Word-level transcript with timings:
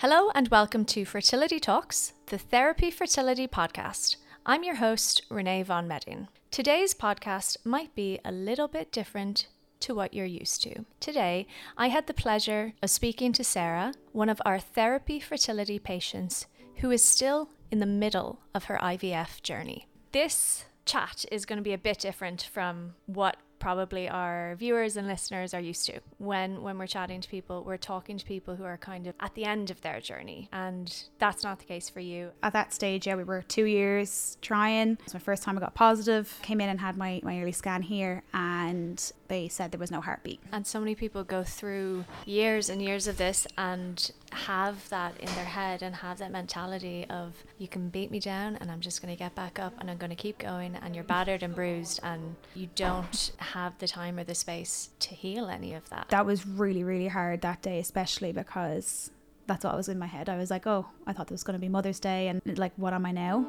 Hello 0.00 0.30
and 0.34 0.48
welcome 0.48 0.86
to 0.86 1.04
Fertility 1.04 1.60
Talks, 1.60 2.14
the 2.28 2.38
Thérapie 2.38 2.90
Fertility 2.90 3.46
podcast. 3.46 4.16
I'm 4.46 4.64
your 4.64 4.76
host, 4.76 5.20
Renee 5.28 5.62
von 5.62 5.86
Medin. 5.86 6.28
Today's 6.50 6.94
podcast 6.94 7.58
might 7.66 7.94
be 7.94 8.18
a 8.24 8.32
little 8.32 8.66
bit 8.66 8.92
different 8.92 9.48
to 9.80 9.94
what 9.94 10.14
you're 10.14 10.24
used 10.24 10.62
to. 10.62 10.86
Today, 11.00 11.46
I 11.76 11.88
had 11.88 12.06
the 12.06 12.14
pleasure 12.14 12.72
of 12.82 12.88
speaking 12.88 13.34
to 13.34 13.44
Sarah, 13.44 13.92
one 14.12 14.30
of 14.30 14.40
our 14.46 14.58
Thérapie 14.58 15.22
Fertility 15.22 15.78
patients 15.78 16.46
who 16.76 16.90
is 16.90 17.04
still 17.04 17.50
in 17.70 17.78
the 17.78 17.84
middle 17.84 18.40
of 18.54 18.64
her 18.64 18.78
IVF 18.80 19.42
journey. 19.42 19.86
This 20.12 20.64
chat 20.86 21.26
is 21.30 21.44
going 21.44 21.58
to 21.58 21.62
be 21.62 21.74
a 21.74 21.78
bit 21.78 21.98
different 21.98 22.48
from 22.50 22.94
what 23.04 23.36
probably 23.60 24.08
our 24.08 24.56
viewers 24.56 24.96
and 24.96 25.06
listeners 25.06 25.54
are 25.54 25.60
used 25.60 25.86
to. 25.86 26.00
When 26.18 26.62
when 26.62 26.78
we're 26.78 26.88
chatting 26.88 27.20
to 27.20 27.28
people, 27.28 27.62
we're 27.62 27.76
talking 27.76 28.18
to 28.18 28.24
people 28.24 28.56
who 28.56 28.64
are 28.64 28.76
kind 28.76 29.06
of 29.06 29.14
at 29.20 29.34
the 29.34 29.44
end 29.44 29.70
of 29.70 29.80
their 29.82 30.00
journey, 30.00 30.48
and 30.52 31.04
that's 31.18 31.44
not 31.44 31.60
the 31.60 31.66
case 31.66 31.88
for 31.88 32.00
you. 32.00 32.30
At 32.42 32.52
that 32.54 32.74
stage, 32.74 33.06
yeah, 33.06 33.14
we 33.14 33.24
were 33.24 33.42
two 33.42 33.66
years 33.66 34.36
trying. 34.42 34.92
It 34.92 35.04
was 35.04 35.14
my 35.14 35.20
first 35.20 35.42
time 35.44 35.56
I 35.56 35.60
got 35.60 35.74
positive. 35.74 36.40
Came 36.42 36.60
in 36.60 36.68
and 36.68 36.80
had 36.80 36.96
my, 36.96 37.20
my 37.22 37.40
early 37.40 37.52
scan 37.52 37.82
here, 37.82 38.22
and 38.34 39.12
they 39.28 39.46
said 39.48 39.70
there 39.70 39.78
was 39.78 39.90
no 39.90 40.00
heartbeat. 40.00 40.40
And 40.50 40.66
so 40.66 40.80
many 40.80 40.94
people 40.94 41.22
go 41.22 41.44
through 41.44 42.04
years 42.26 42.68
and 42.68 42.82
years 42.82 43.06
of 43.06 43.16
this 43.16 43.46
and 43.56 44.10
have 44.32 44.88
that 44.90 45.18
in 45.18 45.26
their 45.34 45.44
head 45.44 45.82
and 45.82 45.94
have 45.94 46.18
that 46.18 46.30
mentality 46.30 47.06
of 47.10 47.34
you 47.58 47.68
can 47.68 47.88
beat 47.88 48.10
me 48.10 48.20
down 48.20 48.56
and 48.56 48.70
I'm 48.70 48.80
just 48.80 49.02
going 49.02 49.14
to 49.14 49.18
get 49.18 49.34
back 49.34 49.58
up 49.58 49.74
and 49.80 49.90
I'm 49.90 49.96
going 49.96 50.10
to 50.10 50.16
keep 50.16 50.38
going 50.38 50.76
and 50.76 50.94
you're 50.94 51.04
battered 51.04 51.42
and 51.42 51.54
bruised 51.54 52.00
and 52.02 52.36
you 52.54 52.68
don't 52.74 53.32
have 53.38 53.76
the 53.78 53.88
time 53.88 54.18
or 54.18 54.24
the 54.24 54.34
space 54.34 54.90
to 55.00 55.14
heal 55.14 55.48
any 55.48 55.74
of 55.74 55.88
that. 55.90 56.06
That 56.10 56.26
was 56.26 56.46
really, 56.46 56.84
really 56.84 57.08
hard 57.08 57.40
that 57.42 57.62
day, 57.62 57.78
especially 57.80 58.32
because 58.32 59.10
that's 59.46 59.64
what 59.64 59.76
was 59.76 59.88
in 59.88 59.98
my 59.98 60.06
head. 60.06 60.28
I 60.28 60.36
was 60.36 60.50
like, 60.50 60.66
oh, 60.66 60.86
I 61.06 61.12
thought 61.12 61.26
there 61.26 61.34
was 61.34 61.42
going 61.42 61.58
to 61.58 61.60
be 61.60 61.68
Mother's 61.68 62.00
Day 62.00 62.28
and 62.28 62.40
like, 62.58 62.72
what 62.76 62.92
am 62.92 63.06
I 63.06 63.12
now? 63.12 63.46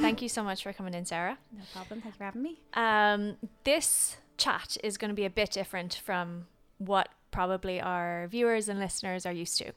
Thank 0.00 0.20
you 0.20 0.28
so 0.28 0.42
much 0.42 0.64
for 0.64 0.72
coming 0.72 0.94
in, 0.94 1.06
Sarah. 1.06 1.38
No 1.56 1.62
problem. 1.72 2.00
Thank 2.00 2.14
you 2.14 2.18
for 2.18 2.24
having 2.24 2.42
me. 2.42 2.60
Um, 2.74 3.36
this 3.62 4.16
chat 4.36 4.76
is 4.82 4.96
going 4.98 5.10
to 5.10 5.14
be 5.14 5.24
a 5.24 5.30
bit 5.30 5.50
different 5.50 5.94
from 5.94 6.46
what 6.78 7.08
probably 7.30 7.80
our 7.80 8.26
viewers 8.28 8.68
and 8.68 8.78
listeners 8.78 9.26
are 9.26 9.32
used 9.32 9.58
to. 9.58 9.72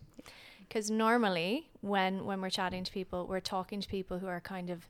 Because 0.67 0.89
normally, 0.89 1.69
when 1.81 2.25
when 2.25 2.41
we're 2.41 2.49
chatting 2.49 2.83
to 2.83 2.91
people, 2.91 3.27
we're 3.27 3.39
talking 3.39 3.81
to 3.81 3.87
people 3.87 4.19
who 4.19 4.27
are 4.27 4.41
kind 4.41 4.69
of 4.69 4.89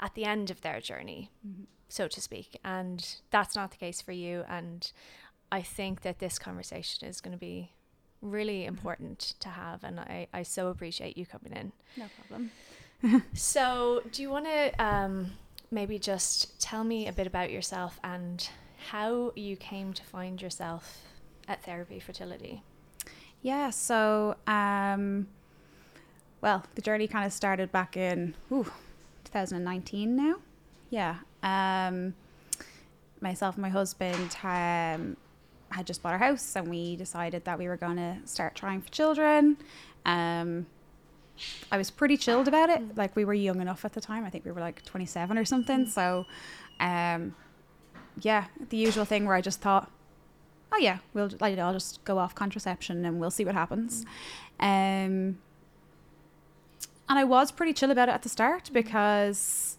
at 0.00 0.14
the 0.14 0.24
end 0.24 0.50
of 0.50 0.60
their 0.60 0.80
journey, 0.80 1.30
mm-hmm. 1.46 1.64
so 1.88 2.08
to 2.08 2.20
speak, 2.20 2.58
and 2.64 3.16
that's 3.30 3.54
not 3.54 3.70
the 3.70 3.76
case 3.76 4.00
for 4.00 4.12
you. 4.12 4.44
And 4.48 4.90
I 5.52 5.62
think 5.62 6.02
that 6.02 6.18
this 6.18 6.38
conversation 6.38 7.08
is 7.08 7.20
going 7.20 7.32
to 7.32 7.38
be 7.38 7.72
really 8.20 8.60
mm-hmm. 8.60 8.70
important 8.70 9.18
mm-hmm. 9.18 9.38
to 9.40 9.48
have, 9.50 9.84
and 9.84 10.00
I 10.00 10.26
I 10.32 10.42
so 10.42 10.68
appreciate 10.68 11.16
you 11.16 11.26
coming 11.26 11.52
in. 11.52 11.72
No 11.96 12.06
problem. 12.18 12.50
so, 13.34 14.02
do 14.10 14.20
you 14.20 14.30
want 14.30 14.46
to 14.46 14.84
um, 14.84 15.32
maybe 15.70 15.98
just 15.98 16.60
tell 16.60 16.82
me 16.82 17.06
a 17.06 17.12
bit 17.12 17.26
about 17.26 17.50
yourself 17.50 18.00
and 18.02 18.48
how 18.90 19.32
you 19.34 19.56
came 19.56 19.92
to 19.92 20.02
find 20.04 20.40
yourself 20.40 21.02
at 21.48 21.64
Thérapie 21.64 22.02
Fertility? 22.02 22.62
Yeah, 23.42 23.70
so, 23.70 24.36
um, 24.46 25.28
well, 26.40 26.64
the 26.74 26.82
journey 26.82 27.06
kind 27.06 27.26
of 27.26 27.32
started 27.32 27.72
back 27.72 27.96
in 27.96 28.34
ooh, 28.52 28.70
2019 29.24 30.16
now. 30.16 30.36
Yeah. 30.90 31.16
Um, 31.42 32.14
myself 33.20 33.56
and 33.56 33.62
my 33.62 33.68
husband 33.68 34.36
um, 34.42 35.16
had 35.70 35.86
just 35.86 36.02
bought 36.02 36.12
our 36.12 36.18
house 36.18 36.56
and 36.56 36.68
we 36.68 36.96
decided 36.96 37.44
that 37.44 37.58
we 37.58 37.68
were 37.68 37.76
going 37.76 37.96
to 37.96 38.16
start 38.24 38.54
trying 38.54 38.80
for 38.80 38.90
children. 38.90 39.56
Um, 40.06 40.66
I 41.72 41.78
was 41.78 41.90
pretty 41.90 42.16
chilled 42.16 42.48
about 42.48 42.70
it. 42.70 42.80
Mm. 42.80 42.96
Like 42.96 43.16
we 43.16 43.24
were 43.24 43.34
young 43.34 43.60
enough 43.60 43.84
at 43.84 43.92
the 43.92 44.00
time. 44.00 44.24
I 44.24 44.30
think 44.30 44.44
we 44.44 44.52
were 44.52 44.60
like 44.60 44.84
27 44.84 45.36
or 45.36 45.44
something. 45.44 45.86
Mm. 45.86 45.88
So, 45.88 46.26
um, 46.80 47.34
yeah, 48.20 48.46
the 48.70 48.76
usual 48.76 49.04
thing 49.04 49.26
where 49.26 49.36
I 49.36 49.40
just 49.40 49.60
thought, 49.60 49.90
oh 50.72 50.78
yeah, 50.78 50.98
we'll 51.12 51.30
like 51.40 51.58
I'll 51.58 51.72
just 51.72 52.04
go 52.04 52.18
off 52.18 52.34
contraception 52.34 53.04
and 53.04 53.20
we'll 53.20 53.30
see 53.30 53.44
what 53.44 53.54
happens. 53.54 54.04
Mm. 54.60 55.06
Um, 55.06 55.38
and 57.08 57.18
I 57.18 57.24
was 57.24 57.52
pretty 57.52 57.72
chill 57.72 57.90
about 57.90 58.08
it 58.08 58.12
at 58.12 58.22
the 58.22 58.28
start 58.28 58.70
because, 58.72 59.76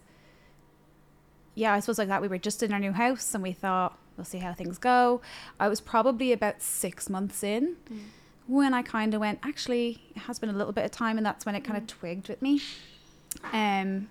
yeah, 1.55 1.73
I 1.73 1.79
suppose 1.79 1.97
like 1.97 2.07
that 2.07 2.21
we 2.21 2.27
were 2.27 2.37
just 2.37 2.61
in 2.61 2.71
our 2.71 2.79
new 2.79 2.91
house 2.91 3.33
and 3.33 3.41
we 3.41 3.51
thought 3.51 3.97
we'll 4.15 4.25
see 4.25 4.37
how 4.37 4.53
things 4.53 4.77
go. 4.77 5.21
I 5.59 5.67
was 5.67 5.81
probably 5.81 6.31
about 6.31 6.61
six 6.61 7.09
months 7.09 7.43
in. 7.43 7.77
Mm 7.91 7.99
when 8.47 8.73
I 8.73 8.81
kind 8.81 9.13
of 9.13 9.21
went, 9.21 9.39
actually, 9.43 10.03
it 10.15 10.19
has 10.19 10.39
been 10.39 10.49
a 10.49 10.53
little 10.53 10.73
bit 10.73 10.85
of 10.85 10.91
time, 10.91 11.17
and 11.17 11.25
that's 11.25 11.45
when 11.45 11.55
it 11.55 11.63
kind 11.63 11.77
of 11.77 11.83
mm. 11.83 11.87
twigged 11.87 12.29
with 12.29 12.41
me. 12.41 12.61
Um, 13.51 14.09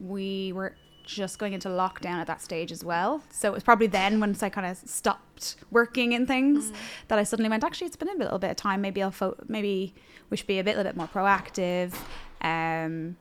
we 0.00 0.52
were 0.52 0.74
just 1.06 1.38
going 1.38 1.54
into 1.54 1.68
lockdown 1.68 2.16
at 2.16 2.26
that 2.26 2.42
stage 2.42 2.70
as 2.70 2.84
well. 2.84 3.22
So 3.30 3.48
it 3.48 3.54
was 3.54 3.62
probably 3.62 3.86
then 3.86 4.20
once 4.20 4.42
I 4.42 4.50
kind 4.50 4.66
of 4.66 4.76
stopped 4.76 5.56
working 5.70 6.12
in 6.12 6.26
things 6.26 6.70
mm. 6.70 6.74
that 7.08 7.18
I 7.18 7.22
suddenly 7.22 7.48
went, 7.48 7.64
actually, 7.64 7.86
it's 7.86 7.96
been 7.96 8.10
a 8.10 8.14
little 8.14 8.38
bit 8.38 8.50
of 8.50 8.56
time. 8.56 8.82
Maybe 8.82 9.02
I'll 9.02 9.10
fo- 9.10 9.36
maybe 9.48 9.94
we 10.28 10.36
should 10.36 10.46
be 10.46 10.58
a 10.58 10.64
bit, 10.64 10.76
little 10.76 10.92
bit 10.92 10.96
more 10.96 11.08
proactive, 11.08 11.94
um, 12.42 13.16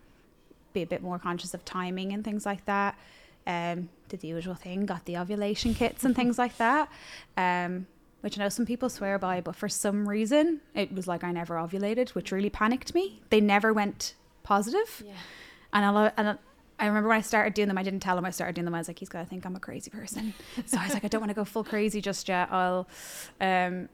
be 0.74 0.82
a 0.82 0.88
bit 0.88 1.02
more 1.02 1.20
conscious 1.20 1.54
of 1.54 1.64
timing 1.64 2.12
and 2.12 2.26
things 2.26 2.46
like 2.46 2.66
that. 2.66 2.98
Um, 3.48 3.90
did 4.10 4.22
the 4.22 4.28
usual 4.28 4.56
thing, 4.56 4.86
got 4.86 5.06
the 5.06 5.18
ovulation 5.18 5.74
kits 5.74 6.04
and 6.04 6.16
things 6.16 6.38
like 6.38 6.58
that. 6.58 6.90
Um, 7.38 7.88
which 8.22 8.40
I 8.40 8.44
know 8.44 8.50
some 8.50 8.66
people 8.66 8.90
swear 8.90 9.20
by, 9.20 9.40
but 9.40 9.56
for 9.56 9.70
some 9.70 10.10
reason 10.10 10.62
it 10.74 10.92
was 10.92 11.08
like 11.08 11.24
I 11.24 11.32
never 11.32 11.56
ovulated, 11.56 12.10
which 12.10 12.32
really 12.32 12.50
panicked 12.50 12.96
me. 12.96 13.22
They 13.30 13.40
never 13.40 13.72
went 13.72 14.16
positive. 14.42 15.04
Yeah. 15.06 15.14
And 15.72 15.86
I 15.86 16.12
and 16.18 16.30
I 16.30 16.36
remember 16.84 17.08
when 17.08 17.18
I 17.18 17.22
started 17.22 17.54
doing 17.54 17.70
them, 17.70 17.78
I 17.78 17.84
didn't 17.84 18.02
tell 18.02 18.18
him 18.18 18.26
I 18.26 18.32
started 18.32 18.56
doing 18.56 18.66
them. 18.66 18.76
I 18.76 18.80
was 18.80 18.88
like, 18.88 19.00
he's 19.00 19.10
gonna 19.10 19.26
think 19.26 19.46
I'm 19.46 19.56
a 19.56 19.60
crazy 19.60 19.90
person. 19.90 20.34
so 20.66 20.78
I 20.78 20.84
was 20.84 20.94
like, 20.94 21.06
I 21.06 21.08
don't 21.08 21.22
want 21.22 21.30
to 21.30 21.36
go 21.36 21.46
full 21.46 21.64
crazy 21.64 22.02
just 22.02 22.28
yet. 22.28 22.50
I'll 22.52 22.88
um 23.40 23.90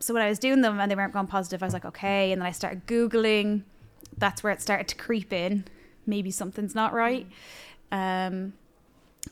so 0.00 0.14
when 0.14 0.22
I 0.22 0.28
was 0.28 0.38
doing 0.38 0.60
them 0.60 0.78
and 0.78 0.90
they 0.90 0.94
weren't 0.94 1.12
going 1.12 1.26
positive, 1.26 1.62
I 1.62 1.66
was 1.66 1.72
like, 1.72 1.84
okay. 1.84 2.32
And 2.32 2.40
then 2.40 2.46
I 2.46 2.52
started 2.52 2.86
Googling. 2.86 3.62
That's 4.16 4.42
where 4.42 4.52
it 4.52 4.60
started 4.60 4.88
to 4.88 4.94
creep 4.94 5.32
in. 5.32 5.64
Maybe 6.06 6.30
something's 6.30 6.74
not 6.74 6.92
right. 6.92 7.26
Um 7.90 8.52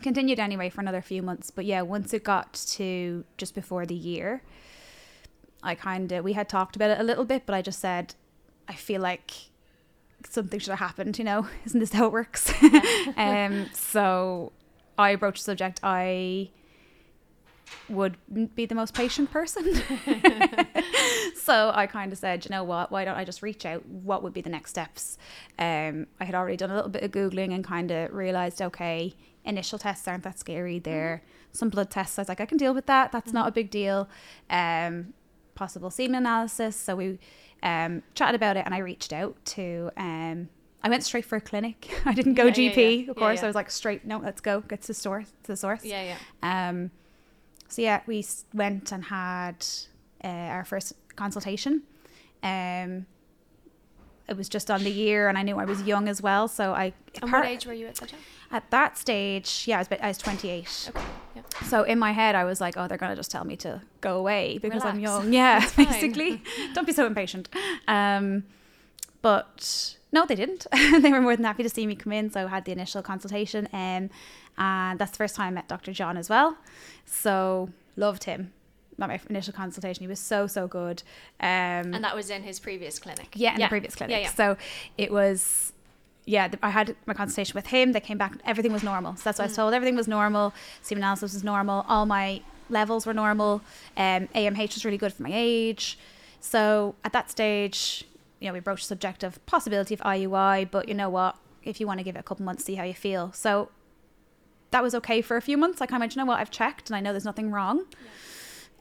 continued 0.03 0.39
anyway 0.39 0.71
for 0.71 0.81
another 0.81 1.03
few 1.03 1.23
months. 1.23 1.51
But 1.51 1.65
yeah, 1.65 1.83
once 1.83 2.13
it 2.13 2.25
got 2.25 2.53
to 2.71 3.25
just 3.37 3.55
before 3.55 3.87
the 3.87 3.95
year, 3.95 4.43
I 5.63 5.75
kind 5.75 6.13
of, 6.13 6.25
we 6.25 6.35
had 6.35 6.49
talked 6.49 6.77
about 6.77 6.91
it 6.91 7.01
a 7.01 7.03
little 7.03 7.25
bit, 7.25 7.45
but 7.47 7.55
I 7.55 7.63
just 7.63 7.81
said, 7.81 8.15
I 8.69 8.75
feel 8.75 9.01
like 9.01 9.33
something 10.31 10.61
should 10.61 10.71
have 10.71 10.79
happened, 10.79 11.19
you 11.19 11.25
know? 11.25 11.47
Isn't 11.65 11.81
this 11.81 11.93
how 11.93 12.07
it 12.07 12.13
works? 12.13 12.53
um, 13.17 13.69
so 13.73 14.53
I 14.99 15.15
broached 15.17 15.39
the 15.39 15.45
subject. 15.45 15.81
I 15.83 16.51
would 17.89 18.17
be 18.55 18.65
the 18.67 18.77
most 18.77 18.95
patient 18.95 19.31
person. 19.33 19.83
so 21.35 21.73
I 21.75 21.87
kind 21.87 22.13
of 22.13 22.19
said, 22.19 22.45
you 22.45 22.51
know 22.51 22.63
what, 22.63 22.93
why 22.93 23.05
don't 23.05 23.17
I 23.17 23.25
just 23.25 23.43
reach 23.43 23.67
out? 23.67 23.85
What 23.87 24.23
would 24.23 24.33
be 24.33 24.41
the 24.41 24.51
next 24.51 24.71
steps? 24.71 25.19
Um, 25.59 26.07
I 26.21 26.25
had 26.25 26.35
already 26.35 26.57
done 26.57 26.71
a 26.71 26.77
little 26.77 26.91
bit 26.91 27.03
of 27.03 27.11
Googling 27.11 27.53
and 27.53 27.65
kind 27.65 27.91
of 27.91 28.13
realized, 28.13 28.63
okay, 28.63 29.15
initial 29.45 29.79
tests 29.79 30.07
aren't 30.07 30.23
that 30.25 30.39
scary. 30.39 30.79
There, 30.79 31.23
mm-hmm. 31.25 31.57
some 31.57 31.69
blood 31.71 31.91
tests. 31.91 32.19
I 32.19 32.23
was 32.23 32.29
like, 32.29 32.41
I 32.41 32.47
can 32.47 32.59
deal 32.59 32.75
with 32.75 32.87
that. 32.87 33.11
That's 33.11 33.29
mm-hmm. 33.29 33.39
not 33.39 33.49
a 33.49 33.53
big 33.53 33.71
deal. 33.71 34.09
Um, 34.49 35.15
possible 35.57 35.91
semen 35.91 36.17
analysis. 36.17 36.77
So 36.77 36.95
we 36.95 37.19
um, 37.63 38.03
chatted 38.15 38.35
about 38.35 38.57
it, 38.57 38.65
and 38.65 38.75
I 38.75 38.79
reached 38.79 39.13
out 39.13 39.37
to. 39.47 39.91
Um, 39.97 40.49
I 40.83 40.89
went 40.89 41.03
straight 41.03 41.25
for 41.25 41.37
a 41.37 41.41
clinic. 41.41 41.91
I 42.05 42.15
didn't 42.15 42.35
go 42.35 42.45
yeah, 42.47 42.53
GP, 42.53 43.05
yeah, 43.05 43.11
of 43.11 43.17
course. 43.17 43.43
I 43.43 43.47
was 43.47 43.57
like, 43.57 43.71
straight. 43.71 44.05
No, 44.05 44.19
let's 44.19 44.41
go. 44.41 44.61
Get 44.61 44.83
to 44.83 44.89
the 44.89 44.95
source. 44.95 45.33
To 45.45 45.53
the 45.53 45.57
source. 45.57 45.85
Yeah, 45.85 46.17
yeah. 46.43 46.69
Um, 46.69 46.91
so 47.69 47.83
yeah, 47.83 48.03
we 48.07 48.25
went 48.55 48.93
and 48.93 49.05
had 49.05 49.67
uh, 50.23 50.29
our 50.29 50.65
first 50.65 50.93
consultation. 51.17 51.83
Um, 52.43 53.07
it 54.29 54.37
was 54.37 54.49
just 54.49 54.71
on 54.71 54.85
the 54.85 54.91
year, 54.91 55.29
and 55.29 55.39
I 55.39 55.43
knew 55.43 55.59
I 55.59 55.65
was 55.65 55.83
young 55.83 56.09
as 56.09 56.23
well. 56.23 56.49
So 56.49 56.73
I. 56.73 56.93
And 57.21 57.31
part, 57.31 57.45
what 57.45 57.53
age 57.53 57.67
were 57.67 57.73
you 57.73 57.87
at 57.87 57.97
that 57.97 58.09
time? 58.11 58.21
At 58.51 58.71
that 58.71 58.97
stage, 58.97 59.65
yeah, 59.67 59.77
I 59.77 59.81
was, 59.81 59.89
I 60.01 60.09
was 60.09 60.19
28. 60.19 60.91
Okay. 60.95 61.05
So 61.65 61.83
in 61.83 61.99
my 61.99 62.13
head, 62.13 62.35
I 62.35 62.45
was 62.45 62.61
like, 62.61 62.77
oh, 62.77 62.87
they're 62.87 62.99
going 62.99 63.11
to 63.11 63.17
just 63.17 63.31
tell 63.31 63.45
me 63.45 63.57
to 63.57 63.83
go 64.01 64.19
away 64.19 64.59
because 64.59 64.83
Relax. 64.83 64.95
I'm 64.95 65.01
young. 65.01 65.33
Yeah, 65.33 65.69
basically. 65.77 66.43
Don't 66.75 66.87
be 66.87 66.93
so 66.93 67.07
impatient. 67.07 67.49
Um, 67.89 68.45
but 69.23 69.97
no, 70.13 70.27
they 70.27 70.35
didn't. 70.35 70.67
they 71.01 71.11
were 71.11 71.21
more 71.21 71.37
than 71.37 71.45
happy 71.45 71.63
to 71.63 71.69
see 71.69 71.87
me 71.87 71.97
come 71.97 72.13
in. 72.13 72.31
So 72.31 72.47
I 72.47 72.49
had 72.49 72.65
the 72.65 72.73
initial 72.73 73.03
consultation. 73.03 73.69
Um, 73.73 74.11
and 74.59 74.99
that's 74.99 75.11
the 75.11 75.17
first 75.17 75.37
time 75.37 75.49
I 75.49 75.51
met 75.51 75.69
Dr. 75.69 75.93
John 75.93 76.17
as 76.17 76.29
well. 76.29 76.57
So 77.05 77.71
loved 77.97 78.25
him 78.25 78.53
at 79.01 79.09
my 79.09 79.21
initial 79.29 79.53
consultation. 79.53 80.03
He 80.03 80.09
was 80.09 80.21
so 80.21 80.47
so 80.47 80.67
good. 80.67 81.03
Um, 81.41 81.95
and 81.95 82.05
that 82.05 82.15
was 82.15 82.31
in 82.31 82.43
his 82.43 82.59
previous 82.61 82.99
clinic. 82.99 83.35
Yeah, 83.35 83.55
in 83.55 83.61
yeah. 83.61 83.67
the 83.67 83.71
previous 83.71 83.95
clinic. 83.95 84.13
Yeah, 84.13 84.23
yeah. 84.23 84.31
So 84.31 84.57
it 84.97 85.13
was. 85.13 85.73
Yeah, 86.27 86.49
I 86.61 86.71
had 86.71 86.97
my 87.07 87.15
consultation 87.15 87.55
with 87.55 87.69
him. 87.69 87.93
They 87.93 88.01
came 88.01 88.19
back, 88.19 88.37
everything 88.45 88.73
was 88.73 88.83
normal. 88.83 89.15
So 89.17 89.23
that's 89.25 89.39
what. 89.39 89.45
I 89.45 89.47
was 89.47 89.53
mm. 89.53 89.57
told. 89.57 89.75
Everything 89.75 89.97
was 89.97 90.09
normal. 90.09 90.53
Semen 90.83 91.03
analysis 91.03 91.33
was 91.33 91.45
normal. 91.45 91.87
All 91.89 92.05
my 92.05 92.43
levels 92.69 93.07
were 93.07 93.15
normal. 93.15 93.63
Um, 93.97 94.29
AMH 94.35 94.75
was 94.75 94.85
really 94.85 94.99
good 94.99 95.13
for 95.13 95.23
my 95.23 95.31
age. 95.33 95.99
So 96.41 96.97
at 97.05 97.13
that 97.13 97.31
stage, 97.31 98.05
you 98.41 98.49
know, 98.49 98.53
we 98.53 98.61
broached 98.61 98.85
the 98.85 98.89
subject 98.89 99.23
of 99.23 99.45
possibility 99.47 99.95
of 99.95 100.01
IUI, 100.01 100.71
but 100.71 100.89
you 100.89 100.95
know 100.95 101.09
what? 101.09 101.37
If 101.63 101.81
you 101.81 101.87
want 101.87 101.99
to 102.01 102.05
give 102.05 102.17
it 102.17 102.21
a 102.21 102.23
couple 102.23 102.45
months, 102.45 102.65
see 102.65 102.75
how 102.75 102.85
you 102.85 102.95
feel. 102.95 103.33
So 103.33 103.71
that 104.71 104.83
was 104.83 104.95
okay 104.97 105.23
for 105.23 105.37
a 105.37 105.43
few 105.43 105.57
months. 105.57 105.81
I 105.81 105.87
kind 105.87 106.01
of 106.01 106.03
went, 106.03 106.15
you 106.15 106.21
know 106.21 106.27
what? 106.27 106.39
I've 106.39 106.51
checked 106.51 106.91
and 106.91 106.97
I 106.97 107.01
know 107.01 107.13
there's 107.13 107.25
nothing 107.25 107.51
wrong. 107.51 107.85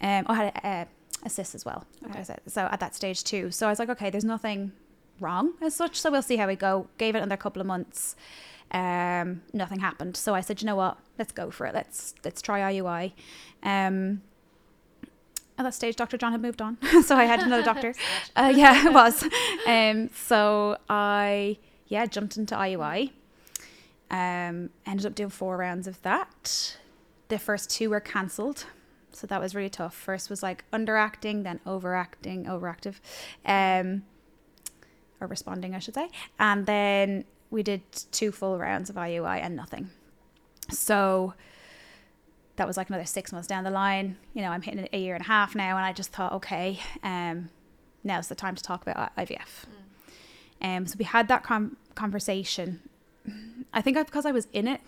Yeah. 0.01 0.19
Um, 0.19 0.25
I 0.27 0.35
had 0.35 0.53
a, 0.55 0.67
a, 0.67 0.87
a 1.23 1.29
cyst 1.29 1.55
as 1.55 1.63
well. 1.63 1.85
Okay. 2.05 2.23
So 2.47 2.61
at 2.61 2.79
that 2.79 2.95
stage 2.95 3.23
too. 3.23 3.51
So 3.51 3.67
I 3.67 3.69
was 3.69 3.79
like, 3.79 3.89
okay, 3.89 4.09
there's 4.09 4.25
nothing 4.25 4.71
wrong 5.19 5.53
as 5.61 5.75
such. 5.75 5.99
So 5.99 6.11
we'll 6.11 6.21
see 6.21 6.37
how 6.37 6.47
we 6.47 6.55
go. 6.55 6.87
Gave 6.97 7.15
it 7.15 7.19
another 7.19 7.37
couple 7.37 7.61
of 7.61 7.67
months. 7.67 8.15
Um, 8.71 9.41
nothing 9.53 9.79
happened. 9.79 10.17
So 10.17 10.33
I 10.33 10.41
said, 10.41 10.61
you 10.61 10.65
know 10.65 10.75
what? 10.75 10.97
Let's 11.17 11.31
go 11.31 11.51
for 11.51 11.65
it. 11.65 11.73
Let's 11.73 12.15
let's 12.23 12.41
try 12.41 12.73
IUI. 12.73 13.13
Um, 13.63 14.21
at 15.57 15.63
that 15.63 15.73
stage, 15.73 15.95
Dr. 15.95 16.17
John 16.17 16.33
had 16.33 16.41
moved 16.41 16.61
on, 16.61 16.77
so 17.03 17.15
I 17.15 17.25
had 17.25 17.41
another 17.41 17.63
doctor. 17.63 17.93
Uh, 18.35 18.51
yeah, 18.53 18.87
it 18.87 18.93
was. 18.93 19.23
Um, 19.65 20.09
so 20.13 20.77
I 20.89 21.57
yeah 21.87 22.05
jumped 22.05 22.35
into 22.35 22.55
IUI. 22.55 23.11
Um, 24.11 24.69
ended 24.85 25.05
up 25.05 25.15
doing 25.15 25.29
four 25.29 25.57
rounds 25.57 25.87
of 25.87 26.01
that. 26.01 26.77
The 27.29 27.39
first 27.39 27.69
two 27.69 27.89
were 27.89 28.01
cancelled, 28.01 28.65
so 29.11 29.25
that 29.27 29.39
was 29.39 29.55
really 29.55 29.69
tough. 29.69 29.95
First 29.95 30.29
was 30.29 30.43
like 30.43 30.69
underacting, 30.71 31.43
then 31.43 31.61
overacting, 31.65 32.45
overactive, 32.45 32.95
um, 33.45 34.03
or 35.21 35.27
responding, 35.27 35.75
I 35.75 35.79
should 35.79 35.95
say, 35.95 36.09
and 36.39 36.65
then 36.65 37.25
we 37.51 37.63
did 37.63 37.81
two 38.11 38.31
full 38.31 38.57
rounds 38.57 38.89
of 38.89 38.95
IUI 38.95 39.41
and 39.41 39.55
nothing. 39.55 39.89
So 40.69 41.33
that 42.55 42.67
was 42.67 42.77
like 42.77 42.89
another 42.89 43.05
six 43.05 43.31
months 43.31 43.47
down 43.47 43.63
the 43.63 43.71
line. 43.71 44.17
You 44.33 44.41
know, 44.41 44.49
I'm 44.49 44.61
hitting 44.61 44.87
a 44.91 44.97
year 44.97 45.15
and 45.15 45.23
a 45.23 45.27
half 45.27 45.55
now, 45.55 45.77
and 45.77 45.85
I 45.85 45.93
just 45.93 46.11
thought, 46.11 46.33
okay, 46.33 46.79
um, 47.03 47.49
now's 48.03 48.27
the 48.27 48.35
time 48.35 48.55
to 48.55 48.63
talk 48.63 48.81
about 48.81 49.15
IVF. 49.15 49.65
Mm. 50.61 50.77
Um, 50.77 50.85
so 50.87 50.95
we 50.97 51.05
had 51.05 51.27
that 51.27 51.43
com- 51.43 51.77
conversation. 51.95 52.81
I 53.73 53.81
think 53.81 53.97
because 53.97 54.25
I 54.25 54.31
was 54.31 54.47
in 54.53 54.67
it, 54.67 54.81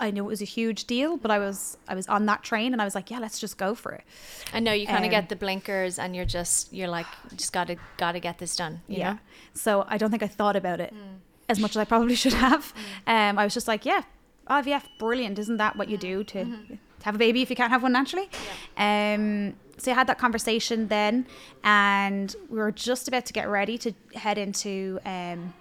I 0.00 0.10
knew 0.10 0.24
it 0.24 0.28
was 0.28 0.40
a 0.40 0.46
huge 0.46 0.84
deal, 0.84 1.16
but 1.16 1.30
I 1.30 1.38
was 1.38 1.76
I 1.88 1.94
was 1.94 2.06
on 2.08 2.26
that 2.26 2.42
train 2.42 2.72
and 2.72 2.80
I 2.80 2.84
was 2.84 2.94
like, 2.94 3.10
yeah, 3.10 3.18
let's 3.18 3.38
just 3.38 3.58
go 3.58 3.74
for 3.74 3.92
it. 3.92 4.04
I 4.52 4.60
know 4.60 4.72
you 4.72 4.86
kind 4.86 4.98
of 4.98 5.04
um, 5.04 5.10
get 5.10 5.28
the 5.28 5.36
blinkers 5.36 5.98
and 5.98 6.14
you're 6.14 6.24
just 6.24 6.72
you're 6.72 6.88
like 6.88 7.06
just 7.36 7.52
got 7.52 7.66
to 7.66 7.76
got 7.96 8.12
to 8.12 8.20
get 8.20 8.38
this 8.38 8.56
done, 8.56 8.82
yeah. 8.86 9.12
Know? 9.12 9.18
So 9.54 9.84
I 9.88 9.98
don't 9.98 10.10
think 10.10 10.22
I 10.22 10.28
thought 10.28 10.56
about 10.56 10.80
it 10.80 10.94
mm. 10.94 11.18
as 11.48 11.58
much 11.58 11.72
as 11.72 11.78
I 11.78 11.84
probably 11.84 12.14
should 12.22 12.34
have. 12.34 12.72
Mm. 13.06 13.30
Um 13.30 13.38
I 13.38 13.44
was 13.44 13.54
just 13.54 13.66
like, 13.66 13.84
yeah, 13.84 14.02
IVF 14.48 14.84
brilliant, 14.98 15.38
isn't 15.38 15.56
that 15.56 15.76
what 15.76 15.88
you 15.88 15.96
do 15.96 16.22
to, 16.24 16.38
mm-hmm. 16.44 16.74
to 16.74 17.04
have 17.04 17.16
a 17.16 17.18
baby 17.18 17.42
if 17.42 17.50
you 17.50 17.56
can't 17.56 17.72
have 17.72 17.82
one 17.82 17.92
naturally? 17.92 18.28
Yeah. 18.76 19.14
Um 19.14 19.54
so 19.78 19.92
I 19.92 19.94
had 19.94 20.06
that 20.08 20.18
conversation 20.18 20.88
then 20.88 21.26
and 21.64 22.34
we 22.48 22.58
were 22.58 22.72
just 22.72 23.08
about 23.08 23.26
to 23.26 23.32
get 23.32 23.48
ready 23.48 23.78
to 23.78 23.92
head 24.14 24.38
into 24.38 25.00
um 25.04 25.54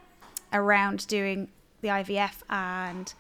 around 0.53 1.07
doing 1.07 1.49
the 1.81 1.89
IVF 1.89 2.41
and 2.49 3.13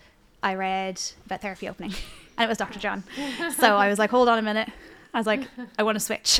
I 0.47 0.55
read 0.55 1.01
Vet 1.25 1.41
Thérapie 1.41 1.69
Opening, 1.69 1.93
and 2.37 2.45
it 2.45 2.47
was 2.47 2.57
Dr. 2.57 2.79
John. 2.79 3.03
So 3.57 3.75
I 3.75 3.89
was 3.89 3.99
like, 3.99 4.09
hold 4.09 4.29
on 4.29 4.39
a 4.39 4.41
minute. 4.41 4.69
I 5.13 5.17
was 5.17 5.27
like, 5.27 5.41
I 5.77 5.83
want 5.83 5.97
to 5.97 5.99
switch. 5.99 6.39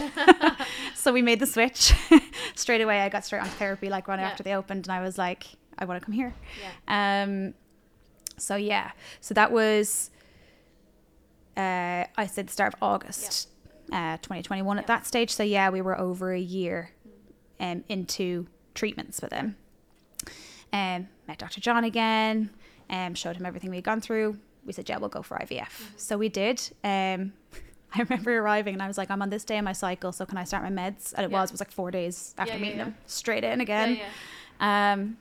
so 0.96 1.12
we 1.12 1.22
made 1.22 1.42
the 1.42 1.46
switch 1.46 1.94
straight 2.56 2.80
away. 2.80 3.02
I 3.02 3.10
got 3.10 3.26
straight 3.26 3.42
on 3.42 3.50
Thérapie 3.50 3.90
like 3.90 4.08
right 4.08 4.18
yeah. 4.18 4.30
after 4.30 4.44
they 4.44 4.56
opened, 4.56 4.86
and 4.86 4.94
I 4.94 5.02
was 5.02 5.18
like, 5.18 5.48
I 5.78 5.84
want 5.84 6.00
to 6.00 6.06
come 6.06 6.14
here. 6.14 6.34
Yeah. 6.88 7.24
Um. 7.24 7.54
So 8.38 8.56
yeah. 8.56 8.92
So 9.20 9.34
that 9.34 9.52
was. 9.52 10.10
Uh, 11.58 12.06
I 12.16 12.28
said 12.28 12.48
the 12.48 12.54
start 12.54 12.76
of 12.76 12.80
August, 12.82 13.50
yeah. 13.90 14.14
uh, 14.14 14.18
2021 14.18 14.78
yeah. 14.78 14.82
at 14.82 14.88
that 14.88 15.06
stage. 15.06 15.34
So 15.34 15.44
yeah, 15.44 15.70
we 15.70 15.82
were 15.82 16.00
over 16.00 16.32
a 16.32 16.40
year, 16.40 16.92
um, 17.60 17.84
into 17.90 18.48
treatments 18.74 19.22
with 19.22 19.32
them. 19.32 19.58
Um, 20.72 21.10
met 21.28 21.40
Dr. 21.40 21.60
John 21.60 21.84
again 21.84 22.52
um, 22.90 23.14
showed 23.14 23.36
him 23.36 23.46
everything 23.46 23.70
we'd 23.70 23.84
gone 23.84 24.02
through. 24.02 24.38
We 24.66 24.74
said, 24.74 24.90
yeah, 24.90 24.98
we'll 24.98 25.10
go 25.10 25.22
for 25.22 25.38
IVF. 25.38 25.60
Mm-hmm. 25.60 25.98
So 25.98 26.18
we 26.18 26.30
did. 26.30 26.62
Um, 26.84 27.34
I 27.94 28.02
remember 28.02 28.38
arriving 28.38 28.74
and 28.74 28.84
I 28.84 28.88
was 28.88 28.98
like, 28.98 29.10
I'm 29.10 29.22
on 29.22 29.30
this 29.30 29.46
day 29.46 29.58
of 29.58 29.64
my 29.64 29.74
cycle, 29.74 30.12
so 30.12 30.26
can 30.26 30.38
I 30.38 30.44
start 30.44 30.64
my 30.64 30.70
meds? 30.70 31.14
And 31.14 31.26
it 31.26 31.32
yeah. 31.32 31.42
was, 31.42 31.50
it 31.50 31.54
was 31.54 31.62
like 31.62 31.72
four 31.72 31.90
days 31.90 32.36
after 32.38 32.54
yeah, 32.54 32.60
meeting 32.60 32.78
yeah, 32.80 32.86
him. 32.86 32.98
Straight 33.06 33.44
in 33.44 33.62
again. 33.62 34.00
Yeah, 34.60 34.94
um, 34.94 35.18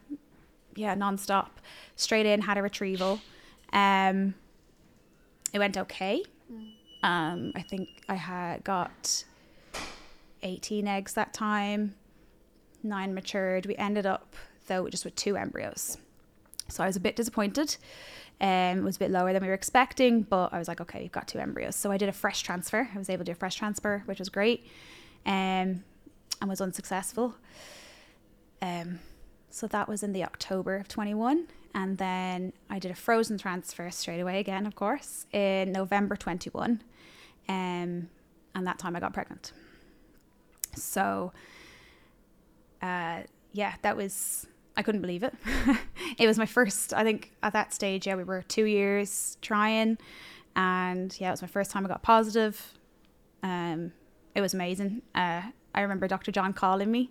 yeah, 0.75 0.95
non-stop. 0.95 1.61
Straight 1.95 2.27
in, 2.27 2.43
had 2.43 2.59
a 2.59 2.63
retrieval. 2.63 3.21
Um, 3.73 4.35
it 5.53 5.59
went 5.59 5.77
okay. 5.79 6.23
Mm. 6.53 6.73
Um, 7.03 7.53
I 7.55 7.63
think 7.63 7.89
I 8.09 8.15
had 8.15 8.65
got 8.65 9.25
18 10.43 10.87
eggs 10.87 11.15
that 11.15 11.33
time. 11.33 11.95
Nine 12.83 13.15
matured. 13.15 13.67
We 13.67 13.77
ended 13.77 14.07
up, 14.07 14.35
though, 14.67 14.89
just 14.89 15.05
with 15.05 15.15
two 15.17 15.37
embryos. 15.37 15.99
So 16.69 16.83
I 16.83 16.87
was 16.87 16.97
a 16.97 17.01
bit 17.01 17.17
disappointed. 17.17 17.77
Um, 18.41 18.79
it 18.79 18.85
was 18.85 18.97
a 18.97 18.99
bit 18.99 19.11
lower 19.11 19.33
than 19.33 19.43
we 19.43 19.49
were 19.49 19.55
expecting, 19.55 20.23
but 20.23 20.53
I 20.53 20.59
was 20.59 20.69
like, 20.69 20.81
okay, 20.81 21.01
we've 21.01 21.13
got 21.13 21.29
two 21.29 21.39
embryos. 21.39 21.75
So 21.77 21.91
I 21.91 21.97
did 21.97 22.09
a 22.09 22.13
fresh 22.13 22.43
transfer. 22.43 22.89
I 22.95 22.99
was 22.99 23.09
able 23.09 23.25
to 23.25 23.31
do 23.31 23.33
a 23.33 23.37
fresh 23.37 23.55
transfer, 23.55 24.03
which 24.07 24.19
was 24.19 24.29
great, 24.29 24.67
um, 25.25 25.83
and 26.41 26.49
was 26.49 26.61
unsuccessful. 26.61 27.35
Um, 28.61 28.99
so 29.49 29.67
that 29.69 29.89
was 29.89 30.03
in 30.03 30.13
the 30.13 30.23
October 30.25 30.77
of 30.77 30.89
21. 30.89 31.47
And 31.75 31.99
then 31.99 32.53
I 32.69 32.79
did 32.79 32.91
a 32.91 32.95
frozen 32.95 33.39
transfer 33.39 33.91
straight 33.91 34.21
away 34.21 34.41
again, 34.41 34.67
of 34.67 34.75
course, 34.75 35.27
in 35.33 35.73
November 35.73 36.17
21. 36.17 36.83
Um, 37.49 38.09
and 38.55 38.67
that 38.67 38.79
time 38.79 38.97
I 38.97 39.01
got 39.01 39.13
pregnant. 39.13 39.53
So, 40.75 41.33
uh, 42.83 43.23
yeah, 43.53 43.75
that 43.83 43.97
was 43.97 44.47
I 44.77 44.83
couldn't 44.83 45.01
believe 45.01 45.23
it. 45.23 45.35
it 46.19 46.27
was 46.27 46.39
my 46.39 46.47
first, 46.47 46.93
I 46.93 47.03
think 47.03 47.33
at 47.43 47.53
that 47.55 47.73
stage, 47.73 48.07
yeah, 48.07 48.15
we 48.15 48.25
were 48.25 48.43
two 48.43 48.65
years 48.65 49.39
trying. 49.41 49.99
And 50.55 51.15
yeah, 51.19 51.29
it 51.29 51.33
was 51.33 51.43
my 51.43 51.49
first 51.49 51.71
time 51.71 51.85
I 51.85 51.89
got 51.89 52.03
positive. 52.03 52.73
Um, 53.43 53.93
it 54.35 54.41
was 54.41 54.55
amazing. 54.55 55.03
Uh, 55.15 55.43
I 55.75 55.81
remember 55.81 56.09
Dr. 56.09 56.33
John 56.33 56.53
calling 56.53 56.91
me. 56.91 57.11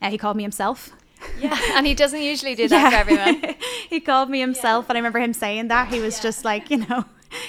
Uh, 0.00 0.10
he 0.10 0.18
called 0.18 0.36
me 0.36 0.42
himself. 0.42 0.90
Yeah, 1.38 1.58
and 1.74 1.86
he 1.86 1.94
doesn't 1.94 2.20
usually 2.20 2.54
do 2.54 2.68
that 2.68 2.92
yeah. 2.92 3.02
for 3.02 3.10
everyone. 3.10 3.54
he 3.88 4.00
called 4.00 4.30
me 4.30 4.40
himself, 4.40 4.84
yeah. 4.84 4.90
and 4.90 4.96
I 4.96 5.00
remember 5.00 5.18
him 5.18 5.32
saying 5.32 5.68
that. 5.68 5.88
He 5.88 6.00
was 6.00 6.18
yeah. 6.18 6.22
just 6.22 6.44
like, 6.44 6.70
you 6.70 6.78
know, 6.78 7.04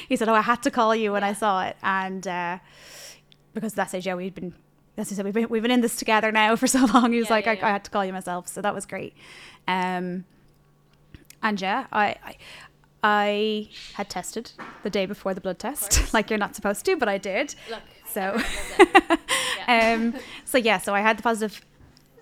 he 0.08 0.16
said, 0.16 0.30
"Oh, 0.30 0.34
I 0.34 0.42
had 0.42 0.64
to 0.64 0.72
call 0.72 0.96
you 0.96 1.12
when 1.12 1.24
I 1.24 1.34
saw 1.34 1.66
it," 1.66 1.76
and 1.84 2.26
uh, 2.26 2.60
because 3.54 3.74
that 3.74 3.90
stage, 3.90 4.08
yeah, 4.08 4.16
we'd 4.16 4.36
been 4.36 4.54
as 4.98 5.12
I 5.12 5.16
said, 5.16 5.26
we've 5.26 5.34
been, 5.34 5.50
we've 5.50 5.62
been 5.62 5.72
in 5.72 5.82
this 5.82 5.96
together 5.96 6.32
now 6.32 6.56
for 6.56 6.68
so 6.76 6.86
long. 6.86 7.12
He 7.12 7.20
was 7.20 7.28
yeah, 7.28 7.34
like, 7.34 7.46
yeah, 7.46 7.52
I, 7.52 7.56
yeah. 7.56 7.68
I, 7.68 7.70
had 7.72 7.84
to 7.86 7.92
call 7.92 8.06
you 8.06 8.14
myself. 8.14 8.48
So 8.48 8.62
that 8.62 8.74
was 8.74 8.86
great. 8.86 9.14
Um, 9.68 10.26
and 11.44 11.62
yeah, 11.62 11.86
I, 11.92 12.16
I, 12.24 12.38
I 13.04 13.70
had 13.94 14.10
tested 14.10 14.52
the 14.84 14.90
day 14.90 15.06
before 15.06 15.34
the 15.34 15.42
blood 15.42 15.60
test, 15.60 16.14
like 16.14 16.30
you're 16.30 16.40
not 16.40 16.56
supposed 16.56 16.86
to, 16.86 16.98
but 16.98 17.08
I 17.08 17.18
did. 17.18 17.56
Look, 17.70 17.82
so, 18.08 18.42
um, 19.68 20.16
so 20.46 20.58
yeah, 20.58 20.80
so 20.80 20.96
I 20.96 21.02
had 21.02 21.18
the 21.18 21.24
positive 21.24 21.64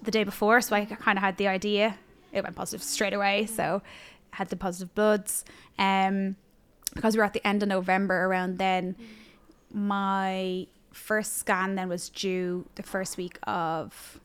the 0.02 0.12
day 0.12 0.24
before, 0.24 0.62
so 0.62 0.76
I 0.76 0.86
kind 0.86 1.18
of 1.18 1.24
had 1.24 1.38
the 1.38 1.48
idea. 1.48 1.98
It 2.32 2.44
went 2.44 2.56
positive 2.56 2.84
straight 2.84 3.14
away, 3.14 3.46
mm-hmm. 3.46 3.56
so 3.56 3.82
I 4.34 4.36
had 4.36 4.50
the 4.50 4.56
positive 4.56 4.94
bloods. 4.94 5.46
Um, 5.80 6.36
because 6.94 7.16
we 7.16 7.20
were 7.20 7.26
at 7.26 7.34
the 7.34 7.46
end 7.46 7.62
of 7.62 7.70
November 7.70 8.26
around 8.26 8.58
then, 8.58 8.94
mm-hmm. 8.94 9.88
my 9.88 10.68
first 10.96 11.38
scan 11.38 11.76
then 11.76 11.90
was 11.90 12.10
due 12.10 12.66
the 12.76 12.84
first 12.84 13.18
week 13.18 13.38
of 13.44 14.20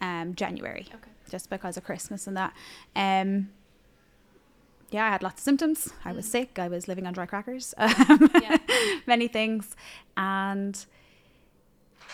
um, 0.00 0.34
January, 0.34 0.86
okay. 0.88 1.10
just 1.30 1.48
because 1.48 1.76
of 1.76 1.84
Christmas 1.84 2.26
and 2.26 2.36
that. 2.36 2.52
Um, 2.96 3.50
yeah, 4.90 5.06
I 5.06 5.10
had 5.10 5.22
lots 5.22 5.40
of 5.40 5.44
symptoms. 5.44 5.92
I 6.04 6.12
was 6.12 6.26
mm. 6.26 6.30
sick. 6.30 6.58
I 6.58 6.68
was 6.68 6.88
living 6.88 7.06
on 7.06 7.12
dry 7.14 7.26
crackers. 7.26 7.74
Um, 7.78 8.30
yeah. 8.42 8.58
many 9.06 9.28
things, 9.28 9.76
and 10.16 10.84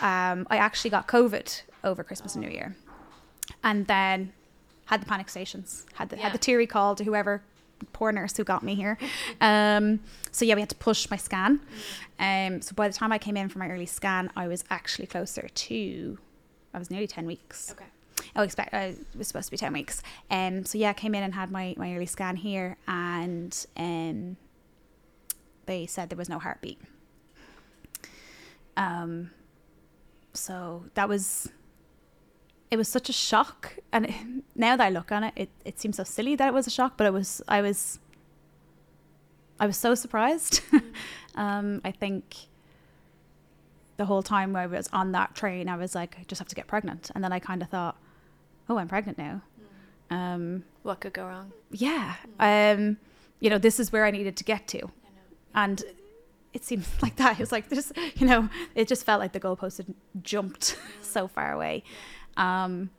um, 0.01 0.47
I 0.51 0.57
actually 0.57 0.91
got 0.91 1.09
COVID 1.09 1.63
over 1.83 2.05
Christmas 2.05 2.37
oh. 2.37 2.41
and 2.41 2.49
New 2.49 2.55
Year, 2.55 2.77
and 3.65 3.87
then 3.87 4.33
had 4.87 5.01
the 5.01 5.07
panic 5.07 5.31
stations. 5.31 5.87
Had 5.95 6.11
the 6.11 6.17
yeah. 6.17 6.25
had 6.25 6.33
the 6.33 6.39
teary 6.39 6.67
call 6.67 6.95
to 6.97 7.05
whoever 7.05 7.43
poor 7.93 8.13
nurse 8.13 8.37
who 8.37 8.45
got 8.45 8.63
me 8.63 8.75
here. 8.75 8.99
Um, 9.41 10.01
so 10.31 10.45
yeah, 10.45 10.55
we 10.55 10.61
had 10.61 10.71
to 10.71 10.77
push 10.77 11.11
my 11.11 11.17
scan. 11.17 11.61
Um, 12.19 12.63
so 12.63 12.75
by 12.75 12.89
the 12.89 12.95
time 12.95 13.13
I 13.13 13.19
came 13.19 13.37
in 13.37 13.49
for 13.49 13.59
my 13.59 13.69
early 13.69 13.87
scan, 13.87 14.31
I 14.37 14.49
was 14.49 14.65
actually 14.71 15.07
closer 15.07 15.49
to, 15.49 16.19
I 16.75 16.79
was 16.79 16.91
nearly 16.91 17.07
ten 17.07 17.27
weeks. 17.27 17.73
Okay. 17.73 17.87
I 18.37 18.45
expect 18.45 18.75
I 18.75 18.95
was 19.17 19.29
supposed 19.29 19.47
to 19.47 19.51
be 19.51 19.57
ten 19.57 19.73
weeks. 19.73 20.03
Um, 20.31 20.65
so 20.65 20.79
yeah, 20.79 20.91
I 20.91 20.93
came 20.93 21.15
in 21.15 21.23
and 21.23 21.35
had 21.35 21.51
my 21.51 21.75
my 21.77 21.95
early 21.95 22.07
scan 22.07 22.37
here, 22.37 22.77
and 22.87 23.67
um, 23.77 24.37
they 25.67 25.87
said 25.87 26.11
there 26.11 26.19
was 26.19 26.29
no 26.29 26.39
heartbeat. 26.39 26.81
Um, 28.77 29.31
so 30.33 30.85
that 30.95 31.09
was 31.09 31.51
it 32.71 32.77
was 32.77 32.89
such 32.89 33.09
a 33.09 33.13
shock 33.13 33.77
and 33.93 34.07
it, 34.07 34.15
now 34.55 34.77
that 34.77 34.85
i 34.87 34.91
look 34.91 35.11
on 35.13 35.25
it, 35.25 35.33
it 35.37 35.49
it 35.65 35.81
seems 35.81 35.97
so 35.97 36.05
silly 36.05 36.37
that 36.37 36.49
it 36.49 36.55
was 36.55 36.67
a 36.67 36.71
shock 36.71 36.97
but 36.97 37.07
it 37.07 37.13
was 37.13 37.43
i 37.49 37.61
was 37.61 37.99
i 39.59 39.67
was 39.67 39.77
so 39.77 39.95
surprised 39.95 40.61
um, 41.35 41.81
i 41.85 41.91
think 41.91 42.35
the 43.97 44.07
whole 44.07 44.23
time 44.23 44.55
where 44.55 44.63
I 44.63 44.67
was 44.67 44.89
on 44.95 45.13
that 45.13 45.35
train, 45.35 45.69
I 45.69 45.77
was 45.77 45.95
like, 45.95 46.17
I 46.19 46.25
just 46.27 46.39
have 46.39 46.49
to 46.49 46.55
get 46.55 46.67
pregnant. 46.67 47.11
And 47.15 47.23
then 47.23 47.35
I 47.35 47.39
kind 47.39 47.61
of 47.61 47.69
thought, 47.69 47.99
oh, 48.67 48.79
I'm 48.79 48.89
pregnant 48.89 49.19
now. 49.19 49.43
Um, 50.09 50.65
What 50.85 51.01
could 51.01 51.13
go 51.13 51.27
wrong? 51.27 51.53
yeah. 51.71 52.15
Um, 52.39 52.97
you 53.41 53.51
know, 53.51 53.59
this 53.59 53.79
is 53.79 53.93
where 53.93 54.07
I 54.07 54.11
needed 54.11 54.39
to 54.39 54.45
get 54.45 54.67
to. 54.69 54.91
And 55.55 55.83
it 56.55 56.65
seemed 56.65 56.87
like 57.03 57.17
that. 57.17 57.33
It 57.35 57.41
was 57.41 57.53
like 57.53 57.69
this, 57.69 57.93
you 58.15 58.27
know, 58.27 58.49
it 58.75 58.89
just 58.89 59.05
felt 59.05 59.21
like 59.21 59.33
the 59.33 59.41
goalpost 59.41 59.77
had 59.77 59.95
jumped 60.23 60.79
so 61.03 61.29
far 61.29 61.53
away. 61.53 61.85
Um, 62.41 62.91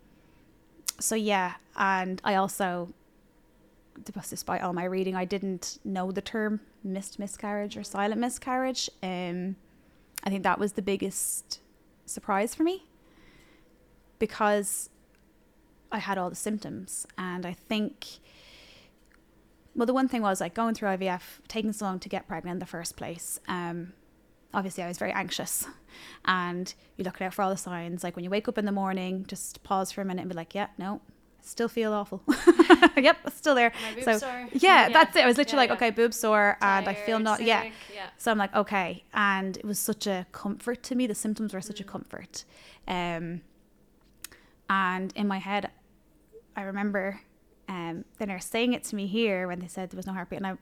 so 1.00 1.16
yeah, 1.16 1.56
and 1.76 2.22
I 2.24 2.36
also, 2.36 2.94
despite 4.24 4.62
all 4.62 4.72
my 4.72 4.86
reading, 4.86 5.16
I 5.16 5.26
didn't 5.26 5.80
know 5.84 6.12
the 6.12 6.22
term 6.22 6.62
missed 6.84 7.18
miscarriage 7.18 7.76
or 7.76 7.84
silent 7.84 8.22
miscarriage. 8.22 8.90
Um, 9.02 9.56
I 10.24 10.30
think 10.30 10.44
that 10.44 10.60
was 10.60 10.74
the 10.74 10.82
biggest 10.84 11.60
surprise 12.06 12.54
for 12.54 12.64
me 12.64 12.86
because 14.20 14.90
I 15.92 15.98
had 15.98 16.20
all 16.20 16.30
the 16.30 16.36
symptoms, 16.36 17.08
and 17.18 17.46
I 17.46 17.54
think. 17.54 18.06
Well, 19.74 19.86
the 19.86 19.94
one 19.94 20.10
thing 20.10 20.22
was 20.22 20.42
like 20.42 20.54
going 20.54 20.76
through 20.76 20.90
IVF, 20.90 21.22
taking 21.48 21.72
so 21.72 21.86
long 21.86 22.00
to 22.00 22.10
get 22.10 22.28
pregnant 22.28 22.56
in 22.56 22.60
the 22.60 22.66
first 22.66 22.98
place. 22.98 23.40
Um, 23.48 23.94
obviously, 24.54 24.84
I 24.84 24.88
was 24.88 24.98
very 24.98 25.12
anxious, 25.12 25.68
and 26.26 26.74
you 26.98 27.04
look 27.04 27.22
out 27.22 27.34
for 27.34 27.42
all 27.42 27.50
the 27.50 27.58
signs. 27.58 28.04
Like 28.04 28.16
when 28.16 28.24
you 28.24 28.30
wake 28.30 28.48
up 28.48 28.58
in 28.58 28.66
the 28.66 28.72
morning, 28.72 29.26
just 29.28 29.64
pause 29.64 29.92
for 29.92 30.02
a 30.02 30.06
minute 30.06 30.22
and 30.22 30.30
be 30.30 30.36
like, 30.36 30.54
"Yeah, 30.56 30.68
no, 30.78 31.02
still 31.42 31.68
feel 31.68 31.94
awful. 31.94 32.22
yep, 32.98 33.18
still 33.34 33.56
there." 33.56 33.72
So 34.04 34.18
sore. 34.18 34.48
yeah, 34.54 34.88
Yeah. 34.88 34.90
that's 34.90 35.16
it. 35.16 35.24
I 35.24 35.28
was 35.28 35.38
literally 35.38 35.66
Yeah, 35.66 35.72
like, 35.74 35.82
yeah. 35.82 35.88
"Okay, 35.88 35.96
boobs 35.96 36.18
sore," 36.18 36.58
and 36.62 36.88
I 36.88 36.94
feel 36.94 37.20
not. 37.20 37.42
Yeah, 37.42 37.64
sick, 37.64 37.74
yeah. 37.94 38.08
so 38.18 38.32
I'm 38.32 38.38
like, 38.38 38.56
okay. 38.56 39.04
And 39.14 39.58
it 39.58 39.66
was 39.66 39.80
such 39.80 40.08
a 40.08 40.26
comfort 40.32 40.84
to 40.84 40.96
me. 40.96 41.08
The 41.08 41.16
symptoms 41.16 41.54
were 41.54 41.62
such 41.62 41.80
a 41.80 41.84
comfort. 41.84 42.46
Um, 42.88 43.42
and 44.70 45.12
in 45.16 45.28
my 45.28 45.38
head, 45.40 45.70
I 46.56 46.62
remember 46.64 47.20
um, 47.68 48.06
the 48.18 48.26
nurse 48.26 48.46
saying 48.46 48.74
it 48.74 48.84
to 48.86 48.96
me 48.96 49.08
here 49.08 49.48
when 49.48 49.60
they 49.60 49.68
said 49.68 49.90
there 49.90 49.98
was 49.98 50.08
no 50.08 50.14
heartbeat. 50.14 50.38
And 50.42 50.48
I, 50.48 50.54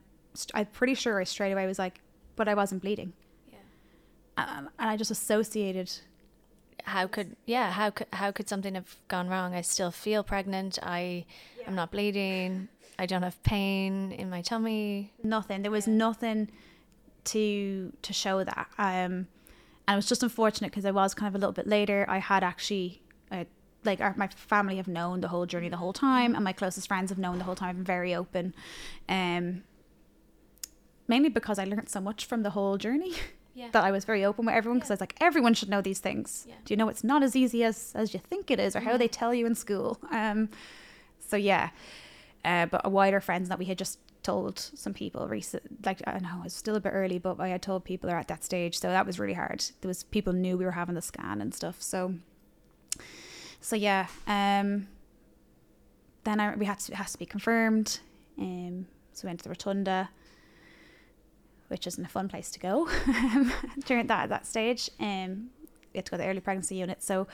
I'm 0.54 0.66
pretty 0.68 0.96
sure 0.96 1.20
I 1.20 1.24
straight 1.26 1.52
away 1.52 1.66
was 1.68 1.80
like, 1.80 2.02
but 2.36 2.48
I 2.48 2.54
wasn't 2.56 2.82
bleeding. 2.82 3.14
Yeah. 4.48 4.58
Um, 4.58 4.70
and 4.80 4.90
I 4.90 4.98
just 4.98 5.12
associated. 5.12 5.92
how 6.86 7.08
could 7.08 7.36
yeah 7.46 7.72
how 7.72 7.90
could 7.92 8.08
how 8.14 8.32
could 8.32 8.48
something 8.50 8.74
have 8.76 8.96
gone 9.10 9.28
wrong 9.28 9.54
i 9.54 9.62
still 9.62 9.92
feel 9.92 10.24
pregnant 10.24 10.80
i 10.82 11.26
am 11.68 11.76
not 11.76 11.92
bleeding 11.92 12.70
i 12.98 13.06
don't 13.06 13.22
have 13.22 13.38
pain 13.44 14.12
in 14.14 14.30
my 14.30 14.42
tummy 14.42 15.12
nothing. 15.24 15.62
There 15.62 15.72
was 15.72 15.88
nothing 15.88 16.50
to 17.26 17.92
to 18.02 18.14
show 18.14 18.44
that. 18.44 18.68
Um, 18.78 19.28
and 19.86 19.96
it 19.96 19.96
was 19.96 20.08
just 20.08 20.24
unfortunate 20.24 20.72
because 20.72 20.86
I 20.86 20.92
was 20.92 21.14
kind 21.14 21.28
of 21.28 21.36
a 21.36 21.40
little 21.40 21.52
bit 21.62 21.68
later. 21.68 22.06
I 22.08 22.20
had 22.20 22.44
actually, 22.44 23.02
uh, 23.32 23.46
like, 23.84 24.00
our, 24.02 24.14
my 24.18 24.28
family 24.28 24.78
have 24.78 24.88
known 24.88 25.22
the 25.22 25.28
whole 25.30 25.46
journey 25.48 25.70
the 25.70 25.78
whole 25.78 25.94
time, 25.94 26.36
and 26.36 26.44
my 26.44 26.54
closest 26.54 26.88
friends 26.88 27.10
have 27.10 27.18
known 27.18 27.38
the 27.40 27.44
whole 27.44 27.56
time. 27.56 27.78
I'm 27.78 27.84
very 27.84 28.14
open, 28.14 28.54
um, 29.08 29.64
mainly 31.08 31.30
because 31.30 31.58
I 31.58 31.66
learned 31.66 31.90
so 31.90 32.00
much 32.00 32.26
from 32.26 32.44
the 32.44 32.52
whole 32.52 32.78
journey. 32.78 33.14
Yeah. 33.60 33.68
That 33.72 33.84
I 33.84 33.92
was 33.92 34.06
very 34.06 34.24
open 34.24 34.46
with 34.46 34.56
everyone 34.56 34.78
because 34.80 34.90
I 34.90 34.94
was 34.94 35.02
like, 35.02 35.16
everyone 35.20 35.54
should 35.54 35.68
know 35.68 35.82
these 35.82 36.00
things. 36.00 36.46
Yeah. 36.48 36.56
Do 36.64 36.74
you 36.74 36.78
know 36.78 36.88
it's 36.88 37.04
not 37.04 37.24
as 37.24 37.36
easy 37.36 37.64
as 37.66 37.92
as 37.94 38.14
you 38.14 38.20
think 38.20 38.50
it 38.50 38.60
is, 38.60 38.74
or 38.74 38.80
how 38.80 38.96
they 38.96 39.10
tell 39.10 39.34
you 39.34 39.46
in 39.46 39.54
school? 39.54 40.00
Um, 40.12 40.50
so 41.20 41.36
yeah, 41.36 41.72
uh, 42.46 42.68
but 42.68 42.82
a 42.86 42.90
wider 42.90 43.20
friends 43.20 43.50
that 43.50 43.60
we 43.60 43.66
had 43.66 43.78
just 43.78 44.00
told 44.24 44.60
some 44.60 44.94
people 44.94 45.28
recent 45.28 45.86
like 45.86 46.02
I 46.06 46.20
know 46.20 46.42
it's 46.44 46.54
still 46.56 46.76
a 46.76 46.80
bit 46.82 46.92
early 46.94 47.20
but 47.20 47.40
I 47.40 47.48
had 47.48 47.62
told 47.62 47.86
people 47.86 48.10
are 48.10 48.18
at 48.18 48.28
that 48.28 48.44
stage 48.44 48.78
so 48.78 48.90
that 48.90 49.06
was 49.06 49.18
really 49.18 49.34
hard 49.34 49.64
there 49.80 49.88
was 49.88 50.04
people 50.04 50.34
knew 50.34 50.58
we 50.58 50.66
were 50.66 50.72
having 50.72 50.96
the 50.96 51.02
scan 51.02 51.40
and 51.40 51.56
stuff 51.56 51.82
so 51.82 52.16
so 53.62 53.78
yeah 53.78 54.08
um 54.28 54.88
then 56.26 56.42
I, 56.42 56.54
we 56.56 56.66
had 56.66 56.80
to 56.82 56.92
it 56.92 56.96
has 56.96 57.14
to 57.14 57.18
be 57.18 57.26
confirmed 57.26 58.00
um 58.38 58.88
so 59.14 59.26
we 59.26 59.30
went 59.30 59.40
to 59.40 59.44
the 59.44 59.52
rotunda 59.52 60.10
which 61.70 61.88
isn't 61.88 62.06
a 62.06 62.10
fun 62.10 62.28
place 62.28 62.52
to 62.52 62.60
go 62.60 62.88
during 63.86 64.08
that 64.08 64.24
at 64.24 64.30
that 64.30 64.46
stage 64.46 64.90
um 65.00 65.50
we 65.94 65.98
had 65.98 66.06
to 66.06 66.12
go 66.12 66.18
to 66.18 66.24
the 66.24 66.30
early 66.30 66.40
pregnancy 66.40 66.76
unit 66.76 67.02
so 67.02 67.28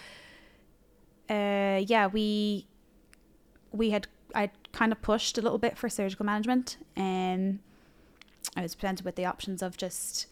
uh 1.30 1.82
yeah 1.84 2.08
we 2.08 2.68
we 3.72 3.90
had 3.90 4.08
I 4.36 4.52
kind 4.74 4.92
of 4.92 5.02
pushed 5.02 5.38
a 5.38 5.42
little 5.42 5.58
bit 5.58 5.78
for 5.78 5.88
surgical 5.88 6.26
management. 6.26 6.78
Um, 6.98 7.60
I 8.56 8.62
was 8.62 8.76
presented 8.76 9.06
with 9.06 9.16
the 9.16 9.26
options 9.26 9.62
of 9.62 9.78
just 9.78 10.28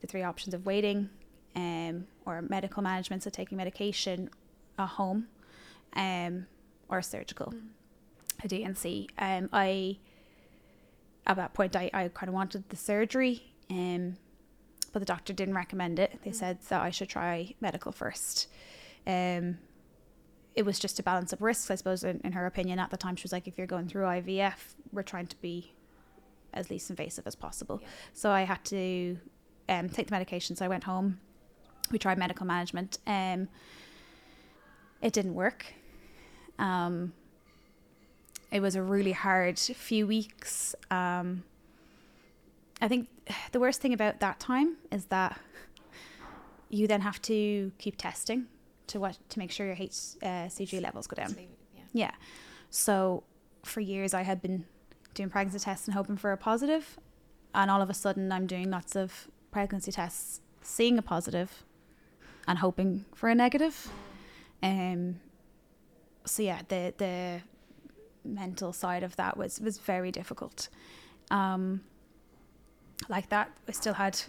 the 0.00 0.06
three 0.06 0.22
options 0.22 0.54
of 0.54 0.64
waiting, 0.64 1.10
um, 1.56 2.06
or 2.24 2.40
medical 2.42 2.82
management, 2.82 3.24
so 3.24 3.30
taking 3.30 3.58
medication 3.58 4.30
at 4.78 4.86
home, 4.86 5.26
um, 5.94 6.46
or 6.88 7.02
surgical, 7.02 7.52
a 8.42 8.48
D&C. 8.48 9.08
Um, 9.18 9.48
I 9.52 9.98
at 11.26 11.36
that 11.36 11.54
point 11.54 11.76
I, 11.76 11.90
I 11.92 12.08
kind 12.08 12.28
of 12.28 12.34
wanted 12.34 12.68
the 12.68 12.76
surgery, 12.76 13.52
um, 13.70 14.16
but 14.92 15.00
the 15.00 15.06
doctor 15.06 15.32
didn't 15.32 15.54
recommend 15.54 15.98
it. 15.98 16.20
They 16.24 16.32
said 16.32 16.58
that 16.68 16.82
I 16.82 16.90
should 16.90 17.08
try 17.08 17.54
medical 17.60 17.92
first. 17.92 18.48
Um, 19.06 19.58
it 20.54 20.64
was 20.64 20.78
just 20.78 20.96
to 20.96 21.02
balance 21.02 21.32
up 21.32 21.40
risks, 21.40 21.70
I 21.70 21.76
suppose, 21.76 22.02
in, 22.04 22.20
in 22.24 22.32
her 22.32 22.46
opinion 22.46 22.78
at 22.78 22.90
the 22.90 22.96
time. 22.96 23.16
She 23.16 23.22
was 23.22 23.32
like, 23.32 23.46
if 23.46 23.56
you're 23.56 23.66
going 23.66 23.88
through 23.88 24.04
IVF, 24.04 24.74
we're 24.92 25.02
trying 25.02 25.28
to 25.28 25.36
be 25.40 25.72
as 26.52 26.70
least 26.70 26.90
invasive 26.90 27.26
as 27.26 27.34
possible. 27.34 27.78
Yeah. 27.80 27.88
So 28.12 28.30
I 28.30 28.42
had 28.42 28.64
to 28.66 29.16
um, 29.68 29.88
take 29.88 30.08
the 30.08 30.12
medication. 30.12 30.56
So 30.56 30.64
I 30.64 30.68
went 30.68 30.84
home. 30.84 31.20
We 31.92 31.98
tried 31.98 32.18
medical 32.18 32.46
management. 32.46 32.98
Um, 33.06 33.48
it 35.00 35.12
didn't 35.12 35.34
work. 35.34 35.66
Um, 36.58 37.12
it 38.50 38.60
was 38.60 38.74
a 38.74 38.82
really 38.82 39.12
hard 39.12 39.58
few 39.58 40.06
weeks. 40.06 40.74
Um, 40.90 41.44
I 42.80 42.88
think 42.88 43.08
the 43.52 43.60
worst 43.60 43.80
thing 43.80 43.92
about 43.92 44.20
that 44.20 44.40
time 44.40 44.76
is 44.90 45.06
that 45.06 45.38
you 46.68 46.86
then 46.86 47.02
have 47.02 47.20
to 47.22 47.72
keep 47.78 47.96
testing 47.96 48.46
to 48.86 48.98
what 48.98 49.18
to 49.28 49.38
make 49.38 49.50
sure 49.50 49.66
your 49.66 49.76
HCG 49.76 50.80
levels 50.82 51.06
go 51.06 51.14
down. 51.14 51.36
yeah. 51.74 51.82
Yeah. 51.92 52.10
So 52.70 53.22
for 53.64 53.80
years 53.80 54.14
I 54.14 54.22
had 54.22 54.40
been 54.40 54.64
doing 55.14 55.28
pregnancy 55.28 55.62
tests 55.64 55.86
and 55.86 55.94
hoping 55.94 56.16
for 56.16 56.32
a 56.32 56.36
positive, 56.36 56.98
and 57.54 57.70
all 57.70 57.82
of 57.82 57.90
a 57.90 57.94
sudden 57.94 58.32
I'm 58.32 58.46
doing 58.46 58.70
lots 58.70 58.96
of 58.96 59.28
pregnancy 59.50 59.92
tests, 59.92 60.40
seeing 60.62 60.98
a 60.98 61.02
positive, 61.02 61.64
and 62.48 62.58
hoping 62.58 63.04
for 63.14 63.28
a 63.28 63.34
negative. 63.34 63.88
Um. 64.62 65.20
So 66.24 66.42
yeah, 66.42 66.62
the 66.68 66.94
the 66.96 67.42
mental 68.24 68.72
side 68.72 69.02
of 69.02 69.16
that 69.16 69.36
was 69.36 69.60
was 69.60 69.78
very 69.78 70.10
difficult. 70.12 70.68
Um. 71.30 71.82
Like 73.08 73.30
that, 73.30 73.50
I 73.66 73.72
still 73.72 73.94
had 73.94 74.20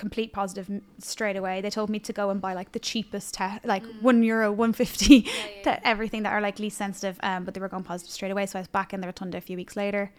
complete 0.00 0.32
positive 0.32 0.68
straight 0.98 1.36
away. 1.36 1.60
They 1.60 1.68
told 1.70 1.90
me 1.90 1.98
to 2.00 2.12
go 2.12 2.30
and 2.30 2.40
buy 2.40 2.54
like 2.54 2.72
the 2.72 2.78
cheapest 2.78 3.34
test, 3.34 3.64
like 3.64 3.84
one 4.00 4.22
euro, 4.22 4.50
one 4.50 4.72
fifty, 4.72 5.16
yeah, 5.16 5.32
yeah. 5.56 5.62
to 5.64 5.86
everything 5.86 6.22
that 6.24 6.32
are 6.32 6.40
like 6.40 6.58
least 6.58 6.78
sensitive. 6.78 7.20
Um, 7.22 7.44
but 7.44 7.54
they 7.54 7.60
were 7.60 7.68
going 7.68 7.84
positive 7.84 8.10
straight 8.12 8.32
away. 8.32 8.46
So 8.46 8.58
I 8.58 8.62
was 8.62 8.68
back 8.68 8.92
in 8.92 9.00
the 9.02 9.06
rotunda 9.06 9.38
a 9.38 9.40
few 9.40 9.56
weeks 9.56 9.76
later, 9.76 10.10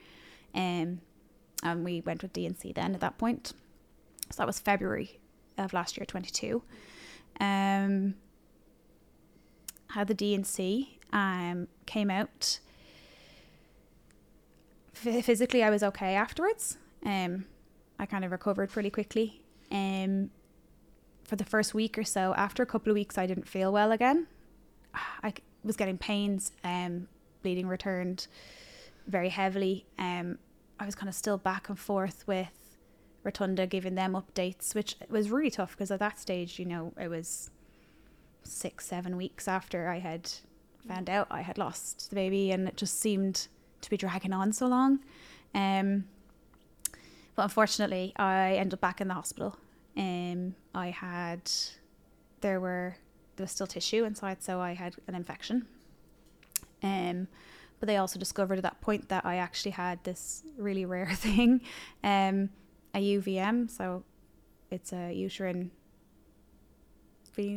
um, 0.53 1.01
and 1.63 1.83
we 1.83 2.01
went 2.01 2.21
with 2.21 2.31
D&C 2.31 2.71
then 2.73 2.93
at 2.93 3.01
that 3.01 3.17
point. 3.17 3.53
So 4.29 4.37
that 4.37 4.47
was 4.47 4.59
February 4.59 5.19
of 5.57 5.73
last 5.73 5.97
year, 5.97 6.05
twenty 6.05 6.29
two. 6.29 6.63
Um, 7.39 8.15
had 9.89 10.07
the 10.07 10.13
D&C. 10.13 10.99
Um, 11.13 11.67
came 11.85 12.09
out. 12.09 12.59
Ph- 15.01 15.23
physically, 15.25 15.63
I 15.63 15.69
was 15.69 15.83
okay 15.83 16.15
afterwards. 16.15 16.77
Um, 17.05 17.45
I 17.99 18.05
kind 18.05 18.23
of 18.23 18.31
recovered 18.31 18.69
pretty 18.69 18.89
quickly. 18.89 19.41
Um, 19.71 20.31
for 21.23 21.35
the 21.35 21.45
first 21.45 21.73
week 21.73 21.97
or 21.97 22.03
so, 22.03 22.33
after 22.35 22.63
a 22.63 22.65
couple 22.65 22.91
of 22.91 22.95
weeks, 22.95 23.17
I 23.17 23.25
didn't 23.25 23.47
feel 23.47 23.71
well 23.71 23.91
again. 23.91 24.27
I 25.23 25.33
was 25.63 25.77
getting 25.77 25.97
pains, 25.97 26.51
um, 26.63 27.07
bleeding 27.41 27.67
returned 27.67 28.27
very 29.07 29.29
heavily. 29.29 29.85
Um, 29.97 30.37
I 30.79 30.85
was 30.85 30.95
kind 30.95 31.07
of 31.07 31.15
still 31.15 31.37
back 31.37 31.69
and 31.69 31.77
forth 31.77 32.23
with 32.27 32.77
Rotunda, 33.23 33.67
giving 33.67 33.95
them 33.95 34.13
updates, 34.13 34.73
which 34.73 34.95
was 35.09 35.29
really 35.29 35.51
tough 35.51 35.71
because 35.71 35.91
at 35.91 35.99
that 35.99 36.19
stage, 36.19 36.59
you 36.59 36.65
know, 36.65 36.93
it 36.99 37.07
was 37.07 37.49
six, 38.43 38.87
seven 38.87 39.15
weeks 39.15 39.47
after 39.47 39.87
I 39.87 39.99
had 39.99 40.31
found 40.87 41.09
out 41.09 41.27
I 41.29 41.41
had 41.41 41.57
lost 41.57 42.09
the 42.09 42.15
baby, 42.15 42.51
and 42.51 42.67
it 42.67 42.77
just 42.77 42.99
seemed 42.99 43.47
to 43.81 43.89
be 43.89 43.97
dragging 43.97 44.33
on 44.33 44.53
so 44.53 44.67
long. 44.67 44.99
Um, 45.53 46.05
but 47.35 47.43
unfortunately, 47.43 48.13
I 48.17 48.53
ended 48.53 48.75
up 48.75 48.81
back 48.81 49.01
in 49.01 49.07
the 49.07 49.13
hospital. 49.13 49.57
Um, 49.97 50.55
I 50.73 50.89
had, 50.89 51.51
there 52.41 52.59
were, 52.59 52.95
there 53.35 53.43
was 53.43 53.51
still 53.51 53.67
tissue 53.67 54.03
inside, 54.03 54.43
so 54.43 54.59
I 54.59 54.73
had 54.73 54.95
an 55.07 55.15
infection. 55.15 55.65
Um, 56.83 57.27
but 57.79 57.87
they 57.87 57.97
also 57.97 58.19
discovered 58.19 58.57
at 58.57 58.63
that 58.63 58.79
point 58.81 59.09
that 59.09 59.25
I 59.25 59.37
actually 59.37 59.71
had 59.71 60.03
this 60.03 60.43
really 60.57 60.85
rare 60.85 61.09
thing, 61.13 61.61
um, 62.03 62.49
a 62.93 63.17
UVM. 63.17 63.69
So 63.69 64.03
it's 64.69 64.93
a 64.93 65.11
uterine 65.13 65.71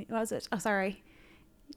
what 0.09 0.21
was 0.21 0.33
it? 0.33 0.49
Oh, 0.53 0.59
sorry, 0.59 1.03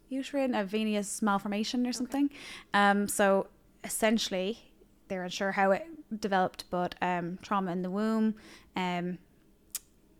uterine 0.09 0.55
a 0.55 0.63
venous 0.63 1.21
malformation 1.21 1.85
or 1.85 1.93
something. 1.93 2.29
Um, 2.73 3.07
so 3.07 3.47
essentially, 3.83 4.59
they're 5.07 5.23
unsure 5.23 5.53
how 5.53 5.71
it 5.71 5.85
developed, 6.19 6.65
but 6.69 6.95
um, 7.01 7.39
trauma 7.41 7.71
in 7.71 7.81
the 7.81 7.89
womb, 7.89 8.35
um, 8.75 9.17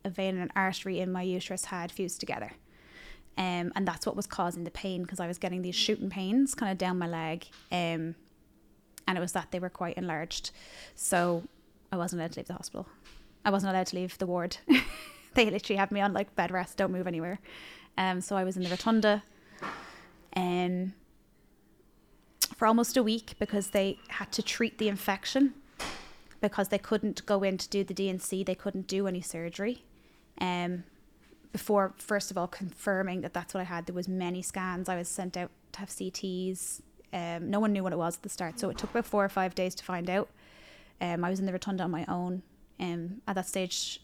a 0.04 0.10
vein 0.10 0.36
and 0.36 0.44
an 0.44 0.52
artery 0.56 1.00
in 1.00 1.12
my 1.12 1.22
uterus 1.22 1.66
had 1.66 1.92
fused 1.92 2.20
together. 2.20 2.52
Um, 3.38 3.72
and 3.76 3.88
that's 3.88 4.06
what 4.06 4.16
was 4.16 4.26
causing 4.26 4.64
the 4.64 4.72
pain 4.72 5.04
because 5.04 5.20
I 5.20 5.28
was 5.28 5.38
getting 5.38 5.62
these 5.62 5.76
shooting 5.76 6.10
pains 6.10 6.56
kind 6.56 6.72
of 6.72 6.78
down 6.78 6.98
my 6.98 7.08
leg. 7.08 7.48
Um, 7.72 8.16
and 9.08 9.18
it 9.18 9.20
was 9.20 9.34
that 9.34 9.52
they 9.52 9.60
were 9.60 9.70
quite 9.70 9.98
enlarged. 9.98 10.52
So 10.96 11.44
I 11.92 11.98
wasn't 11.98 12.22
allowed 12.22 12.34
to 12.34 12.40
leave 12.40 12.48
the 12.48 12.54
hospital. 12.54 12.88
I 13.46 13.52
wasn't 13.52 13.74
allowed 13.74 13.88
to 13.88 13.96
leave 13.96 14.18
the 14.18 14.26
ward. 14.26 14.58
they 15.36 15.50
literally 15.50 15.78
had 15.78 15.92
me 15.92 16.02
on 16.02 16.14
like 16.14 16.36
bed 16.36 16.52
rest, 16.52 16.78
don't 16.78 16.92
move 16.92 17.08
anywhere. 17.08 17.40
Um, 17.98 18.22
so 18.22 18.36
I 18.36 18.44
was 18.44 18.58
in 18.58 18.64
the 18.64 18.70
rotunda 18.70 19.24
um, 20.68 20.94
for 22.56 22.68
almost 22.68 22.98
a 22.98 23.04
week 23.04 23.34
because 23.40 23.70
they 23.70 24.00
had 24.10 24.32
to 24.34 24.42
treat 24.42 24.78
the 24.78 24.88
infection 24.88 25.54
because 26.42 26.70
they 26.70 26.78
couldn't 26.78 27.26
go 27.26 27.44
in 27.44 27.58
to 27.58 27.70
do 27.70 27.84
the 27.84 27.94
D&C. 27.94 28.44
They 28.44 28.56
couldn't 28.56 28.88
do 28.88 29.08
any 29.08 29.22
surgery. 29.22 29.84
Um, 30.40 30.84
before 31.52 31.94
first 31.98 32.30
of 32.30 32.38
all 32.38 32.48
confirming 32.48 33.22
that 33.22 33.34
that's 33.34 33.54
what 33.54 33.62
I 33.62 33.64
had, 33.64 33.86
there 33.86 33.96
was 33.96 34.08
many 34.08 34.42
scans. 34.42 34.90
I 34.90 34.96
was 34.96 35.08
sent 35.08 35.36
out 35.38 35.50
to 35.74 35.80
have 35.80 35.90
CTs. 35.90 36.82
Um, 37.14 37.50
no 37.50 37.60
one 37.60 37.74
knew 37.74 37.84
what 37.84 37.94
it 37.94 37.98
was 37.98 38.18
at 38.18 38.24
the 38.24 38.30
start, 38.30 38.60
so 38.60 38.70
it 38.70 38.78
took 38.78 38.92
about 38.92 39.06
four 39.06 39.24
or 39.24 39.30
five 39.30 39.56
days 39.56 39.74
to 39.76 39.84
find 39.84 40.10
out. 40.10 40.30
Um, 41.00 41.24
I 41.24 41.30
was 41.30 41.40
in 41.40 41.46
the 41.46 41.54
rotunda 41.54 41.84
on 41.84 41.92
my 41.92 42.06
own. 42.08 42.44
Um, 42.80 43.22
at 43.28 43.36
that 43.36 43.48
stage, 43.48 44.02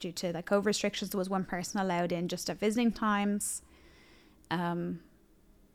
due 0.00 0.12
to 0.12 0.32
like 0.32 0.46
COVID 0.46 0.66
restrictions, 0.66 1.10
there 1.10 1.18
was 1.18 1.30
one 1.30 1.44
person 1.44 1.80
allowed 1.80 2.12
in 2.12 2.28
just 2.28 2.50
at 2.50 2.58
visiting 2.58 2.92
times. 2.92 3.62
Um, 4.50 5.00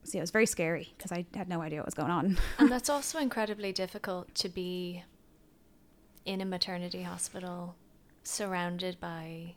so 0.07 0.17
yeah, 0.17 0.19
it 0.19 0.21
was 0.23 0.31
very 0.31 0.45
scary 0.45 0.93
because 0.97 1.11
I 1.11 1.25
had 1.35 1.49
no 1.49 1.61
idea 1.61 1.79
what 1.79 1.85
was 1.87 1.93
going 1.93 2.11
on. 2.11 2.37
and 2.59 2.71
that's 2.71 2.89
also 2.89 3.19
incredibly 3.19 3.71
difficult 3.73 4.33
to 4.35 4.47
be 4.49 5.03
in 6.25 6.39
a 6.41 6.45
maternity 6.45 7.03
hospital 7.03 7.75
surrounded 8.23 8.99
by 8.99 9.55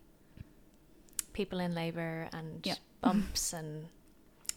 people 1.32 1.60
in 1.60 1.74
labor 1.74 2.28
and 2.32 2.60
Yeah. 2.66 2.74
bumps 3.00 3.52
and 3.52 3.86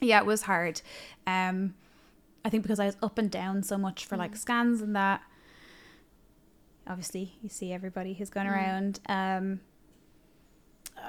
yeah, 0.02 0.20
it 0.20 0.26
was 0.26 0.42
hard. 0.44 0.82
Um, 1.28 1.76
I 2.44 2.50
think 2.50 2.64
because 2.64 2.80
I 2.80 2.86
was 2.88 2.98
up 3.02 3.18
and 3.18 3.30
down 3.32 3.64
so 3.64 3.78
much 3.78 4.06
for 4.06 4.18
like 4.18 4.36
scans 4.36 4.82
and 4.82 4.96
that. 4.96 5.22
Obviously, 6.86 7.36
you 7.42 7.48
see 7.50 7.72
everybody 7.72 8.14
who's 8.14 8.30
going 8.30 8.48
Mm. 8.48 8.52
around. 8.52 9.00
Um, 9.08 9.62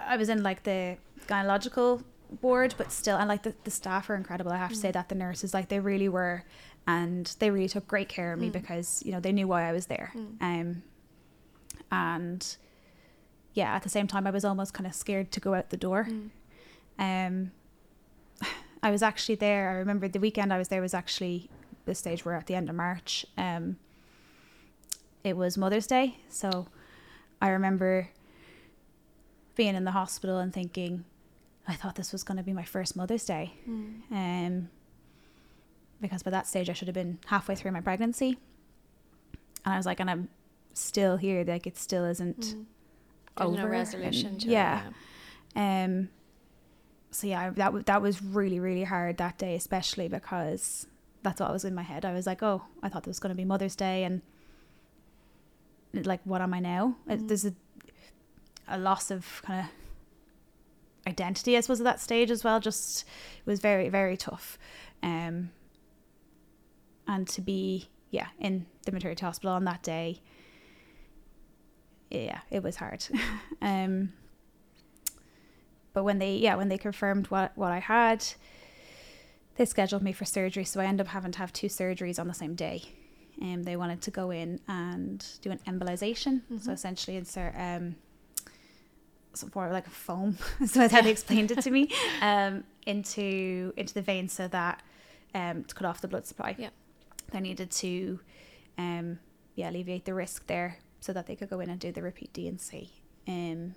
I 0.06 0.16
was 0.16 0.28
in 0.28 0.42
like 0.44 0.62
the 0.62 0.96
gynecological 1.26 2.04
ward, 2.42 2.74
but 2.78 2.92
still, 2.92 3.16
and 3.16 3.28
like 3.28 3.42
the, 3.42 3.54
the 3.64 3.70
staff 3.70 4.08
are 4.10 4.14
incredible. 4.14 4.52
I 4.52 4.56
have 4.58 4.70
to 4.70 4.76
say 4.76 4.90
that 4.90 5.08
the 5.08 5.14
nurses, 5.14 5.52
like 5.54 5.68
they 5.68 5.80
really 5.80 6.08
were, 6.08 6.44
and 6.86 7.34
they 7.38 7.50
really 7.50 7.68
took 7.68 7.86
great 7.86 8.08
care 8.08 8.32
of 8.32 8.38
me 8.40 8.48
Mm. 8.50 8.52
because 8.52 9.02
you 9.04 9.12
know 9.12 9.20
they 9.20 9.32
knew 9.32 9.48
why 9.48 9.68
I 9.68 9.72
was 9.72 9.86
there. 9.86 10.12
Mm. 10.14 10.42
Um, 10.42 10.82
and 11.90 12.56
yeah, 13.54 13.74
at 13.74 13.82
the 13.82 13.88
same 13.88 14.06
time, 14.06 14.26
I 14.26 14.30
was 14.30 14.44
almost 14.44 14.74
kind 14.74 14.86
of 14.86 14.94
scared 14.94 15.30
to 15.32 15.40
go 15.40 15.54
out 15.54 15.70
the 15.70 15.76
door. 15.76 16.08
Mm. 16.10 16.30
Um, 16.98 17.50
I 18.82 18.90
was 18.90 19.02
actually 19.02 19.36
there. 19.36 19.70
I 19.70 19.74
remember 19.74 20.08
the 20.08 20.20
weekend 20.20 20.52
I 20.52 20.58
was 20.58 20.68
there 20.68 20.80
was 20.82 20.94
actually 20.94 21.48
the 21.86 21.94
stage 21.94 22.24
where 22.24 22.34
at 22.34 22.46
the 22.46 22.54
end 22.54 22.68
of 22.68 22.74
March. 22.76 23.24
Um, 23.38 23.76
it 25.22 25.36
was 25.36 25.56
Mother's 25.56 25.86
Day, 25.86 26.18
so 26.28 26.66
I 27.40 27.48
remember 27.48 28.10
being 29.56 29.74
in 29.74 29.84
the 29.84 29.92
hospital 29.92 30.38
and 30.38 30.52
thinking, 30.52 31.04
I 31.66 31.74
thought 31.74 31.94
this 31.94 32.12
was 32.12 32.22
going 32.24 32.36
to 32.36 32.42
be 32.42 32.52
my 32.52 32.64
first 32.64 32.94
Mother's 32.96 33.24
Day. 33.24 33.54
Mm. 33.68 34.02
Um, 34.12 34.68
because 36.00 36.22
by 36.22 36.30
that 36.30 36.46
stage 36.46 36.68
I 36.68 36.74
should 36.74 36.88
have 36.88 36.94
been 36.94 37.18
halfway 37.26 37.54
through 37.54 37.72
my 37.72 37.80
pregnancy, 37.80 38.36
and 39.64 39.72
I 39.74 39.76
was 39.76 39.86
like, 39.86 40.00
and 40.00 40.10
I'm 40.10 40.28
still 40.74 41.16
here. 41.16 41.44
Like 41.44 41.66
it 41.66 41.78
still 41.78 42.04
isn't 42.04 42.40
Mm. 42.40 42.64
There's 43.36 43.50
no 43.50 43.66
resolution 43.66 44.28
and- 44.28 44.40
to 44.42 44.48
yeah. 44.48 44.86
it. 44.86 44.92
Yeah. 45.56 45.84
Um. 45.84 46.08
So 47.10 47.26
yeah, 47.26 47.50
that 47.50 47.64
w- 47.66 47.84
that 47.84 48.02
was 48.02 48.22
really 48.22 48.60
really 48.60 48.84
hard 48.84 49.16
that 49.18 49.38
day, 49.38 49.54
especially 49.54 50.08
because 50.08 50.86
that's 51.22 51.40
what 51.40 51.50
was 51.52 51.64
in 51.64 51.74
my 51.74 51.82
head. 51.82 52.04
I 52.04 52.12
was 52.12 52.26
like, 52.26 52.42
oh, 52.42 52.62
I 52.82 52.88
thought 52.88 53.04
this 53.04 53.10
was 53.12 53.20
going 53.20 53.30
to 53.30 53.36
be 53.36 53.44
Mother's 53.44 53.76
Day, 53.76 54.04
and 54.04 54.20
like, 55.94 56.20
what 56.24 56.40
am 56.42 56.52
I 56.54 56.60
now? 56.60 56.96
It- 57.08 57.20
Mm. 57.20 57.28
There's 57.28 57.44
a 57.46 57.54
a 58.66 58.78
loss 58.78 59.10
of 59.10 59.42
kind 59.44 59.60
of 59.60 59.66
identity, 61.06 61.56
I 61.56 61.60
suppose, 61.60 61.80
at 61.80 61.84
that 61.84 62.00
stage 62.00 62.30
as 62.30 62.44
well. 62.44 62.60
Just 62.60 63.02
it 63.38 63.46
was 63.46 63.60
very 63.60 63.88
very 63.88 64.16
tough, 64.16 64.58
um. 65.02 65.50
And 67.06 67.28
to 67.28 67.40
be 67.42 67.88
yeah 68.10 68.28
in 68.38 68.66
the 68.86 68.92
maternity 68.92 69.24
hospital 69.24 69.52
on 69.54 69.64
that 69.64 69.82
day. 69.82 70.20
Yeah, 72.10 72.40
it 72.50 72.62
was 72.62 72.76
hard. 72.76 73.04
um 73.62 74.12
but 75.92 76.04
when 76.04 76.18
they 76.18 76.36
yeah 76.36 76.54
when 76.56 76.68
they 76.68 76.78
confirmed 76.78 77.26
what 77.28 77.52
what 77.56 77.72
I 77.72 77.78
had 77.80 78.24
they 79.56 79.64
scheduled 79.64 80.02
me 80.02 80.12
for 80.12 80.24
surgery 80.24 80.64
so 80.64 80.80
I 80.80 80.86
ended 80.86 81.06
up 81.06 81.12
having 81.12 81.30
to 81.32 81.38
have 81.38 81.52
two 81.52 81.68
surgeries 81.68 82.18
on 82.18 82.26
the 82.26 82.34
same 82.34 82.54
day 82.56 82.82
and 83.40 83.58
um, 83.58 83.62
they 83.62 83.76
wanted 83.76 84.00
to 84.02 84.10
go 84.10 84.30
in 84.30 84.58
and 84.66 85.24
do 85.40 85.50
an 85.52 85.60
embolization 85.68 86.42
so 86.60 86.70
Mhm. 86.70 86.72
essentially 86.74 87.16
insert 87.16 87.54
um 87.56 87.94
some 89.36 89.50
form 89.50 89.66
of 89.66 89.72
like 89.72 89.86
a 89.86 89.90
foam 89.90 90.36
so 90.66 90.78
that's 90.80 90.92
how 90.92 91.02
they 91.02 91.10
explained 91.10 91.50
it 91.50 91.60
to 91.60 91.70
me 91.70 91.90
um 92.20 92.64
into 92.86 93.72
into 93.76 93.94
the 93.94 94.02
vein 94.02 94.28
so 94.28 94.46
that 94.48 94.82
um 95.34 95.64
to 95.64 95.74
cut 95.74 95.86
off 95.86 96.00
the 96.00 96.08
blood 96.08 96.26
supply 96.26 96.54
Yeah. 96.58 96.70
they 97.32 97.40
needed 97.40 97.70
to 97.72 98.20
um 98.78 99.18
yeah 99.54 99.70
alleviate 99.70 100.04
the 100.04 100.14
risk 100.14 100.46
there 100.46 100.78
so 101.00 101.12
that 101.12 101.26
they 101.26 101.36
could 101.36 101.50
go 101.50 101.60
in 101.60 101.68
and 101.70 101.78
do 101.80 101.92
the 101.92 102.02
repeat 102.02 102.32
D&C 102.32 102.90
um 103.28 103.74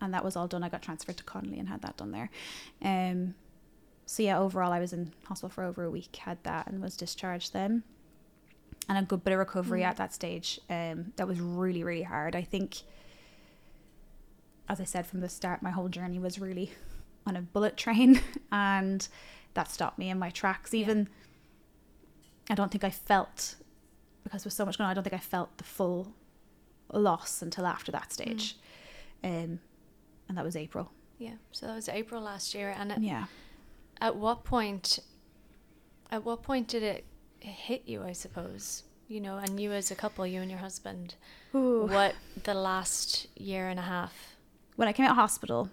and 0.00 0.12
that 0.12 0.24
was 0.24 0.36
all 0.36 0.48
done. 0.48 0.62
I 0.62 0.68
got 0.68 0.82
transferred 0.82 1.16
to 1.18 1.24
Connolly 1.24 1.58
and 1.58 1.68
had 1.68 1.80
that 1.82 1.96
done 1.96 2.10
there. 2.10 2.28
Um, 2.82 3.34
so 4.04 4.22
yeah, 4.22 4.38
overall, 4.38 4.70
I 4.72 4.78
was 4.80 4.92
in 4.92 5.12
hospital 5.24 5.48
for 5.48 5.64
over 5.64 5.84
a 5.84 5.90
week, 5.90 6.14
had 6.16 6.36
that, 6.42 6.66
and 6.66 6.82
was 6.82 6.94
discharged 6.96 7.54
then. 7.54 7.84
And 8.88 8.98
a 8.98 9.02
good 9.02 9.24
bit 9.24 9.32
of 9.32 9.38
recovery 9.38 9.80
Mm. 9.80 9.84
at 9.86 9.96
that 9.96 10.12
stage. 10.12 10.60
Um, 10.68 11.12
that 11.16 11.26
was 11.26 11.40
really, 11.40 11.84
really 11.84 12.02
hard. 12.02 12.36
I 12.36 12.42
think, 12.42 12.82
as 14.68 14.80
I 14.80 14.84
said 14.84 15.06
from 15.06 15.20
the 15.20 15.28
start, 15.28 15.62
my 15.62 15.70
whole 15.70 15.88
journey 15.88 16.18
was 16.18 16.38
really 16.38 16.72
on 17.26 17.36
a 17.36 17.42
bullet 17.42 17.76
train, 17.76 18.20
and 18.52 19.06
that 19.54 19.70
stopped 19.70 19.98
me 19.98 20.10
in 20.10 20.18
my 20.18 20.30
tracks. 20.30 20.72
Yeah. 20.72 20.80
Even, 20.80 21.08
I 22.50 22.54
don't 22.54 22.70
think 22.70 22.84
I 22.84 22.90
felt 22.90 23.56
because 24.22 24.42
there 24.42 24.48
was 24.48 24.54
so 24.54 24.64
much 24.64 24.78
going 24.78 24.86
on. 24.86 24.90
I 24.90 24.94
don't 24.94 25.04
think 25.04 25.14
I 25.14 25.18
felt 25.18 25.56
the 25.58 25.64
full 25.64 26.12
loss 26.92 27.42
until 27.42 27.66
after 27.66 27.92
that 27.92 28.12
stage. 28.12 28.56
Um, 29.22 29.60
and 30.28 30.36
that 30.36 30.44
was 30.44 30.56
April. 30.56 30.90
Yeah. 31.18 31.34
So 31.52 31.66
that 31.66 31.74
was 31.74 31.88
April 31.88 32.22
last 32.22 32.54
year, 32.54 32.74
and 32.78 32.92
at, 32.92 33.02
Yeah. 33.02 33.26
at 34.00 34.16
what 34.16 34.44
point? 34.44 34.98
At 36.10 36.24
what 36.24 36.42
point 36.42 36.68
did 36.68 36.82
it 36.82 37.04
hit 37.40 37.82
you? 37.86 38.02
I 38.02 38.12
suppose 38.12 38.84
you 39.08 39.20
know, 39.20 39.36
and 39.36 39.60
you 39.60 39.72
as 39.72 39.90
a 39.90 39.94
couple, 39.94 40.26
you 40.26 40.40
and 40.40 40.50
your 40.50 40.60
husband. 40.60 41.14
What 41.52 42.14
the 42.42 42.54
last 42.54 43.26
year 43.38 43.68
and 43.68 43.78
a 43.78 43.82
half? 43.82 44.33
When 44.76 44.88
I 44.88 44.92
came 44.92 45.06
out 45.06 45.12
of 45.12 45.16
hospital, 45.16 45.68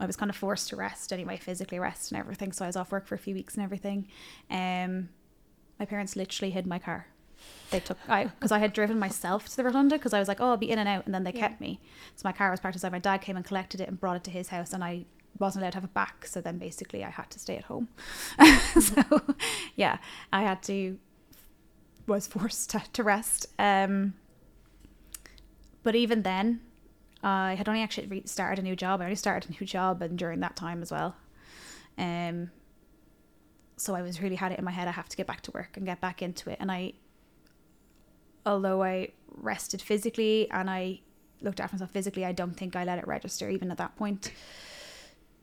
I 0.00 0.06
was 0.06 0.16
kind 0.16 0.30
of 0.30 0.36
forced 0.36 0.68
to 0.70 0.76
rest 0.76 1.12
anyway, 1.12 1.36
physically 1.36 1.78
rest 1.78 2.10
and 2.12 2.18
everything. 2.18 2.52
So 2.52 2.64
I 2.64 2.68
was 2.68 2.76
off 2.76 2.92
work 2.92 3.06
for 3.06 3.14
a 3.14 3.18
few 3.18 3.34
weeks 3.34 3.54
and 3.54 3.62
everything. 3.64 4.08
Um, 4.50 5.08
my 5.78 5.84
parents 5.86 6.16
literally 6.16 6.50
hid 6.50 6.66
my 6.66 6.78
car. 6.78 7.06
They 7.70 7.80
took 7.80 7.98
I 8.08 8.24
because 8.24 8.50
I 8.50 8.58
had 8.58 8.72
driven 8.72 8.98
myself 8.98 9.46
to 9.50 9.56
the 9.56 9.64
rotunda 9.64 9.96
because 9.96 10.14
I 10.14 10.18
was 10.18 10.26
like, 10.28 10.40
oh, 10.40 10.50
I'll 10.50 10.56
be 10.56 10.70
in 10.70 10.78
and 10.78 10.88
out, 10.88 11.04
and 11.04 11.14
then 11.14 11.22
they 11.24 11.32
Yeah. 11.32 11.48
kept 11.48 11.60
me. 11.60 11.80
So 12.14 12.22
my 12.24 12.32
car 12.32 12.50
was 12.50 12.60
parked 12.60 12.76
outside. 12.76 12.92
My 12.92 12.98
dad 12.98 13.18
came 13.20 13.36
and 13.36 13.44
collected 13.44 13.80
it 13.80 13.88
and 13.88 14.00
brought 14.00 14.16
it 14.16 14.24
to 14.24 14.30
his 14.30 14.48
house, 14.48 14.72
and 14.72 14.82
I 14.82 15.04
wasn't 15.38 15.62
allowed 15.62 15.72
to 15.72 15.76
have 15.76 15.84
it 15.84 15.92
back. 15.94 16.26
So 16.26 16.40
then 16.40 16.56
basically, 16.58 17.04
I 17.04 17.10
had 17.10 17.28
to 17.30 17.38
stay 17.38 17.56
at 17.58 17.64
home. 17.64 17.88
so 18.80 19.02
yeah, 19.76 19.98
I 20.32 20.42
had 20.42 20.62
to 20.64 20.98
was 22.06 22.26
forced 22.26 22.70
to, 22.70 22.82
to 22.94 23.02
rest. 23.02 23.46
Um, 23.58 24.14
but 25.82 25.94
even 25.94 26.22
then, 26.22 26.60
I 27.22 27.54
had 27.54 27.68
only 27.68 27.82
actually 27.82 28.06
re- 28.06 28.22
started 28.26 28.60
a 28.60 28.62
new 28.62 28.76
job. 28.76 29.00
I 29.00 29.04
only 29.04 29.16
started 29.16 29.50
a 29.50 29.52
new 29.52 29.66
job, 29.66 30.02
and 30.02 30.18
during 30.18 30.40
that 30.40 30.56
time 30.56 30.82
as 30.82 30.90
well. 30.90 31.16
Um, 31.98 32.50
so 33.76 33.94
I 33.94 34.02
was 34.02 34.20
really 34.22 34.36
had 34.36 34.52
it 34.52 34.58
in 34.58 34.64
my 34.64 34.70
head. 34.70 34.88
I 34.88 34.92
have 34.92 35.08
to 35.08 35.16
get 35.16 35.26
back 35.26 35.42
to 35.42 35.50
work 35.50 35.76
and 35.76 35.84
get 35.84 36.00
back 36.00 36.22
into 36.22 36.50
it. 36.50 36.56
And 36.60 36.70
I, 36.70 36.94
although 38.44 38.82
I 38.82 39.10
rested 39.34 39.82
physically 39.82 40.50
and 40.50 40.70
I 40.70 41.00
looked 41.42 41.60
after 41.60 41.76
myself 41.76 41.90
physically, 41.90 42.24
I 42.24 42.32
don't 42.32 42.56
think 42.56 42.74
I 42.74 42.84
let 42.84 42.98
it 42.98 43.06
register 43.06 43.50
even 43.50 43.70
at 43.70 43.78
that 43.78 43.96
point. 43.96 44.32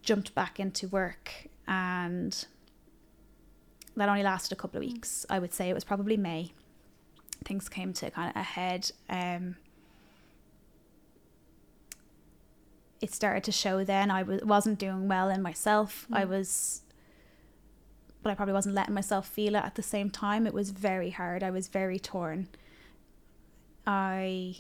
Jumped 0.01 0.33
back 0.33 0.59
into 0.59 0.87
work 0.87 1.31
and 1.67 2.45
that 3.95 4.09
only 4.09 4.23
lasted 4.23 4.53
a 4.53 4.55
couple 4.55 4.77
of 4.77 4.85
weeks. 4.85 5.25
I 5.29 5.37
would 5.39 5.53
say 5.53 5.69
it 5.69 5.73
was 5.73 5.83
probably 5.83 6.17
May. 6.17 6.51
Things 7.45 7.69
came 7.69 7.93
to 7.93 8.09
kind 8.09 8.29
of 8.29 8.35
a 8.35 8.43
head. 8.43 8.91
Um, 9.09 9.57
it 13.03 13.13
started 13.13 13.43
to 13.43 13.51
show 13.51 13.83
then. 13.83 14.09
I 14.09 14.23
was, 14.23 14.41
wasn't 14.43 14.79
doing 14.79 15.09
well 15.09 15.27
in 15.27 15.41
myself. 15.41 16.07
I 16.09 16.23
was, 16.23 16.83
but 18.21 18.29
I 18.29 18.35
probably 18.35 18.53
wasn't 18.53 18.75
letting 18.75 18.93
myself 18.93 19.27
feel 19.27 19.55
it 19.55 19.63
at 19.65 19.75
the 19.75 19.83
same 19.83 20.09
time. 20.09 20.47
It 20.47 20.53
was 20.53 20.69
very 20.69 21.09
hard. 21.09 21.43
I 21.43 21.51
was 21.51 21.67
very 21.67 21.99
torn. 21.99 22.47
I 23.85 24.55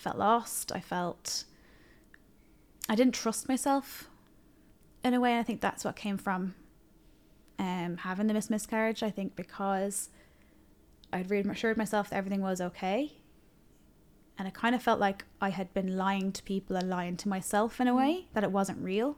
felt 0.00 0.18
lost. 0.18 0.72
I 0.72 0.80
felt, 0.80 1.44
I 2.88 2.96
didn't 2.96 3.14
trust 3.14 3.48
myself 3.48 4.10
in 5.04 5.14
a 5.14 5.20
way. 5.20 5.38
I 5.38 5.44
think 5.44 5.60
that's 5.60 5.84
what 5.84 5.94
came 5.94 6.18
from 6.18 6.56
um, 7.60 7.98
having 7.98 8.26
the 8.26 8.34
mis- 8.34 8.50
miscarriage. 8.50 9.04
I 9.04 9.10
think 9.10 9.36
because 9.36 10.08
I'd 11.12 11.30
reassured 11.30 11.76
myself 11.76 12.10
that 12.10 12.16
everything 12.16 12.42
was 12.42 12.60
okay. 12.60 13.12
And 14.38 14.46
I 14.46 14.50
kind 14.50 14.74
of 14.74 14.82
felt 14.82 15.00
like 15.00 15.24
I 15.40 15.48
had 15.48 15.72
been 15.72 15.96
lying 15.96 16.30
to 16.32 16.42
people 16.42 16.76
and 16.76 16.90
lying 16.90 17.16
to 17.18 17.28
myself 17.28 17.80
in 17.80 17.88
a 17.88 17.94
way 17.94 18.26
that 18.34 18.44
it 18.44 18.52
wasn't 18.52 18.78
real. 18.82 19.16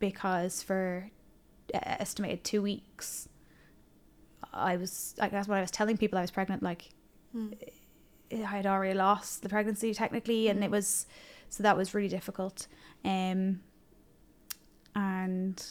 Because 0.00 0.62
for 0.62 1.10
uh, 1.74 1.78
estimated 1.82 2.44
two 2.44 2.62
weeks, 2.62 3.28
I 4.52 4.76
was, 4.76 5.14
I 5.20 5.28
guess, 5.28 5.46
when 5.46 5.58
I 5.58 5.60
was 5.60 5.70
telling 5.70 5.96
people 5.96 6.18
I 6.18 6.22
was 6.22 6.30
pregnant, 6.30 6.62
like 6.62 6.90
I 8.32 8.36
had 8.36 8.66
already 8.66 8.94
lost 8.94 9.42
the 9.42 9.48
pregnancy 9.48 9.94
technically, 9.94 10.48
and 10.48 10.62
it 10.64 10.70
was, 10.70 11.06
so 11.48 11.62
that 11.62 11.76
was 11.76 11.94
really 11.94 12.08
difficult. 12.08 12.66
Um, 13.04 13.60
and 14.94 15.64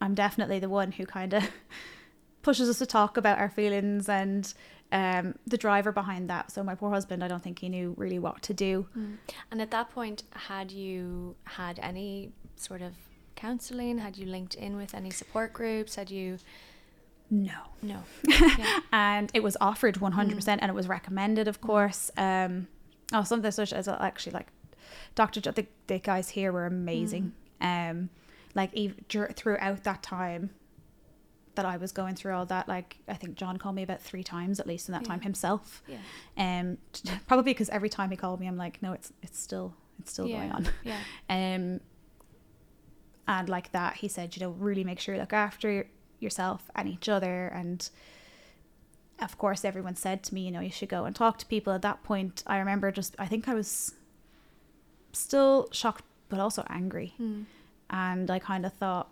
I'm 0.00 0.14
definitely 0.14 0.58
the 0.58 0.68
one 0.68 0.92
who 0.92 1.06
kind 1.06 1.34
of 1.34 1.48
pushes 2.42 2.68
us 2.68 2.78
to 2.78 2.86
talk 2.86 3.16
about 3.16 3.38
our 3.38 3.48
feelings 3.48 4.08
and 4.08 4.52
um, 4.94 5.34
the 5.46 5.58
driver 5.58 5.92
behind 5.92 6.30
that. 6.30 6.50
So 6.52 6.62
my 6.62 6.74
poor 6.74 6.90
husband, 6.90 7.22
I 7.24 7.28
don't 7.28 7.42
think 7.42 7.58
he 7.58 7.68
knew 7.68 7.94
really 7.98 8.18
what 8.18 8.40
to 8.48 8.54
do. 8.54 8.86
And 9.50 9.60
at 9.60 9.70
that 9.72 9.90
point, 9.90 10.22
had 10.48 10.70
you 10.72 11.36
had 11.44 11.78
any 11.82 12.30
sort 12.56 12.80
of 12.80 12.92
counseling? 13.36 13.98
Had 13.98 14.16
you 14.16 14.26
linked 14.26 14.54
in 14.54 14.76
with 14.76 14.94
any 14.94 15.10
support 15.10 15.52
groups? 15.52 15.96
Had 15.96 16.10
you 16.10 16.38
No. 17.30 17.58
no? 17.82 17.98
Yeah. 18.28 18.80
and 18.92 19.30
it 19.34 19.42
was 19.42 19.56
offered 19.60 19.96
100% 19.96 20.48
and 20.60 20.68
it 20.70 20.74
was 20.74 20.86
recommended 20.88 21.48
of 21.48 21.60
course 21.60 22.10
um 22.16 22.68
oh 23.12 23.24
some 23.24 23.38
of 23.40 23.42
the 23.42 23.50
such 23.52 23.72
as 23.72 23.88
actually 23.88 24.32
like 24.32 24.48
dr 25.14 25.40
the, 25.58 25.66
the 25.88 25.98
guys 25.98 26.28
here 26.30 26.52
were 26.52 26.66
amazing 26.66 27.32
um 27.60 28.08
like 28.54 28.70
ev- 28.76 29.00
throughout 29.38 29.82
that 29.84 30.02
time 30.02 30.50
that 31.56 31.64
i 31.64 31.76
was 31.76 31.92
going 31.92 32.14
through 32.14 32.32
all 32.34 32.46
that 32.46 32.68
like 32.68 32.96
i 33.08 33.14
think 33.14 33.34
john 33.36 33.56
called 33.56 33.74
me 33.74 33.82
about 33.82 34.00
three 34.00 34.22
times 34.24 34.58
at 34.60 34.66
least 34.66 34.88
in 34.88 34.92
that 34.92 35.02
Yeah. 35.02 35.08
time 35.08 35.20
himself 35.20 35.82
Yeah. 35.86 35.98
um 36.60 36.78
probably 37.26 37.52
because 37.52 37.68
every 37.70 37.88
time 37.88 38.10
he 38.10 38.16
called 38.16 38.40
me 38.40 38.46
i'm 38.46 38.56
like 38.56 38.82
no 38.82 38.92
it's 38.92 39.12
it's 39.22 39.38
still 39.38 39.74
it's 40.00 40.12
still 40.12 40.26
yeah. 40.26 40.38
going 40.38 40.52
on 40.52 40.68
Yeah. 40.84 40.98
um 41.28 41.80
and 43.26 43.48
like 43.48 43.72
that 43.72 43.96
he 43.96 44.08
said 44.08 44.36
you 44.36 44.40
know 44.42 44.50
really 44.50 44.84
make 44.84 45.00
sure 45.00 45.14
you 45.14 45.20
look 45.20 45.32
after 45.32 45.86
yourself 46.20 46.70
and 46.74 46.88
each 46.88 47.08
other 47.08 47.48
and 47.48 47.88
of 49.20 49.38
course 49.38 49.64
everyone 49.64 49.94
said 49.94 50.22
to 50.24 50.34
me 50.34 50.42
you 50.42 50.50
know 50.50 50.60
you 50.60 50.70
should 50.70 50.88
go 50.88 51.04
and 51.04 51.14
talk 51.16 51.38
to 51.38 51.46
people 51.46 51.72
at 51.72 51.82
that 51.82 52.02
point 52.02 52.42
i 52.46 52.58
remember 52.58 52.90
just 52.90 53.14
i 53.18 53.26
think 53.26 53.48
i 53.48 53.54
was 53.54 53.94
still 55.12 55.68
shocked 55.72 56.04
but 56.28 56.40
also 56.40 56.64
angry 56.68 57.14
Mm. 57.20 57.44
and 57.90 58.30
i 58.30 58.38
kind 58.38 58.66
of 58.66 58.72
thought 58.72 59.08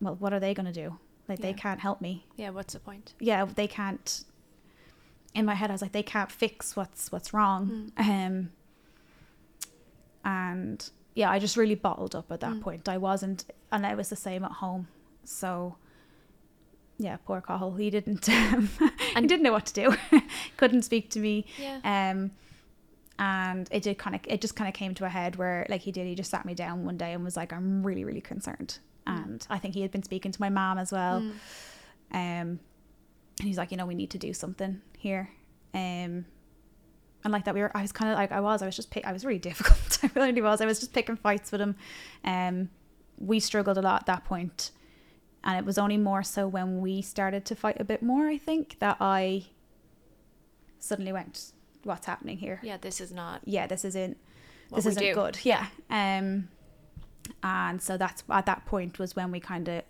well 0.00 0.16
what 0.16 0.32
are 0.32 0.40
they 0.40 0.54
going 0.54 0.66
to 0.66 0.72
do? 0.72 0.98
Like 1.28 1.38
they 1.40 1.52
can't 1.52 1.80
help 1.80 2.00
me. 2.00 2.26
Yeah. 2.36 2.50
What's 2.50 2.72
the 2.74 2.80
point? 2.80 3.14
yeah 3.20 3.44
they 3.44 3.66
can't 3.68 4.24
in 5.32 5.44
my 5.46 5.54
head 5.54 5.70
i 5.70 5.72
was 5.72 5.80
like 5.80 5.92
they 5.92 6.02
can't 6.02 6.32
fix 6.32 6.74
what's 6.74 7.12
what's 7.12 7.32
wrong. 7.32 7.92
Um 7.96 8.50
and 10.24 10.90
yeah 11.14 11.30
i 11.30 11.38
just 11.38 11.56
really 11.56 11.74
bottled 11.74 12.14
up 12.14 12.30
at 12.32 12.40
that 12.40 12.52
Mm. 12.52 12.60
point. 12.60 12.88
I 12.88 12.98
wasn't 12.98 13.44
and 13.72 13.86
i 13.86 13.94
was 13.94 14.08
the 14.08 14.16
same 14.16 14.44
at 14.44 14.52
home. 14.52 14.88
So 15.24 15.76
yeah 16.98 17.16
poor 17.24 17.40
Cahill. 17.40 17.74
He 17.76 17.90
didn't 17.90 18.28
um, 18.52 18.68
he 19.14 19.20
didn't 19.26 19.42
know 19.42 19.52
what 19.52 19.66
to 19.66 19.72
do. 19.74 19.94
Couldn't 20.56 20.82
speak 20.82 21.10
to 21.10 21.20
me. 21.20 21.46
Yeah. 21.58 21.80
um 21.84 22.32
and 23.18 23.68
it 23.70 23.82
did 23.82 23.98
kind 23.98 24.16
of 24.16 24.22
it 24.26 24.40
just 24.40 24.56
kind 24.56 24.66
of 24.68 24.74
came 24.74 24.94
to 24.94 25.04
a 25.04 25.08
head 25.08 25.36
where 25.36 25.66
like 25.68 25.82
he 25.82 25.92
did. 25.92 26.06
He 26.06 26.14
just 26.14 26.30
sat 26.30 26.44
me 26.44 26.54
down 26.54 26.84
one 26.84 26.96
day 26.96 27.12
and 27.12 27.22
was 27.24 27.36
like 27.36 27.52
i'm 27.52 27.86
really 27.86 28.04
really 28.04 28.20
concerned 28.22 28.78
and 29.06 29.46
i 29.50 29.58
think 29.58 29.74
he 29.74 29.82
had 29.82 29.90
been 29.90 30.02
speaking 30.02 30.30
to 30.32 30.40
my 30.40 30.48
mom 30.48 30.78
as 30.78 30.92
well 30.92 31.20
Mm. 31.20 31.30
um 32.12 32.60
and 33.38 33.48
he's 33.48 33.56
like 33.58 33.70
you 33.70 33.76
know 33.76 33.86
we 33.86 33.94
need 33.94 34.10
to 34.10 34.18
do 34.18 34.32
something 34.34 34.80
here 34.98 35.30
um 35.74 36.24
and 37.22 37.32
like 37.32 37.44
that 37.44 37.54
we 37.54 37.60
were 37.60 37.70
i 37.76 37.82
was 37.82 37.92
kind 37.92 38.10
of 38.10 38.18
like 38.18 38.32
i 38.32 38.40
was 38.40 38.62
i 38.62 38.66
was 38.66 38.76
just 38.76 38.90
pick, 38.90 39.06
i 39.06 39.12
was 39.12 39.24
really 39.24 39.38
difficult 39.50 39.98
i 40.02 40.10
really 40.14 40.40
was 40.42 40.60
i 40.60 40.66
was 40.66 40.78
just 40.80 40.92
picking 40.92 41.16
fights 41.16 41.50
with 41.52 41.60
him 41.60 41.76
um 42.24 42.68
we 43.18 43.38
struggled 43.40 43.78
a 43.78 43.82
lot 43.82 44.00
at 44.02 44.06
that 44.06 44.24
point 44.24 44.70
and 45.44 45.58
it 45.58 45.64
was 45.64 45.78
only 45.78 45.96
more 45.96 46.22
so 46.22 46.46
when 46.48 46.80
we 46.80 47.00
started 47.00 47.44
to 47.46 47.54
fight 47.54 47.80
a 47.80 47.84
bit 47.84 48.02
more 48.02 48.26
i 48.28 48.36
think 48.38 48.76
that 48.80 48.96
i 49.00 49.44
suddenly 50.78 51.12
went 51.12 51.52
what's 51.84 52.06
happening 52.06 52.36
here 52.38 52.60
Yeah. 52.62 52.76
This 52.78 53.00
is 53.00 53.12
not. 53.12 53.40
yeah 53.44 53.66
this 53.66 53.84
isn't 53.84 54.16
What 54.68 54.76
this 54.76 54.86
isn't 54.86 55.02
do. 55.02 55.14
good 55.14 55.38
yeah 55.44 55.66
um 55.88 56.48
and 57.42 57.80
so 57.82 57.96
that's 57.96 58.22
at 58.30 58.46
that 58.46 58.64
point 58.66 58.98
was 58.98 59.14
when 59.16 59.30
we 59.30 59.40
kind 59.40 59.68
of 59.68 59.82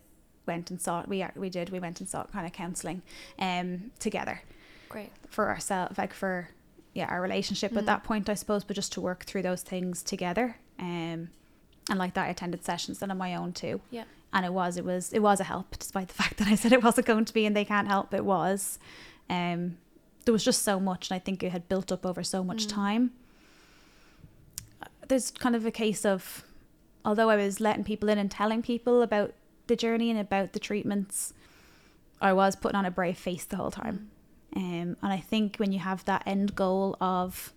went 0.46 0.70
and 0.70 0.80
sought 0.80 1.08
we 1.08 1.24
we 1.36 1.48
did 1.50 1.70
we 1.70 1.78
went 1.80 2.00
and 2.00 2.08
sought 2.08 2.32
kind 2.32 2.46
of 2.46 2.52
counseling 2.52 3.02
um 3.38 3.90
together 3.98 4.42
Great. 4.88 5.10
for 5.28 5.48
ourselves 5.48 5.96
like 5.98 6.12
for 6.14 6.48
yeah 6.94 7.06
our 7.06 7.20
relationship 7.20 7.76
at 7.76 7.82
Mm. 7.84 7.86
that 7.86 8.04
point 8.04 8.28
i 8.28 8.34
suppose 8.34 8.64
but 8.64 8.74
just 8.74 8.92
to 8.92 9.00
work 9.00 9.24
through 9.24 9.42
those 9.42 9.62
things 9.62 10.02
together 10.02 10.56
um 10.78 11.28
and 11.88 11.98
like 11.98 12.14
that 12.14 12.26
i 12.26 12.28
attended 12.30 12.64
sessions 12.64 12.98
then 12.98 13.10
on 13.10 13.18
my 13.18 13.34
own 13.34 13.52
too 13.52 13.80
Yeah. 13.90 14.04
and 14.32 14.44
it 14.44 14.52
was 14.52 14.76
it 14.76 14.84
was 14.84 15.12
it 15.12 15.20
was 15.20 15.38
a 15.40 15.44
help 15.44 15.78
despite 15.78 16.08
the 16.08 16.14
fact 16.22 16.38
that 16.38 16.48
i 16.48 16.54
said 16.56 16.72
it 16.72 16.82
wasn't 16.82 17.06
going 17.06 17.24
to 17.26 17.32
be 17.34 17.46
and 17.46 17.54
they 17.56 17.64
can't 17.64 17.86
help 17.88 18.12
it 18.14 18.24
was 18.24 18.78
um 19.28 19.76
there 20.24 20.32
was 20.32 20.44
just 20.44 20.62
so 20.62 20.80
much 20.80 21.10
and 21.10 21.16
i 21.16 21.18
think 21.18 21.42
it 21.42 21.52
had 21.52 21.68
built 21.68 21.92
up 21.92 22.04
over 22.04 22.22
so 22.24 22.42
much 22.42 22.66
Mm. 22.66 22.70
time 22.70 23.10
there's 25.08 25.30
kind 25.30 25.56
of 25.56 25.66
a 25.66 25.70
case 25.70 26.04
of 26.04 26.44
although 27.04 27.30
i 27.30 27.36
was 27.36 27.60
letting 27.60 27.84
people 27.84 28.08
in 28.08 28.18
and 28.18 28.30
telling 28.30 28.62
people 28.62 29.02
about 29.02 29.32
the 29.66 29.76
journey 29.76 30.10
and 30.10 30.18
about 30.18 30.52
the 30.52 30.58
treatments 30.58 31.32
i 32.20 32.32
was 32.32 32.56
putting 32.56 32.76
on 32.76 32.84
a 32.84 32.90
brave 32.90 33.16
face 33.18 33.44
the 33.44 33.56
whole 33.56 33.70
time 33.70 34.10
um, 34.56 34.96
and 35.02 35.12
i 35.12 35.18
think 35.18 35.56
when 35.56 35.72
you 35.72 35.78
have 35.78 36.04
that 36.06 36.22
end 36.26 36.54
goal 36.54 36.96
of 37.00 37.52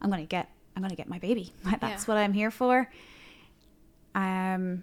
i'm 0.00 0.10
going 0.10 0.22
to 0.22 0.26
get 0.28 0.48
i'm 0.76 0.82
to 0.88 0.94
get 0.96 1.08
my 1.08 1.18
baby 1.18 1.52
that's 1.80 1.82
Yeah. 1.82 2.14
what 2.14 2.16
i'm 2.18 2.32
here 2.32 2.50
for 2.50 2.88
um 4.14 4.82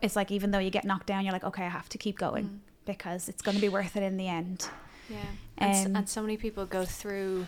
it's 0.00 0.16
like 0.16 0.30
even 0.30 0.50
though 0.50 0.58
you 0.58 0.70
get 0.70 0.84
knocked 0.84 1.06
down 1.06 1.24
you're 1.24 1.32
like 1.32 1.44
okay 1.44 1.64
i 1.64 1.68
have 1.68 1.88
to 1.90 1.98
keep 1.98 2.18
going 2.18 2.44
Mm. 2.44 2.58
because 2.86 3.28
it's 3.28 3.42
going 3.42 3.54
to 3.54 3.60
be 3.60 3.68
worth 3.68 3.96
it 3.96 4.02
in 4.02 4.16
the 4.16 4.28
end 4.28 4.66
Yeah. 5.08 5.16
And, 5.58 5.86
Um, 5.88 5.96
and 5.96 6.08
so 6.08 6.22
many 6.22 6.36
people 6.36 6.64
go 6.66 6.84
through 6.84 7.46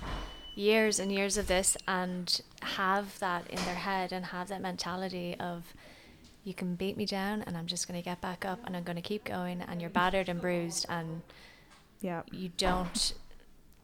years 0.54 0.98
and 0.98 1.10
years 1.10 1.36
of 1.36 1.46
this 1.46 1.76
and 1.88 2.40
have 2.62 3.18
that 3.18 3.48
in 3.50 3.56
their 3.64 3.74
head 3.74 4.12
and 4.12 4.26
have 4.26 4.48
that 4.48 4.60
mentality 4.60 5.36
of 5.38 5.74
you 6.44 6.54
can 6.54 6.74
beat 6.74 6.96
me 6.96 7.06
down 7.06 7.42
and 7.42 7.56
I'm 7.56 7.66
just 7.66 7.88
going 7.88 8.00
to 8.00 8.04
get 8.04 8.20
back 8.20 8.44
up 8.44 8.60
and 8.64 8.76
I'm 8.76 8.84
going 8.84 8.96
to 8.96 9.02
keep 9.02 9.24
going 9.24 9.62
and 9.62 9.80
you're 9.80 9.90
battered 9.90 10.28
and 10.28 10.40
bruised 10.40 10.86
and 10.88 11.22
yeah 12.00 12.22
you 12.30 12.50
don't 12.56 13.14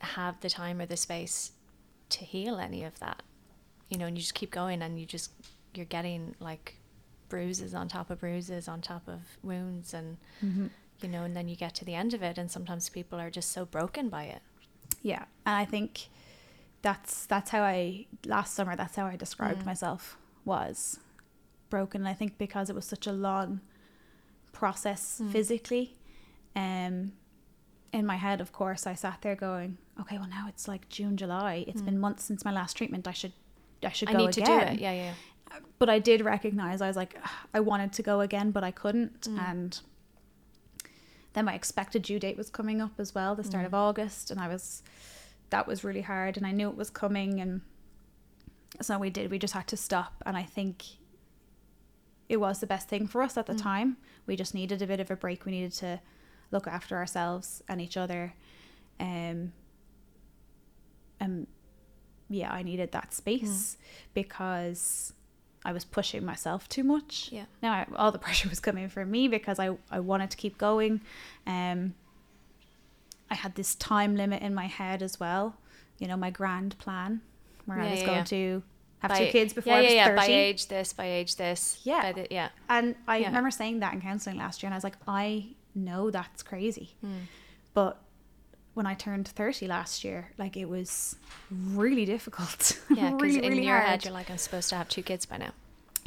have 0.00 0.40
the 0.40 0.50
time 0.50 0.80
or 0.80 0.86
the 0.86 0.96
space 0.96 1.52
to 2.10 2.24
heal 2.24 2.58
any 2.58 2.84
of 2.84 2.98
that. 3.00 3.22
You 3.88 3.98
know, 3.98 4.06
and 4.06 4.16
you 4.16 4.22
just 4.22 4.34
keep 4.34 4.50
going 4.50 4.82
and 4.82 4.98
you 4.98 5.06
just 5.06 5.32
you're 5.74 5.86
getting 5.86 6.34
like 6.40 6.76
bruises 7.28 7.74
on 7.74 7.88
top 7.88 8.10
of 8.10 8.20
bruises 8.20 8.68
on 8.68 8.80
top 8.80 9.08
of 9.08 9.20
wounds 9.42 9.94
and 9.94 10.16
mm-hmm. 10.44 10.66
you 11.00 11.08
know, 11.08 11.22
and 11.22 11.36
then 11.36 11.48
you 11.48 11.56
get 11.56 11.74
to 11.76 11.84
the 11.84 11.94
end 11.94 12.12
of 12.14 12.22
it 12.22 12.38
and 12.38 12.50
sometimes 12.50 12.88
people 12.88 13.18
are 13.18 13.30
just 13.30 13.52
so 13.52 13.64
broken 13.64 14.08
by 14.08 14.24
it. 14.24 14.42
yeah 15.02 15.24
and 15.46 15.54
i 15.56 15.64
think 15.64 16.08
that's 16.82 17.26
that's 17.26 17.50
how 17.50 17.62
i 17.62 18.06
last 18.26 18.54
summer 18.54 18.74
that's 18.76 18.96
how 18.96 19.06
i 19.06 19.16
described 19.16 19.62
Mm. 19.62 19.66
myself 19.66 20.16
was 20.44 20.98
broken 21.68 22.06
i 22.06 22.14
think 22.14 22.38
because 22.38 22.70
it 22.70 22.74
was 22.76 22.84
such 22.86 23.06
a 23.06 23.12
long 23.12 23.60
process 24.52 25.20
Mm. 25.22 25.30
physically 25.32 25.94
um 26.56 27.12
in 27.92 28.06
my 28.06 28.16
head 28.16 28.40
of 28.40 28.50
course 28.52 28.86
i 28.86 28.94
sat 28.94 29.18
there 29.22 29.36
going 29.36 29.76
okay 30.00 30.16
well 30.18 30.28
now 30.28 30.46
it's 30.48 30.66
like 30.68 30.88
june 30.88 31.16
july 31.16 31.64
It's 31.68 31.82
Mm. 31.82 31.84
been 31.86 31.98
months 32.00 32.24
since 32.24 32.44
my 32.44 32.52
last 32.52 32.76
treatment 32.76 33.06
i 33.06 33.12
should 33.12 33.32
i 33.84 33.90
should 33.90 34.08
I 34.08 34.12
go 34.12 34.18
need 34.18 34.32
to 34.32 34.42
again 34.42 34.66
do 34.68 34.72
it. 34.74 34.80
Yeah, 34.80 34.92
yeah. 34.92 35.14
but 35.78 35.88
I 35.88 35.98
did 35.98 36.20
recognize 36.20 36.80
I 36.80 36.86
was 36.86 36.96
like 36.96 37.14
I 37.54 37.60
wanted 37.60 37.92
to 37.94 38.02
go 38.02 38.20
again, 38.20 38.50
but 38.52 38.62
I 38.62 38.70
couldn't, 38.70 39.22
Mm. 39.22 39.38
and 39.50 39.80
then 41.32 41.44
my 41.44 41.54
expected 41.54 42.02
due 42.02 42.18
date 42.18 42.36
was 42.36 42.50
coming 42.50 42.80
up 42.80 42.92
as 42.98 43.14
well, 43.14 43.34
the 43.34 43.44
start 43.44 43.64
of 43.64 43.72
Mm. 43.72 43.78
August, 43.88 44.30
and 44.30 44.38
I 44.40 44.48
was 44.48 44.82
that 45.50 45.66
was 45.66 45.84
really 45.84 46.02
hard, 46.02 46.36
and 46.36 46.46
I 46.46 46.52
knew 46.52 46.68
it 46.68 46.76
was 46.76 46.90
coming, 46.90 47.40
and 47.40 47.60
so 48.80 48.98
we 48.98 49.10
did. 49.10 49.30
We 49.30 49.38
just 49.38 49.54
had 49.54 49.66
to 49.68 49.76
stop, 49.76 50.14
and 50.26 50.36
I 50.36 50.42
think 50.42 50.84
it 52.28 52.38
was 52.38 52.60
the 52.60 52.66
best 52.66 52.88
thing 52.88 53.06
for 53.06 53.22
us 53.22 53.36
at 53.36 53.46
the 53.46 53.54
Mm. 53.54 53.62
time. 53.62 53.96
We 54.26 54.36
just 54.36 54.54
needed 54.54 54.80
a 54.82 54.86
bit 54.86 55.00
of 55.00 55.10
a 55.10 55.16
break. 55.16 55.44
We 55.44 55.52
needed 55.52 55.72
to 55.74 56.00
look 56.52 56.66
after 56.66 56.96
ourselves 56.96 57.62
and 57.68 57.80
each 57.80 57.96
other, 57.96 58.34
um, 59.00 59.52
and 61.18 61.46
yeah, 62.28 62.52
I 62.52 62.62
needed 62.62 62.92
that 62.92 63.12
space 63.12 63.76
because 64.14 65.12
I 65.64 65.72
was 65.72 65.84
pushing 65.84 66.24
myself 66.24 66.68
too 66.68 66.84
much. 66.84 67.28
Yeah. 67.32 67.44
Now 67.62 67.72
I, 67.72 67.86
all 67.96 68.12
the 68.12 68.18
pressure 68.26 68.48
was 68.48 68.60
coming 68.60 68.88
from 68.88 69.10
me 69.10 69.28
because 69.28 69.58
I, 69.58 69.76
I 69.90 70.00
wanted 70.00 70.30
to 70.30 70.36
keep 70.36 70.56
going. 70.56 71.00
Um, 71.46 71.94
I 73.30 73.34
had 73.34 73.54
this 73.54 73.74
time 73.74 74.16
limit 74.16 74.42
in 74.42 74.54
my 74.54 74.66
head 74.66 75.02
as 75.02 75.20
well. 75.20 75.56
You 75.98 76.08
know, 76.08 76.16
my 76.16 76.30
grand 76.30 76.76
plan 76.78 77.20
where 77.66 77.78
I 77.78 77.90
was 77.90 78.00
yeah, 78.00 78.06
going 78.06 78.18
yeah. 78.18 78.24
to 78.24 78.62
have 79.00 79.10
By- 79.10 79.26
two 79.26 79.30
kids 79.32 79.52
before 79.52 79.72
yeah, 79.74 79.78
I 79.78 79.82
was 79.82 79.92
yeah, 79.94 80.04
30. 80.06 80.16
By 80.16 80.26
age 80.26 80.66
this, 80.68 80.92
by 80.92 81.04
age 81.06 81.36
this. 81.36 81.80
Yeah. 81.84 82.12
The, 82.12 82.26
yeah. 82.30 82.48
And 82.68 82.94
I 83.06 83.18
Yeah. 83.18 83.26
remember 83.28 83.50
saying 83.50 83.80
that 83.80 83.92
in 83.94 84.00
counseling 84.00 84.36
last 84.38 84.62
year, 84.62 84.68
and 84.68 84.74
I 84.74 84.76
was 84.76 84.84
like, 84.84 84.96
I 85.06 85.48
know 85.74 86.10
that's 86.10 86.42
crazy. 86.42 86.96
Mm. 87.04 87.26
But 87.74 88.02
when 88.74 88.86
I 88.86 88.94
turned 88.94 89.28
30 89.28 89.66
last 89.66 90.04
year, 90.04 90.30
like 90.38 90.56
it 90.56 90.68
was 90.68 91.16
really 91.50 92.04
difficult. 92.04 92.78
Yeah, 92.90 93.10
because 93.10 93.34
really, 93.34 93.44
in 93.46 93.52
really 93.52 93.66
your 93.66 93.76
hard. 93.76 93.88
head, 93.88 94.04
you're 94.04 94.12
like, 94.14 94.30
I'm 94.30 94.38
supposed 94.38 94.68
to 94.70 94.76
have 94.76 94.88
two 94.88 95.02
kids 95.02 95.26
by 95.26 95.36
now. 95.36 95.52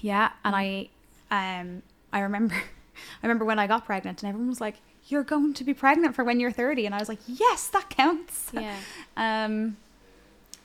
Yeah, 0.01 0.31
and 0.43 0.55
I, 0.55 0.89
um, 1.31 1.81
I 2.11 2.19
remember, 2.19 2.55
I 3.23 3.25
remember 3.25 3.45
when 3.45 3.57
I 3.59 3.67
got 3.67 3.85
pregnant, 3.85 4.21
and 4.21 4.29
everyone 4.29 4.49
was 4.49 4.59
like, 4.61 4.75
"You're 5.07 5.23
going 5.23 5.53
to 5.55 5.63
be 5.63 5.73
pregnant 5.73 6.15
for 6.15 6.23
when 6.23 6.39
you're 6.39 6.51
30," 6.51 6.85
and 6.85 6.95
I 6.95 6.99
was 6.99 7.09
like, 7.09 7.19
"Yes, 7.27 7.67
that 7.69 7.89
counts." 7.89 8.51
Yeah. 8.53 8.75
Um, 9.17 9.77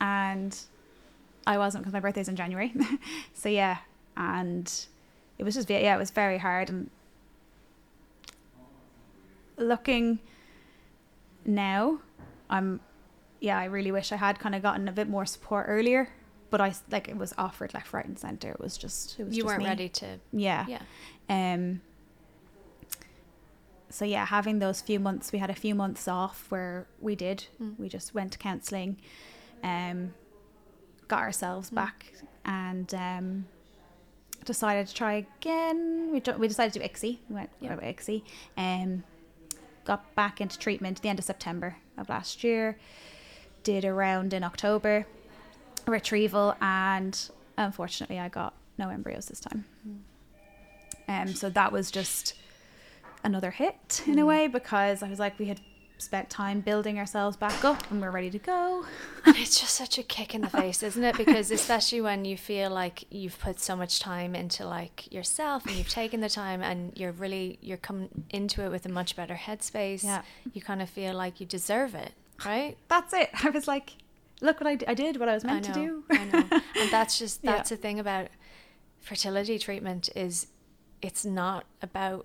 and 0.00 0.56
I 1.46 1.58
wasn't 1.58 1.82
because 1.82 1.92
my 1.92 2.00
birthday's 2.00 2.28
in 2.28 2.36
January, 2.36 2.72
so 3.34 3.48
yeah, 3.48 3.78
and 4.16 4.72
it 5.38 5.44
was 5.44 5.54
just 5.54 5.68
yeah, 5.68 5.94
it 5.94 5.98
was 5.98 6.10
very 6.10 6.38
hard. 6.38 6.70
And 6.70 6.88
looking 9.56 10.18
now, 11.44 12.00
I'm 12.50 12.80
yeah, 13.40 13.58
I 13.58 13.64
really 13.66 13.92
wish 13.92 14.12
I 14.12 14.16
had 14.16 14.38
kind 14.38 14.54
of 14.54 14.62
gotten 14.62 14.88
a 14.88 14.92
bit 14.92 15.08
more 15.08 15.26
support 15.26 15.66
earlier. 15.68 16.08
But 16.50 16.62
i 16.62 16.72
like 16.90 17.08
it 17.08 17.16
was 17.18 17.34
offered 17.36 17.74
left, 17.74 17.92
right, 17.92 18.06
and 18.06 18.18
center. 18.18 18.50
It 18.52 18.60
was 18.60 18.78
just 18.78 19.18
it 19.20 19.26
was 19.26 19.36
You 19.36 19.42
just 19.42 19.46
weren't 19.52 19.62
me. 19.64 19.68
ready 19.68 19.88
to. 19.90 20.18
Yeah. 20.32 20.64
Yeah. 20.66 20.82
Um. 21.28 21.82
So 23.90 24.04
yeah, 24.04 24.26
having 24.26 24.58
those 24.58 24.80
few 24.80 25.00
months, 25.00 25.32
we 25.32 25.38
had 25.38 25.50
a 25.50 25.54
few 25.54 25.74
months 25.74 26.06
off 26.08 26.46
where 26.50 26.86
we 27.00 27.14
did. 27.16 27.46
Mm. 27.62 27.78
We 27.78 27.88
just 27.88 28.14
went 28.14 28.32
to 28.32 28.38
counselling, 28.38 28.98
um, 29.62 30.12
got 31.08 31.20
ourselves 31.20 31.70
Mm. 31.70 31.74
back, 31.74 32.12
and 32.44 32.94
um, 32.94 33.46
decided 34.44 34.86
to 34.88 34.94
try 34.94 35.14
again. 35.40 36.10
We 36.12 36.22
we 36.38 36.48
decided 36.48 36.72
to 36.74 36.78
do 36.80 36.84
ICSI. 36.84 37.18
We 37.28 37.34
went 37.34 37.50
with 37.60 37.70
ICSI. 37.80 38.22
Um, 38.56 39.04
got 39.84 40.14
back 40.14 40.40
into 40.40 40.58
treatment 40.58 40.98
at 40.98 41.02
the 41.02 41.08
end 41.08 41.18
of 41.18 41.24
September 41.24 41.76
of 41.96 42.08
last 42.10 42.44
year. 42.44 42.78
Did 43.62 43.84
a 43.86 43.92
round 43.92 44.32
in 44.34 44.44
October, 44.44 45.06
retrieval, 45.86 46.54
and 46.60 47.18
unfortunately, 47.56 48.18
I 48.18 48.28
got 48.28 48.54
no 48.76 48.90
embryos 48.90 49.26
this 49.26 49.40
time. 49.40 49.64
Um, 51.08 51.28
so 51.34 51.48
that 51.48 51.72
was 51.72 51.90
just 51.90 52.34
another 53.24 53.50
hit 53.50 54.02
in 54.06 54.18
a 54.18 54.22
Mm. 54.22 54.26
way 54.26 54.46
because 54.46 55.02
I 55.02 55.08
was 55.08 55.18
like, 55.18 55.38
we 55.38 55.46
had 55.46 55.60
spent 56.00 56.30
time 56.30 56.60
building 56.60 56.96
ourselves 56.96 57.36
back 57.36 57.64
up 57.64 57.90
and 57.90 58.00
we're 58.00 58.12
ready 58.12 58.30
to 58.30 58.38
go. 58.38 58.84
And 59.26 59.36
it's 59.36 59.58
just 59.60 59.74
such 59.74 59.98
a 59.98 60.04
kick 60.04 60.32
in 60.32 60.42
the 60.42 60.48
face, 60.60 60.80
isn't 60.84 61.02
it? 61.02 61.16
Because 61.16 61.50
especially 61.50 62.00
when 62.00 62.24
you 62.24 62.36
feel 62.36 62.70
like 62.70 63.04
you've 63.10 63.36
put 63.40 63.58
so 63.58 63.74
much 63.74 63.98
time 63.98 64.36
into 64.36 64.64
like 64.64 65.12
yourself 65.12 65.66
and 65.66 65.74
you've 65.74 65.88
taken 65.88 66.20
the 66.20 66.28
time 66.28 66.62
and 66.62 66.96
you're 66.96 67.10
really 67.10 67.58
you're 67.60 67.76
coming 67.78 68.08
into 68.30 68.62
it 68.64 68.70
with 68.70 68.86
a 68.86 68.88
much 68.88 69.16
better 69.16 69.34
headspace. 69.34 70.04
Yeah. 70.04 70.22
You 70.52 70.62
kind 70.62 70.80
of 70.80 70.88
feel 70.88 71.14
like 71.14 71.40
you 71.40 71.46
deserve 71.46 71.96
it, 71.96 72.12
right? 72.44 72.76
That's 72.88 73.12
it. 73.12 73.30
I 73.44 73.50
was 73.50 73.66
like, 73.66 73.94
look 74.40 74.60
what 74.60 74.68
I, 74.68 74.76
d- 74.76 74.86
I 74.86 74.94
did, 74.94 75.18
what 75.18 75.28
I 75.28 75.34
was 75.34 75.42
meant 75.42 75.68
I 75.68 75.72
to 75.72 75.80
do. 75.80 76.04
I 76.10 76.24
know. 76.26 76.44
And 76.80 76.90
that's 76.92 77.18
just 77.18 77.42
Yeah. 77.42 77.56
that's 77.56 77.70
the 77.70 77.76
thing 77.76 77.98
about 77.98 78.28
fertility 79.00 79.58
treatment 79.58 80.08
is 80.14 80.46
it's 81.02 81.24
not 81.24 81.64
about 81.82 82.24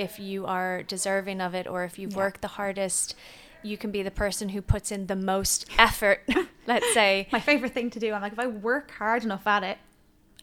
if 0.00 0.18
you 0.18 0.46
are 0.46 0.82
deserving 0.82 1.40
of 1.40 1.54
it 1.54 1.66
or 1.66 1.84
if 1.84 1.98
you've 1.98 2.12
Yeah. 2.12 2.18
worked 2.24 2.40
the 2.42 2.48
hardest. 2.48 3.14
You 3.62 3.76
can 3.76 3.90
be 3.90 4.02
the 4.02 4.10
person 4.10 4.48
who 4.50 4.62
puts 4.62 4.90
in 4.90 5.06
the 5.06 5.16
most 5.16 5.66
effort, 5.78 6.20
let's 6.66 6.94
say, 6.94 7.28
My 7.32 7.40
favorite 7.40 7.72
thing 7.74 7.90
to 7.90 8.00
do. 8.00 8.12
I'm 8.14 8.22
like, 8.22 8.32
if 8.32 8.38
I 8.38 8.46
work 8.46 8.90
hard 8.92 9.22
enough 9.22 9.46
at 9.46 9.62
it, 9.62 9.76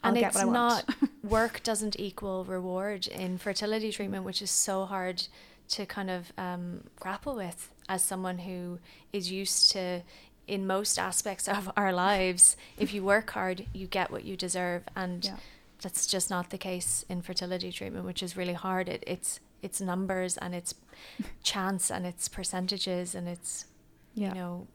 I'll 0.03 0.11
and 0.11 0.19
get 0.19 0.27
it's 0.27 0.35
what 0.35 0.41
I 0.43 0.45
want. 0.45 0.87
not 0.87 1.09
work 1.23 1.63
doesn't 1.63 1.99
equal 1.99 2.45
reward 2.45 3.07
in 3.07 3.39
fertility 3.39 3.91
treatment 3.91 4.23
which 4.23 4.41
is 4.43 4.51
so 4.51 4.85
hard 4.85 5.27
to 5.69 5.85
kind 5.87 6.09
of 6.11 6.31
um, 6.37 6.83
grapple 6.99 7.35
with 7.35 7.71
as 7.89 8.03
someone 8.03 8.37
who 8.39 8.77
is 9.11 9.31
used 9.31 9.71
to 9.71 10.01
in 10.47 10.67
most 10.67 10.99
aspects 10.99 11.47
of 11.47 11.71
our 11.75 11.91
lives 11.91 12.55
if 12.77 12.93
you 12.93 13.03
work 13.03 13.31
hard 13.31 13.65
you 13.73 13.87
get 13.87 14.11
what 14.11 14.23
you 14.23 14.37
deserve 14.37 14.83
and 14.95 15.25
Yeah. 15.25 15.35
that's 15.81 16.05
just 16.05 16.29
not 16.29 16.51
the 16.51 16.57
case 16.59 17.03
in 17.09 17.21
fertility 17.23 17.71
treatment 17.71 18.05
which 18.05 18.21
is 18.21 18.37
really 18.37 18.53
hard 18.53 18.87
it, 18.87 19.03
it's 19.07 19.39
it's 19.61 19.79
numbers 19.81 20.37
and 20.37 20.53
it's 20.55 20.73
chance 21.43 21.89
and 21.91 22.05
it's 22.05 22.27
percentages 22.27 23.15
and 23.15 23.27
it's 23.27 23.65
Yeah. 24.13 24.29
you 24.29 24.33
know 24.35 24.67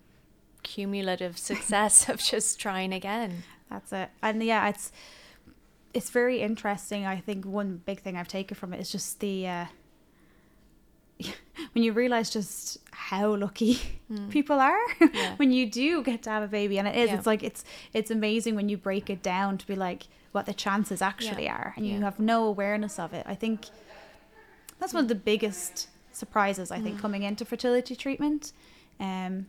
cumulative 0.62 1.36
success 1.50 2.08
of 2.08 2.20
just 2.20 2.58
trying 2.60 2.92
again 2.92 3.42
That's 3.70 3.92
it. 3.92 4.10
And 4.22 4.42
yeah, 4.42 4.68
it's 4.68 4.92
it's 5.94 6.10
very 6.10 6.40
interesting. 6.40 7.04
I 7.04 7.16
think 7.20 7.44
one 7.44 7.82
big 7.84 8.00
thing 8.00 8.16
I've 8.16 8.28
taken 8.28 8.54
from 8.56 8.72
it 8.72 8.80
is 8.80 8.90
just 8.90 9.20
the 9.20 9.46
uh, 9.46 9.66
when 11.72 11.84
you 11.84 11.92
realize 11.92 12.30
just 12.30 12.78
how 12.90 13.34
lucky 13.36 13.78
people 14.30 14.58
are 14.60 14.78
Mm. 15.00 15.14
Yeah. 15.14 15.34
when 15.36 15.52
you 15.52 15.66
do 15.70 16.02
get 16.02 16.22
to 16.24 16.30
have 16.30 16.42
a 16.42 16.48
baby, 16.48 16.78
and 16.78 16.86
it 16.88 16.96
is. 16.96 17.08
Yeah. 17.10 17.16
It's 17.16 17.26
like 17.26 17.42
it's 17.42 17.64
it's 17.92 18.10
amazing 18.10 18.54
when 18.56 18.68
you 18.68 18.76
break 18.76 19.08
it 19.10 19.22
down 19.22 19.58
to 19.58 19.66
be 19.66 19.74
like 19.74 20.04
what 20.32 20.46
the 20.46 20.54
chances 20.54 21.02
actually 21.02 21.48
are, 21.48 21.72
and 21.76 21.86
you 21.86 22.00
have 22.00 22.18
no 22.18 22.44
awareness 22.44 22.98
of 22.98 23.12
it. 23.12 23.24
I 23.28 23.34
think 23.34 23.66
that's 24.82 24.92
one 24.94 25.04
of 25.04 25.08
the 25.08 25.14
biggest 25.14 25.88
surprises. 26.12 26.70
I 26.70 26.78
Mm. 26.78 26.82
think 26.82 26.98
coming 27.00 27.22
into 27.22 27.44
fertility 27.44 27.96
treatment, 27.96 28.52
um, 29.00 29.46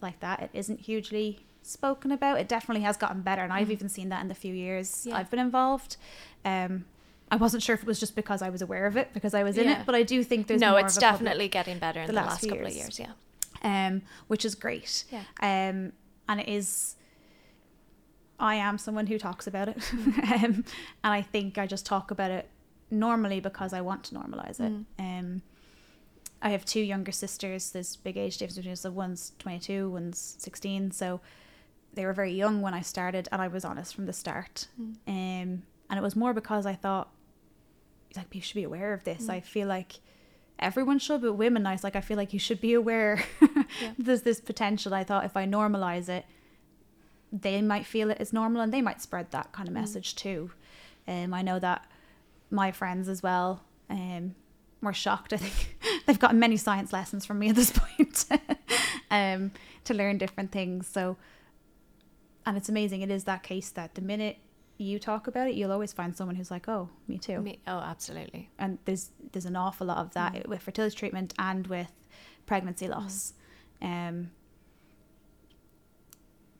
like 0.00 0.18
that, 0.20 0.40
it 0.42 0.50
isn't 0.52 0.80
hugely 0.80 1.46
spoken 1.62 2.10
about. 2.12 2.38
It 2.40 2.48
definitely 2.48 2.82
has 2.82 2.96
gotten 2.96 3.22
better, 3.22 3.42
and 3.42 3.52
I've 3.52 3.70
even 3.70 3.88
seen 3.88 4.08
that 4.10 4.20
in 4.22 4.28
the 4.28 4.34
few 4.34 4.54
years 4.54 4.90
Mm. 4.90 5.06
Yeah. 5.10 5.16
I've 5.18 5.30
been 5.30 5.40
involved. 5.40 5.96
Um, 6.44 6.84
I 7.30 7.36
wasn't 7.36 7.62
sure 7.62 7.74
if 7.74 7.82
it 7.82 7.86
was 7.86 7.98
just 7.98 8.14
because 8.14 8.40
I 8.42 8.50
was 8.50 8.62
aware 8.62 8.86
of 8.86 8.96
it 8.96 9.12
because 9.12 9.34
I 9.34 9.42
was 9.42 9.58
in 9.58 9.64
Yeah. 9.68 9.80
it, 9.80 9.86
but 9.86 9.94
I 9.94 10.02
do 10.04 10.22
think 10.22 10.46
there's 10.46 10.60
no 10.60 10.76
it's 10.76 10.96
definitely 10.96 11.48
getting 11.48 11.78
better 11.78 12.00
in 12.00 12.06
the 12.06 12.12
the, 12.12 12.16
last 12.20 12.42
last, 12.42 12.48
couple 12.48 12.66
of 12.66 12.72
years. 12.72 12.98
years 12.98 13.00
yeah 13.62 13.86
um, 13.88 14.02
which 14.28 14.44
is 14.44 14.54
great. 14.54 15.04
Yeah. 15.10 15.22
Um, 15.40 15.92
and 16.28 16.40
it 16.40 16.48
is. 16.48 16.94
I 18.38 18.56
am 18.56 18.76
someone 18.78 19.06
who 19.06 19.18
talks 19.18 19.46
about 19.46 19.68
it, 19.68 19.78
um, 19.94 20.64
and 21.02 21.12
I 21.18 21.22
think 21.22 21.56
I 21.58 21.66
just 21.66 21.86
talk 21.86 22.10
about 22.10 22.30
it 22.30 22.48
normally 22.90 23.40
because 23.40 23.72
I 23.72 23.80
want 23.80 24.04
to 24.04 24.14
normalize 24.14 24.60
it. 24.60 24.72
Mm. 24.72 24.84
Um, 24.98 25.42
I 26.42 26.50
have 26.50 26.64
two 26.64 26.80
younger 26.80 27.12
sisters. 27.12 27.70
There's 27.70 27.96
big 27.96 28.16
age 28.16 28.38
difference 28.38 28.56
between 28.56 28.72
us. 28.72 28.80
So 28.82 28.90
one's 28.90 29.32
22, 29.38 29.90
one's 29.90 30.36
16. 30.38 30.90
So 30.92 31.20
they 31.94 32.04
were 32.04 32.12
very 32.12 32.32
young 32.32 32.60
when 32.62 32.74
I 32.74 32.82
started, 32.82 33.28
and 33.32 33.40
I 33.40 33.48
was 33.48 33.64
honest 33.64 33.94
from 33.94 34.06
the 34.06 34.12
start. 34.12 34.68
Mm. 34.80 34.94
Um, 35.08 35.62
and 35.88 35.98
it 35.98 36.02
was 36.02 36.14
more 36.14 36.34
because 36.34 36.66
I 36.66 36.74
thought, 36.74 37.08
like, 38.16 38.30
people 38.30 38.44
should 38.46 38.54
be 38.56 38.64
aware 38.64 38.92
of 38.92 39.04
this. 39.04 39.26
Mm. 39.26 39.30
I 39.30 39.40
feel 39.40 39.66
like 39.68 39.94
everyone 40.58 40.98
should, 40.98 41.22
but 41.22 41.32
women, 41.34 41.66
I 41.66 41.72
was 41.72 41.82
like, 41.84 41.96
I 41.96 42.00
feel 42.00 42.16
like 42.16 42.32
you 42.32 42.38
should 42.38 42.60
be 42.60 42.74
aware 42.74 43.22
Yeah. 43.80 43.92
there's 43.98 44.22
this 44.22 44.40
potential. 44.40 44.94
I 44.94 45.04
thought 45.04 45.24
if 45.24 45.36
I 45.36 45.46
normalize 45.46 46.08
it, 46.08 46.24
they 47.32 47.60
might 47.60 47.84
feel 47.86 48.10
it 48.10 48.18
as 48.20 48.32
normal 48.32 48.62
and 48.62 48.72
they 48.72 48.80
might 48.82 49.02
spread 49.02 49.30
that 49.32 49.52
kind 49.52 49.68
of 49.68 49.72
Mm. 49.74 49.80
message 49.80 50.14
too. 50.14 50.50
Um, 51.08 51.34
I 51.34 51.42
know 51.42 51.58
that 51.58 51.84
my 52.50 52.72
friends 52.72 53.08
as 53.08 53.22
well 53.22 53.62
um, 53.90 54.34
were 54.82 54.92
shocked. 54.92 55.32
I 55.32 55.36
think 55.38 55.76
they've 56.06 56.18
gotten 56.18 56.38
many 56.38 56.56
science 56.56 56.92
lessons 56.92 57.24
from 57.26 57.38
me 57.38 57.50
at 57.50 57.56
this 57.56 57.70
point 57.74 58.24
um, 59.10 59.52
to 59.84 59.94
learn 59.94 60.18
different 60.18 60.52
things. 60.52 60.86
So, 60.86 61.16
and 62.44 62.56
it's 62.56 62.68
amazing. 62.68 63.02
It 63.02 63.10
is 63.10 63.24
that 63.24 63.42
case 63.42 63.70
that 63.70 63.94
the 63.94 64.02
minute 64.02 64.38
you 64.78 64.98
talk 64.98 65.26
about 65.26 65.48
it, 65.48 65.54
you'll 65.54 65.72
always 65.72 65.92
find 65.92 66.14
someone 66.14 66.36
who's 66.36 66.50
like, 66.50 66.68
"Oh, 66.68 66.90
me 67.08 67.18
too." 67.18 67.40
Me, 67.40 67.60
oh 67.66 67.78
absolutely 67.78 68.50
and 68.58 68.78
there's 68.84 69.10
there's 69.32 69.46
an 69.46 69.56
awful 69.56 69.86
lot 69.86 69.98
of 69.98 70.12
that 70.12 70.34
Mm. 70.34 70.46
with 70.48 70.60
fertility 70.62 70.94
treatment 70.94 71.32
and 71.38 71.66
with 71.66 71.90
pregnancy 72.44 72.86
loss. 72.86 73.32
Um, 73.80 74.30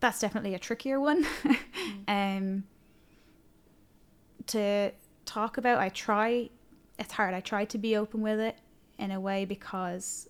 that's 0.00 0.18
definitely 0.18 0.54
a 0.54 0.58
trickier 0.58 0.98
one. 1.00 1.26
um, 2.08 2.64
to 4.46 4.92
talk 5.26 5.58
about, 5.58 5.78
I 5.78 5.90
try. 5.90 6.50
It's 6.98 7.12
hard. 7.12 7.34
I 7.34 7.40
try 7.40 7.66
to 7.66 7.78
be 7.78 7.96
open 7.96 8.22
with 8.22 8.40
it 8.40 8.56
in 8.98 9.10
a 9.10 9.20
way 9.20 9.44
because 9.44 10.28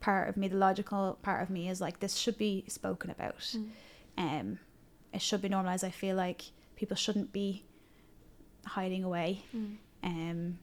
part 0.00 0.28
of 0.28 0.36
me, 0.36 0.48
the 0.48 0.56
logical 0.56 1.18
part 1.20 1.42
of 1.42 1.50
me, 1.50 1.68
is 1.68 1.80
like 1.80 2.00
this 2.00 2.14
should 2.14 2.38
be 2.38 2.64
spoken 2.68 3.10
about. 3.10 3.38
Mm. 3.38 3.68
Um, 4.16 4.58
it 5.12 5.20
should 5.20 5.42
be 5.42 5.48
normalized. 5.48 5.84
I 5.84 5.90
feel 5.90 6.16
like 6.16 6.42
people 6.76 6.96
shouldn't 6.96 7.32
be 7.32 7.64
hiding 8.64 9.04
away. 9.04 9.44
Mm. 9.54 9.76
Um, 10.02 10.58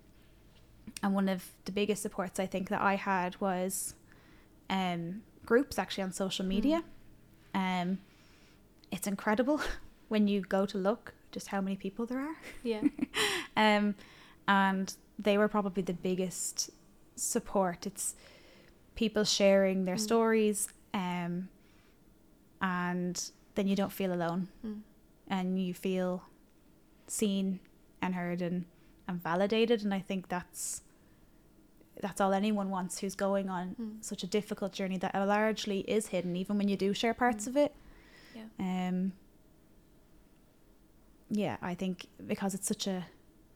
and 1.03 1.13
one 1.13 1.29
of 1.29 1.51
the 1.65 1.71
biggest 1.71 2.01
supports 2.01 2.39
I 2.39 2.47
think 2.47 2.69
that 2.69 2.81
I 2.81 2.95
had 2.95 3.39
was 3.39 3.93
um, 4.69 5.21
groups 5.45 5.77
actually 5.77 6.03
on 6.03 6.11
social 6.11 6.45
media. 6.45 6.83
Um, 7.53 7.99
it's 8.91 9.07
incredible 9.07 9.61
when 10.07 10.27
you 10.27 10.41
go 10.41 10.65
to 10.65 10.77
look 10.77 11.13
just 11.37 11.47
how 11.49 11.61
many 11.61 11.75
people 11.75 12.05
there 12.07 12.19
are. 12.19 12.35
Yeah. 12.63 12.81
um, 13.57 13.93
and 14.47 14.93
they 15.19 15.37
were 15.37 15.47
probably 15.47 15.83
the 15.83 15.93
biggest 15.93 16.71
support. 17.15 17.85
It's 17.85 18.15
people 18.95 19.23
sharing 19.23 19.85
their 19.85 19.95
Mm. 19.97 19.99
stories, 20.09 20.59
um, 20.93 21.49
and 22.61 23.15
then 23.55 23.67
you 23.67 23.75
don't 23.75 23.91
feel 23.91 24.11
alone, 24.13 24.47
Mm. 24.65 24.81
and 25.27 25.59
you 25.63 25.73
feel 25.73 26.23
seen 27.07 27.59
and 28.01 28.15
heard 28.15 28.41
and, 28.41 28.65
and 29.07 29.21
validated. 29.21 29.83
And 29.83 29.93
I 29.93 29.99
think 29.99 30.27
that's 30.29 30.81
that's 31.99 32.21
all 32.21 32.31
anyone 32.31 32.69
wants 32.69 32.99
who's 32.99 33.15
going 33.15 33.49
on 33.49 33.75
Mm. 33.81 34.03
such 34.03 34.21
a 34.23 34.27
difficult 34.27 34.71
journey 34.71 34.97
that 34.99 35.15
largely 35.15 35.79
is 35.97 36.07
hidden, 36.07 36.35
even 36.35 36.57
when 36.59 36.67
you 36.67 36.77
do 36.77 36.93
share 36.93 37.13
parts 37.15 37.45
Mm. 37.45 37.47
of 37.47 37.57
it. 37.57 37.75
Yeah. 38.35 38.47
Um. 38.89 39.13
Yeah, 41.29 41.57
I 41.61 41.75
think 41.75 42.07
because 42.25 42.53
it's 42.53 42.67
such 42.67 42.87
a 42.87 43.05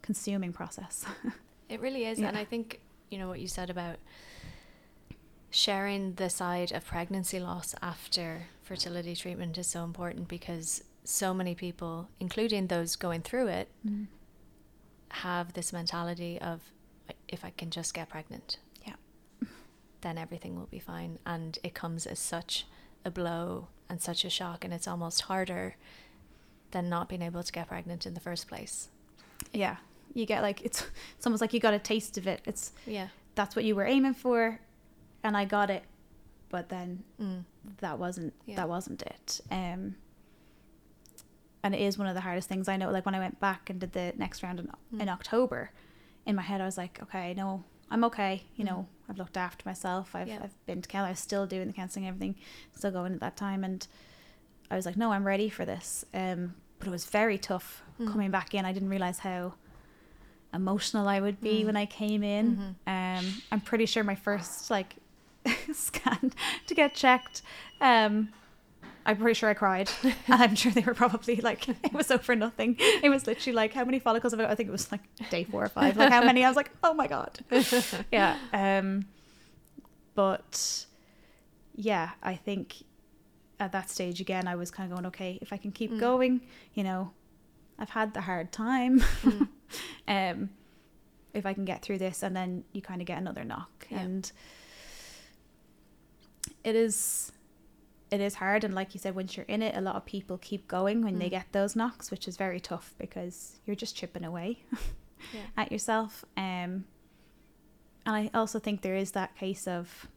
consuming 0.02 0.54
process. 0.54 1.06
It 1.72 1.80
really 1.80 2.04
is. 2.04 2.20
And 2.20 2.38
I 2.38 2.44
think, 2.44 2.82
you 3.10 3.18
know, 3.18 3.30
what 3.30 3.40
you 3.40 3.48
said 3.48 3.70
about 3.70 3.96
sharing 5.52 6.16
the 6.16 6.30
side 6.30 6.74
of 6.74 6.86
pregnancy 6.86 7.40
loss 7.40 7.74
after 7.82 8.48
fertility 8.62 9.16
treatment 9.16 9.58
is 9.58 9.68
so 9.68 9.86
important 9.86 10.28
because 10.28 10.84
so 11.06 11.34
many 11.34 11.56
people, 11.56 12.10
including 12.20 12.68
those 12.68 12.98
going 12.98 13.22
through 13.22 13.48
it, 13.48 13.70
mm-hmm. 13.88 14.04
have 15.10 15.54
this 15.54 15.72
mentality 15.72 16.38
of 16.42 16.60
if 17.30 17.46
I 17.46 17.52
can 17.52 17.70
just 17.70 17.94
get 17.94 18.10
pregnant, 18.10 18.58
Yeah. 18.86 18.96
then 20.02 20.18
everything 20.18 20.58
will 20.58 20.68
be 20.68 20.80
fine. 20.80 21.20
And 21.26 21.58
it 21.64 21.74
comes 21.74 22.06
as 22.06 22.20
such 22.20 22.66
a 23.06 23.12
blow 23.12 23.70
and 23.90 24.02
such 24.02 24.26
a 24.26 24.30
shock, 24.30 24.66
and 24.66 24.74
it's 24.74 24.90
almost 24.90 25.22
harder 25.22 25.78
than 26.72 26.90
not 26.90 27.10
being 27.10 27.22
able 27.22 27.44
to 27.44 27.52
get 27.52 27.68
pregnant 27.68 28.06
in 28.06 28.14
the 28.14 28.20
first 28.20 28.48
place. 28.48 28.90
Yeah, 29.54 29.78
you 30.14 30.26
get 30.26 30.42
like 30.42 30.62
it's 30.62 30.86
it's 31.18 31.26
almost 31.26 31.42
like 31.42 31.54
you 31.54 31.60
got 31.60 31.74
a 31.74 31.80
taste 31.80 32.18
of 32.18 32.28
it. 32.28 32.42
It's 32.46 32.72
Yeah. 32.86 33.08
that's 33.36 33.56
what 33.56 33.66
you 33.66 33.76
were 33.76 33.86
aiming 33.86 34.14
for, 34.16 34.60
and 35.24 35.36
I 35.38 35.46
got 35.46 35.70
it, 35.70 35.84
but 36.50 36.70
then 36.70 37.04
Mm. 37.20 37.44
that 37.80 38.00
wasn't 38.00 38.34
Yeah. 38.46 38.56
that 38.58 38.70
wasn't 38.70 39.02
it. 39.04 39.42
Um, 39.52 39.96
and 41.64 41.76
it 41.76 41.82
is 41.82 41.98
one 41.98 42.08
of 42.08 42.16
the 42.16 42.22
hardest 42.22 42.50
things 42.50 42.68
I 42.68 42.78
know. 42.78 42.90
Like 42.90 43.06
when 43.06 43.16
I 43.16 43.20
went 43.20 43.40
back 43.40 43.70
and 43.70 43.80
did 43.80 43.94
the 43.94 44.14
next 44.18 44.42
round 44.44 44.60
in, 44.60 44.70
in 45.00 45.08
Mm. 45.08 45.12
October, 45.14 45.72
in 46.26 46.36
my 46.36 46.42
head 46.42 46.60
I 46.62 46.66
was 46.66 46.78
like, 46.78 47.00
okay, 47.04 47.34
no, 47.36 47.64
I'm 47.90 48.04
okay. 48.06 48.44
You 48.56 48.64
Mm. 48.66 48.68
know, 48.68 48.88
I've 49.10 49.18
looked 49.18 49.38
after 49.38 49.68
myself. 49.68 50.16
I've 50.16 50.28
Yeah. 50.28 50.40
I've 50.44 50.66
been 50.66 50.82
to 50.82 50.88
Cal. 50.90 51.06
I 51.06 51.10
was 51.12 51.20
still 51.20 51.46
doing 51.46 51.68
the 51.68 51.74
counselling, 51.74 52.08
everything, 52.08 52.36
still 52.76 52.92
going 52.92 53.14
at 53.14 53.20
that 53.20 53.38
time, 53.38 53.64
and 53.64 53.86
I 54.72 54.76
was 54.76 54.86
like, 54.88 54.98
no, 54.98 55.12
I'm 55.12 55.26
ready 55.28 55.50
for 55.50 55.66
this. 55.66 56.06
Um, 56.14 56.56
but 56.80 56.88
it 56.88 56.92
was 56.92 57.06
very 57.06 57.38
tough 57.38 57.84
Mm. 58.00 58.12
coming 58.12 58.32
back 58.32 58.56
in. 58.56 58.66
I 58.66 58.72
didn't 58.74 58.90
realize 58.90 59.20
how 59.20 59.54
emotional 60.54 61.08
I 61.08 61.20
would 61.20 61.40
be 61.42 61.62
Mm. 61.62 61.66
when 61.68 61.76
I 61.78 61.86
came 61.86 62.24
in. 62.24 62.76
Mhm. 62.88 63.20
Um, 63.20 63.42
I'm 63.52 63.62
pretty 63.62 63.86
sure 63.86 64.04
my 64.04 64.16
first 64.16 64.70
like 64.72 64.96
scan 65.74 66.34
to 66.68 66.74
get 66.74 66.96
checked. 66.96 67.42
Um, 67.80 68.30
I'm 69.06 69.18
pretty 69.18 69.34
sure 69.34 69.50
I 69.50 69.54
cried, 69.56 69.90
and 70.04 70.14
I'm 70.28 70.56
sure 70.56 70.72
they 70.72 70.82
were 70.82 70.94
probably 70.94 71.36
like 71.38 71.68
it 71.84 71.94
was 71.94 72.10
over 72.12 72.36
nothing. 72.36 72.76
It 72.80 73.10
was 73.10 73.28
literally 73.28 73.56
like 73.56 73.74
how 73.74 73.84
many 73.86 74.00
follicles 74.00 74.34
have 74.34 74.40
I? 74.40 74.46
I 74.52 74.56
think 74.56 74.70
it 74.70 74.72
was 74.72 74.92
like 74.92 75.02
day 75.30 75.44
four 75.44 75.64
or 75.66 75.70
five. 75.70 75.98
Like 75.98 76.12
how 76.12 76.24
many? 76.24 76.44
I 76.46 76.48
was 76.48 76.56
like, 76.58 76.72
oh 76.84 76.94
my 76.94 77.08
god. 77.08 77.40
yeah. 78.12 78.38
Um, 78.54 79.06
but 80.16 80.86
yeah, 81.76 82.12
I 82.24 82.36
think 82.36 82.84
at 83.62 83.72
that 83.72 83.90
stage 83.90 84.20
again, 84.20 84.48
I 84.48 84.56
was 84.56 84.72
kind 84.72 84.92
of 84.92 84.98
going, 84.98 85.06
okay, 85.08 85.38
if 85.42 85.54
I 85.54 85.58
can 85.58 85.72
keep 85.72 85.92
Mm. 85.92 86.00
going, 86.00 86.42
you 86.74 86.84
know, 86.84 87.12
I've 87.80 87.92
had 87.92 88.14
the 88.14 88.22
hard 88.22 88.52
time. 88.52 89.00
Mm. 89.24 89.48
um, 90.08 90.50
if 91.34 91.46
I 91.46 91.54
can 91.54 91.64
get 91.64 91.82
through 91.82 92.00
this, 92.00 92.24
and 92.24 92.36
then 92.36 92.64
you 92.74 92.82
kind 92.82 93.00
of 93.02 93.08
get 93.08 93.18
another 93.20 93.44
knock, 93.46 93.88
Yeah. 93.90 94.00
and 94.00 94.32
it 96.64 96.76
is, 96.76 97.32
it 98.10 98.20
is 98.20 98.36
hard. 98.36 98.64
And 98.64 98.74
like 98.74 98.94
you 98.94 99.00
said, 99.00 99.16
once 99.16 99.38
you're 99.38 99.46
in 99.46 99.62
it, 99.62 99.76
a 99.76 99.82
lot 99.82 99.96
of 99.96 100.06
people 100.06 100.38
keep 100.38 100.68
going 100.68 101.02
when 101.04 101.20
they 101.20 101.28
Mm. 101.28 101.32
get 101.32 101.46
those 101.52 101.76
knocks, 101.76 102.12
which 102.12 102.28
is 102.28 102.38
very 102.38 102.60
tough 102.60 102.94
because 102.98 103.60
you're 103.66 103.76
just 103.76 103.96
chipping 103.96 104.24
away 104.26 104.60
Yeah. 105.34 105.46
at 105.56 105.72
yourself. 105.72 106.26
Um, 106.36 106.86
and 108.06 108.16
I 108.16 108.30
also 108.34 108.60
think 108.60 108.82
there 108.82 108.96
is 108.96 109.12
that 109.12 109.36
case 109.36 109.68
of, 109.68 110.08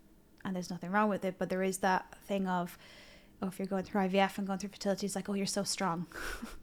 and 0.45 0.55
there's 0.57 0.71
nothing 0.71 0.91
wrong 0.91 1.09
with 1.11 1.25
it, 1.25 1.37
but 1.39 1.49
there 1.51 1.63
is 1.63 1.79
that 1.79 2.07
thing 2.27 2.47
of, 2.49 2.77
oh, 3.45 3.49
if 3.49 3.59
you're 3.59 3.67
going 3.67 3.85
through 3.85 4.01
IVF 4.03 4.39
and 4.39 4.47
going 4.47 4.59
through 4.59 4.71
fertility, 4.71 5.07
it's 5.07 5.15
like, 5.15 5.29
oh, 5.29 5.35
you're 5.35 5.47
so 5.47 5.63
strong. 5.63 6.07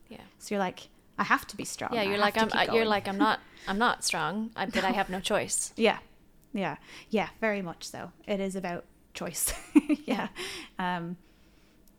Yeah. 0.10 0.17
So 0.39 0.54
you're 0.56 0.60
like, 0.60 0.89
I 1.17 1.24
have 1.24 1.48
to 1.48 1.56
be 1.56 1.63
strong. 1.63 1.94
Yeah, 1.94 2.02
you're 2.02 2.13
have 2.13 2.20
like 2.22 2.38
I'm. 2.38 2.50
I- 2.52 2.74
You're 2.76 2.84
like 2.86 3.08
I'm 3.08 3.17
not. 3.17 3.39
I'm 3.65 3.78
not 3.78 4.04
strong, 4.04 4.52
I, 4.58 4.65
but 4.65 4.84
I 4.84 4.91
have 5.00 5.10
no 5.10 5.22
choice. 5.22 5.72
Yeah, 5.78 6.00
yeah, 6.54 6.76
yeah. 7.10 7.30
Very 7.39 7.62
much 7.62 7.88
so. 7.88 8.12
It 8.28 8.41
is 8.41 8.58
about 8.58 8.84
choice. 9.13 9.54
yeah. 10.06 10.28
Um, 10.80 11.15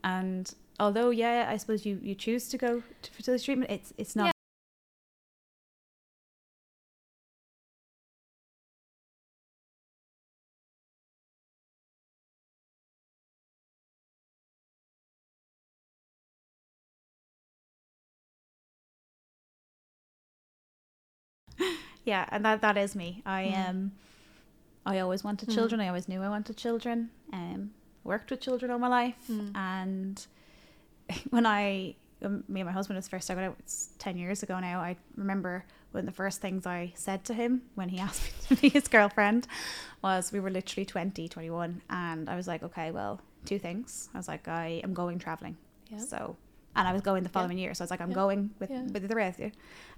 and 0.04 0.52
although, 0.78 1.08
yeah, 1.08 1.46
I 1.48 1.56
suppose 1.56 1.86
you 1.86 1.98
you 2.02 2.14
choose 2.14 2.48
to 2.50 2.58
go 2.58 2.82
to 3.00 3.10
fertility 3.12 3.44
treatment, 3.44 3.70
it's 3.70 3.94
it's 3.96 4.14
not. 4.14 4.31
Yeah. 22.04 22.20
yeah 22.20 22.28
and 22.32 22.44
that 22.44 22.60
that 22.60 22.76
is 22.76 22.94
me 22.94 23.22
i 23.26 23.44
Mhm. 23.44 23.68
um 23.70 23.92
i 24.86 24.98
always 24.98 25.22
wanted 25.24 25.48
Mhm. 25.48 25.54
children 25.54 25.80
i 25.80 25.88
always 25.88 26.08
knew 26.08 26.22
i 26.22 26.28
wanted 26.28 26.56
children 26.56 27.10
um 27.32 27.70
worked 28.04 28.30
with 28.30 28.40
children 28.40 28.70
all 28.70 28.78
my 28.78 28.88
life 28.88 29.16
Mm. 29.28 29.54
and 29.56 30.26
when 31.30 31.46
i 31.46 31.94
um, 32.24 32.44
me 32.48 32.60
and 32.60 32.66
my 32.68 32.72
husband 32.72 32.96
was 32.96 33.08
first 33.08 33.24
started 33.24 33.42
out 33.46 33.56
it's 33.58 33.90
10 33.98 34.16
years 34.16 34.42
ago 34.42 34.58
now 34.60 34.80
i 34.80 34.96
remember 35.16 35.64
one 35.90 36.00
of 36.00 36.06
the 36.06 36.12
first 36.12 36.40
things 36.40 36.66
i 36.66 36.92
said 36.94 37.24
to 37.24 37.34
him 37.34 37.62
when 37.74 37.88
he 37.88 37.98
asked 38.06 38.22
me 38.22 38.56
to 38.56 38.62
be 38.62 38.68
his 38.68 38.86
girlfriend 38.88 39.46
was 40.02 40.32
we 40.32 40.40
were 40.40 40.50
literally 40.50 40.84
20 40.86 41.28
21 41.28 41.82
and 41.90 42.28
i 42.28 42.36
was 42.36 42.46
like 42.46 42.62
okay 42.62 42.90
well 42.92 43.20
two 43.44 43.58
things 43.58 44.08
i 44.14 44.18
was 44.18 44.28
like 44.28 44.46
i 44.48 44.80
am 44.84 44.94
going 44.94 45.18
traveling 45.18 45.56
Yeah. 45.90 45.98
so 45.98 46.36
and 46.76 46.86
i 46.88 46.92
was 46.92 47.02
going 47.02 47.22
the 47.24 47.28
Yeah. 47.28 47.32
following 47.32 47.58
year 47.58 47.74
so 47.74 47.82
i 47.82 47.84
was 47.84 47.90
like 47.90 48.00
i'm 48.00 48.10
Yeah. 48.10 48.14
going 48.24 48.50
with 48.60 48.70
Yeah. 48.70 48.82
with 48.82 49.08
the 49.08 49.14
rest 49.16 49.38
of 49.40 49.46
you 49.46 49.52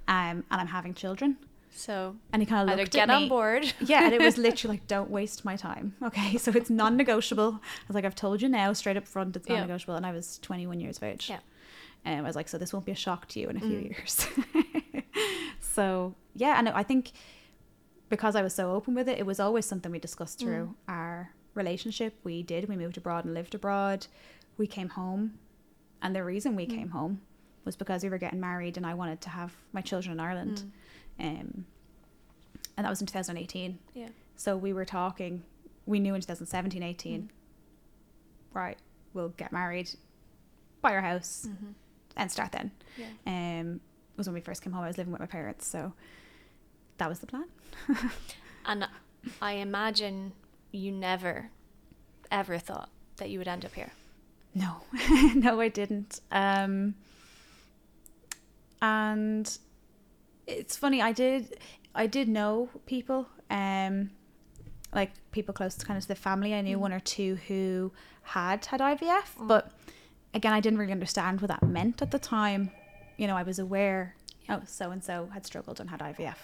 um 0.09 0.45
and 0.51 0.61
i'm 0.63 0.67
having 0.79 0.95
children 0.95 1.37
So 1.77 2.15
and 2.33 2.41
he 2.41 2.47
kind 2.47 2.71
of 2.71 2.77
looked 2.79 2.93
get 2.93 3.11
on 3.11 3.29
board. 3.29 3.73
yeah, 3.81 4.05
and 4.05 4.15
it 4.15 4.21
was 4.23 4.39
literally 4.47 4.77
like, 4.77 4.87
don't 4.87 5.11
waste 5.11 5.45
my 5.45 5.57
time. 5.57 5.95
Okay, 6.03 6.37
so 6.39 6.53
it's 6.53 6.71
non-negotiable. 6.71 7.61
I 7.63 7.85
was 7.89 7.95
like, 7.97 8.05
I've 8.05 8.15
told 8.15 8.41
you 8.41 8.49
now, 8.49 8.73
straight 8.73 8.97
up 8.97 9.07
front, 9.09 9.35
it's 9.37 9.49
non-negotiable. 9.49 9.97
And 9.97 10.07
I 10.07 10.13
was 10.13 10.39
21 10.39 10.79
years 10.81 10.99
of 10.99 11.03
age. 11.03 11.29
Yeah. 11.29 11.41
And 12.05 12.17
I 12.19 12.23
was 12.23 12.37
like, 12.37 12.49
so 12.49 12.59
this 12.59 12.73
won't 12.73 12.85
be 12.87 12.93
a 12.93 12.97
shock 12.97 13.27
to 13.29 13.41
you 13.41 13.49
in 13.49 13.57
a 13.57 13.61
few 13.61 13.79
Mm. 13.79 13.85
years. 13.91 14.27
so 15.61 16.15
yeah, 16.35 16.59
and 16.59 16.69
I 16.69 16.83
think 16.83 17.13
because 18.09 18.37
I 18.37 18.43
was 18.43 18.55
so 18.55 18.73
open 18.73 18.95
with 18.95 19.09
it, 19.09 19.19
it 19.19 19.27
was 19.27 19.41
always 19.41 19.67
something 19.67 19.91
we 19.91 19.99
discussed 19.99 20.39
through 20.39 20.67
Mm. 20.67 20.75
our 20.93 21.31
relationship. 21.55 22.19
We 22.25 22.43
did. 22.43 22.69
We 22.69 22.77
moved 22.77 22.97
abroad 22.97 23.25
and 23.25 23.35
lived 23.35 23.55
abroad. 23.55 24.07
We 24.57 24.67
came 24.67 24.91
home, 24.91 25.39
and 26.03 26.15
the 26.15 26.23
reason 26.25 26.55
we 26.57 26.67
Mm. 26.67 26.71
came 26.71 26.89
home 26.91 27.21
was 27.65 27.77
because 27.77 28.03
we 28.05 28.11
were 28.11 28.19
getting 28.19 28.41
married, 28.41 28.77
and 28.77 28.87
I 28.87 28.95
wanted 28.95 29.21
to 29.23 29.31
have 29.31 29.57
my 29.73 29.81
children 29.81 30.13
in 30.13 30.21
Ireland. 30.21 30.71
Um, 31.19 31.67
and 32.77 32.85
that 32.85 32.91
was 32.91 33.01
in 33.01 33.07
2018. 33.07 33.79
Yeah. 33.95 34.09
So 34.37 34.57
we 34.57 34.73
were 34.73 34.85
talking, 34.85 35.43
we 35.87 36.01
knew 36.01 36.15
in 36.15 36.21
2017, 36.21 36.83
18, 36.83 37.23
Mm. 37.23 37.29
right, 38.53 38.79
we'll 39.13 39.29
get 39.31 39.53
married, 39.53 39.91
buy 40.83 40.93
our 40.95 41.01
house, 41.03 41.47
Mhm. 41.49 41.75
and 42.17 42.31
start 42.33 42.53
then. 42.53 42.73
Yeah. 42.97 43.11
Um, 43.61 43.81
was 44.17 44.27
when 44.27 44.35
we 44.35 44.41
first 44.41 44.63
came 44.63 44.73
home. 44.73 44.85
I 44.85 44.89
was 44.89 44.99
living 44.99 45.13
with 45.13 45.21
my 45.21 45.27
parents, 45.27 45.67
so 45.67 45.93
that 46.99 47.09
was 47.09 47.19
the 47.21 47.27
plan. 47.27 47.47
And 48.67 48.89
I 49.43 49.53
imagine 49.55 50.33
you 50.73 50.91
never, 50.91 51.51
ever 52.31 52.59
thought 52.59 52.89
that 53.17 53.29
you 53.31 53.39
would 53.39 53.47
end 53.49 53.65
up 53.65 53.75
here. 53.75 53.93
No, 54.55 54.83
no, 55.35 55.61
I 55.61 55.69
didn't. 55.69 56.21
Um, 56.31 56.95
and 58.81 59.59
it's 60.47 60.77
funny. 60.77 61.01
I 61.03 61.13
did, 61.13 61.59
I 61.95 62.07
did 62.07 62.29
know 62.29 62.69
people, 62.87 63.29
um, 63.51 64.11
like 64.93 65.11
people 65.33 65.53
close 65.55 65.75
to 65.77 65.87
kind 65.87 65.99
of 65.99 66.07
the 66.07 66.15
family. 66.15 66.55
I 66.55 66.61
knew 66.61 66.77
Mm. 66.77 66.81
one 66.81 66.93
or 66.93 67.01
two 67.01 67.37
who 67.49 67.93
had 68.23 68.65
had 68.67 68.81
IVF, 68.81 69.37
Mm. 69.39 69.49
but 69.49 69.73
again, 70.33 70.53
I 70.53 70.61
didn't 70.61 70.79
really 70.79 70.93
understand 70.93 71.41
what 71.41 71.49
that 71.49 71.63
meant 71.63 72.01
at 72.03 72.11
the 72.11 72.19
time. 72.19 72.71
You 73.17 73.27
know, 73.27 73.37
I 73.37 73.43
was 73.43 73.59
aware. 73.59 74.15
Oh, 74.49 74.63
so 74.67 74.91
and 74.91 75.03
so 75.03 75.29
had 75.33 75.47
struggled 75.47 75.81
and 75.81 75.89
had 75.91 76.01
IVF 76.01 76.37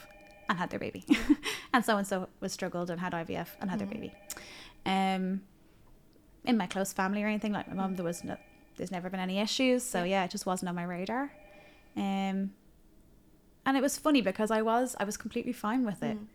and 0.49 0.59
had 0.59 0.71
their 0.71 0.79
baby, 0.81 1.05
and 1.73 1.85
so 1.85 1.97
and 1.97 2.07
so 2.07 2.29
was 2.41 2.53
struggled 2.53 2.91
and 2.91 3.01
had 3.01 3.13
IVF 3.13 3.49
and 3.61 3.71
had 3.71 3.77
Mm. 3.79 3.83
their 3.83 3.89
baby. 3.89 4.13
Um, 4.87 5.43
in 6.45 6.57
my 6.57 6.67
close 6.67 6.93
family 6.93 7.23
or 7.23 7.27
anything 7.27 7.53
like 7.53 7.69
my 7.69 7.75
mum, 7.75 7.97
there 7.97 8.05
was 8.05 8.25
no, 8.25 8.37
there's 8.77 8.91
never 8.91 9.11
been 9.11 9.21
any 9.21 9.39
issues. 9.39 9.83
So 9.85 10.05
yeah, 10.05 10.25
it 10.25 10.31
just 10.31 10.47
wasn't 10.47 10.71
on 10.71 10.75
my 10.75 10.85
radar. 10.85 11.31
Um, 11.97 12.53
and 13.71 13.77
it 13.79 13.83
was 13.83 13.97
funny 13.97 14.21
because 14.21 14.51
I 14.51 14.63
was 14.63 14.97
I 14.99 15.05
was 15.05 15.17
completely 15.17 15.53
fine 15.53 15.85
with 15.85 16.03
it. 16.03 16.17
Mm. 16.19 16.27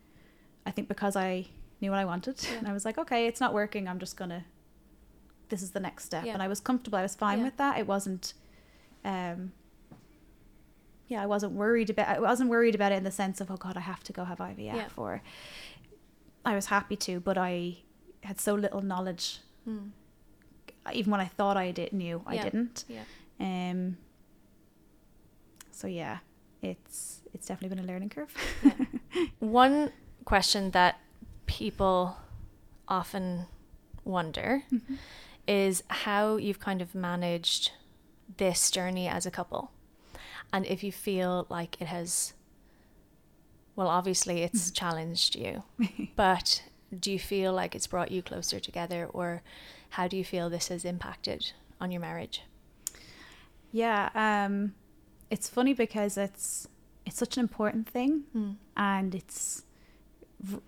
I 0.64 0.70
think 0.70 0.88
because 0.88 1.16
I 1.16 1.46
knew 1.80 1.90
what 1.90 2.00
I 2.00 2.04
wanted, 2.06 2.36
Yeah. 2.42 2.56
and 2.58 2.66
I 2.66 2.72
was 2.72 2.84
like, 2.86 2.96
okay, 2.98 3.26
it's 3.26 3.40
not 3.40 3.52
working. 3.52 3.86
I'm 3.88 3.98
just 3.98 4.16
gonna. 4.16 4.44
This 5.50 5.60
is 5.62 5.70
the 5.72 5.80
next 5.80 6.04
step, 6.04 6.24
Yeah. 6.24 6.32
and 6.32 6.42
I 6.42 6.48
was 6.48 6.60
comfortable. 6.60 6.98
I 6.98 7.02
was 7.02 7.14
fine 7.14 7.38
Yeah. 7.38 7.44
with 7.44 7.56
that. 7.58 7.78
It 7.78 7.86
wasn't. 7.86 8.32
Um, 9.04 9.52
yeah, 11.08 11.22
I 11.22 11.26
wasn't 11.26 11.52
worried 11.52 11.90
about. 11.90 12.08
I 12.08 12.20
wasn't 12.20 12.48
worried 12.50 12.74
about 12.74 12.90
it 12.92 12.96
in 12.96 13.04
the 13.04 13.10
sense 13.22 13.40
of, 13.42 13.50
oh 13.50 13.56
God, 13.56 13.76
I 13.76 13.80
have 13.80 14.02
to 14.04 14.12
go 14.12 14.24
have 14.24 14.38
IVF, 14.38 14.92
or 14.96 15.22
I 16.44 16.54
was 16.54 16.66
happy 16.66 16.96
to, 16.96 17.20
but 17.20 17.36
I 17.38 17.78
had 18.22 18.40
so 18.40 18.54
little 18.54 18.80
knowledge. 18.80 19.40
Mm. 19.68 19.90
Even 20.92 21.10
when 21.12 21.20
I 21.20 21.26
thought 21.26 21.56
I 21.56 21.70
did 21.70 21.92
knew, 21.92 22.22
I 22.26 22.38
didn't. 22.38 22.84
Yeah. 22.88 23.04
Um. 23.40 23.98
So 25.70 25.86
yeah, 25.86 26.18
it's 26.70 27.20
it's 27.34 27.46
definitely 27.48 27.76
been 27.76 27.84
a 27.84 27.88
learning 27.88 28.08
curve. 28.10 28.34
One 29.38 29.92
question 30.24 30.70
that 30.72 31.00
people 31.46 32.16
often 32.88 33.46
wonder 34.04 34.62
Mm-hmm. 34.72 34.94
is 35.46 35.82
how 35.88 36.36
you've 36.36 36.60
kind 36.60 36.80
of 36.82 36.94
managed 36.94 37.72
this 38.36 38.70
journey 38.70 39.06
as 39.08 39.26
a 39.26 39.30
couple. 39.30 39.70
And 40.52 40.64
if 40.66 40.82
you 40.82 40.92
feel 40.92 41.46
like 41.48 41.80
it 41.80 41.86
has, 41.88 42.34
well, 43.74 43.88
obviously 43.88 44.42
it's 44.42 44.70
challenged 44.70 45.36
you, 45.36 45.62
but 46.16 46.62
do 46.98 47.10
you 47.12 47.18
feel 47.18 47.52
like 47.52 47.74
it's 47.74 47.86
brought 47.88 48.10
you 48.12 48.22
closer 48.22 48.58
together, 48.60 49.08
or 49.12 49.42
how 49.90 50.06
do 50.08 50.16
you 50.16 50.24
feel 50.24 50.48
this 50.48 50.68
has 50.68 50.84
impacted 50.84 51.52
on 51.80 51.90
your 51.90 52.00
marriage? 52.00 52.42
Yeah, 53.72 54.08
um, 54.14 54.74
it's 55.30 55.48
funny 55.48 55.72
because 55.74 56.16
it's 56.16 56.68
it's 57.04 57.16
such 57.18 57.36
an 57.36 57.40
important 57.42 57.88
thing, 57.88 58.24
Mm. 58.34 58.56
and 58.76 59.14
it's 59.14 59.64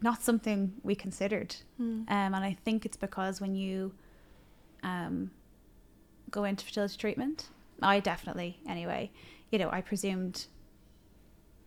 not 0.00 0.22
something 0.22 0.74
we 0.82 0.94
considered. 0.94 1.56
Mm. 1.80 2.08
Um, 2.10 2.34
and 2.34 2.36
I 2.36 2.52
think 2.64 2.86
it's 2.86 2.96
because 2.96 3.40
when 3.40 3.54
you 3.54 3.92
um, 4.82 5.30
go 6.30 6.44
into 6.44 6.64
fertility 6.64 6.96
treatment, 6.96 7.48
I 7.82 8.00
definitely, 8.00 8.60
anyway, 8.68 9.10
you 9.50 9.58
know, 9.58 9.68
I 9.70 9.80
presumed 9.80 10.46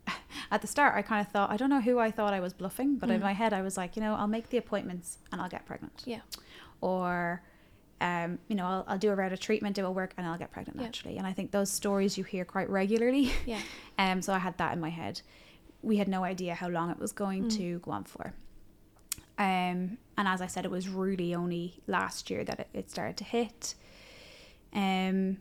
at 0.51 0.61
the 0.61 0.67
start, 0.67 0.95
I 0.95 1.01
kind 1.01 1.25
of 1.25 1.31
thought, 1.31 1.51
I 1.51 1.57
don't 1.57 1.69
know 1.69 1.81
who 1.81 1.99
I 1.99 2.09
thought 2.11 2.33
I 2.33 2.39
was 2.39 2.53
bluffing, 2.53 2.95
but 2.95 3.09
in 3.09 3.19
Mm. 3.19 3.23
my 3.23 3.33
head, 3.33 3.53
I 3.53 3.61
was 3.61 3.77
like, 3.77 3.95
you 3.95 4.01
know, 4.01 4.15
I'll 4.15 4.27
make 4.27 4.49
the 4.49 4.57
appointments 4.57 5.19
and 5.31 5.41
I'll 5.41 5.49
get 5.49 5.65
pregnant. 5.65 6.03
Yeah. 6.05 6.21
Or, 6.81 7.43
um, 8.01 8.39
you 8.49 8.55
know, 8.55 8.65
I'll, 8.65 8.85
I'll 8.87 8.97
do 8.97 9.11
a 9.11 9.15
round 9.15 9.31
of 9.31 9.39
treatment, 9.39 9.77
it 9.77 9.83
will 9.83 9.93
work, 9.93 10.13
and 10.17 10.25
I'll 10.27 10.37
get 10.37 10.51
pregnant 10.51 10.77
Yeah. 10.79 10.85
naturally. 10.87 11.17
And 11.17 11.25
I 11.27 11.31
think 11.33 11.51
those 11.51 11.69
stories 11.71 12.17
you 12.17 12.23
hear 12.25 12.43
quite 12.43 12.69
regularly. 12.69 13.31
Yeah. 13.45 13.61
Um, 13.99 14.21
so 14.23 14.33
I 14.33 14.39
had 14.39 14.57
that 14.57 14.73
in 14.73 14.79
my 14.79 14.89
head. 14.89 15.21
We 15.83 15.97
had 15.97 16.07
no 16.07 16.23
idea 16.23 16.55
how 16.55 16.67
long 16.69 16.89
it 16.89 16.97
was 16.97 17.11
going 17.11 17.43
Mm. 17.45 17.57
to 17.57 17.79
go 17.79 17.91
on 17.91 18.03
for. 18.03 18.33
Um, 19.37 19.97
and 20.17 20.27
as 20.27 20.41
I 20.41 20.47
said, 20.47 20.65
it 20.65 20.71
was 20.71 20.89
really 20.89 21.35
only 21.35 21.75
last 21.87 22.29
year 22.31 22.43
that 22.43 22.59
it, 22.61 22.67
it 22.73 22.89
started 22.89 23.17
to 23.17 23.23
hit. 23.23 23.75
Um, 24.73 25.37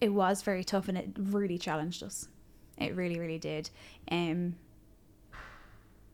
it 0.00 0.10
was 0.10 0.42
very 0.42 0.64
tough 0.64 0.88
and 0.88 0.98
it 0.98 1.08
really 1.18 1.56
challenged 1.56 2.02
us. 2.02 2.28
It 2.76 2.94
really, 2.94 3.18
really 3.18 3.38
did. 3.38 3.70
Um, 4.10 4.56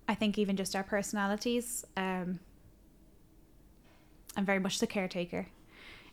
I 0.09 0.15
think 0.15 0.39
even 0.39 0.57
just 0.57 0.77
our 0.77 0.85
personalities. 0.85 1.85
Um, 1.97 2.39
I'm 4.37 4.45
very 4.47 4.59
much 4.59 4.79
the 4.79 4.87
caretaker, 4.87 5.47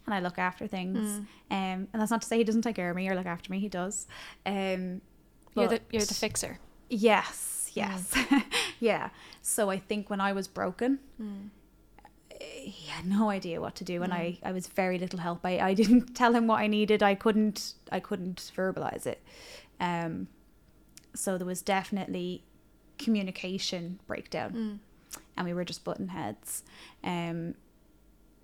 and 0.06 0.14
I 0.14 0.20
look 0.20 0.38
after 0.38 0.68
things. 0.68 0.98
Mm. 0.98 1.18
Um, 1.52 1.88
and 1.92 2.02
that's 2.02 2.12
not 2.12 2.22
to 2.22 2.28
say 2.28 2.38
he 2.38 2.44
doesn't 2.44 2.62
take 2.64 2.76
care 2.76 2.90
of 2.90 2.96
me 2.96 3.08
or 3.10 3.16
look 3.16 3.26
after 3.26 3.52
me. 3.52 3.60
He 3.60 3.70
does. 3.70 4.08
Um, 4.46 5.02
You're 5.56 5.68
the 5.68 5.82
you're 5.92 6.04
the 6.06 6.14
fixer. 6.14 6.60
Yes, 6.90 7.72
yes, 7.74 8.14
yeah. 8.80 9.10
So 9.42 9.70
I 9.70 9.78
think 9.78 10.10
when 10.10 10.22
I 10.22 10.34
was 10.34 10.48
broken, 10.48 11.00
Mm. 11.22 11.50
he 12.40 12.88
had 12.90 13.06
no 13.06 13.30
idea 13.30 13.60
what 13.62 13.76
to 13.76 13.84
do, 13.84 14.02
and 14.04 14.14
I, 14.14 14.38
I 14.44 14.52
was 14.52 14.68
very 14.68 14.98
little 14.98 15.20
help. 15.20 15.46
I, 15.46 15.60
I 15.60 15.74
didn't 15.74 16.16
tell 16.22 16.34
him 16.34 16.48
what 16.48 16.60
I 16.60 16.68
needed. 16.68 17.04
I 17.04 17.16
couldn't 17.16 17.74
I 17.92 18.00
couldn't 18.00 18.52
verbalize 18.56 19.06
it. 19.06 19.22
Um, 19.80 20.28
so 21.16 21.38
there 21.38 21.48
was 21.48 21.62
definitely 21.62 22.44
communication 22.98 24.00
breakdown, 24.08 24.52
Mm. 24.54 24.80
and 25.38 25.48
we 25.48 25.54
were 25.54 25.66
just 25.66 25.84
button 25.84 26.10
heads. 26.10 26.64
Um, 27.04 27.56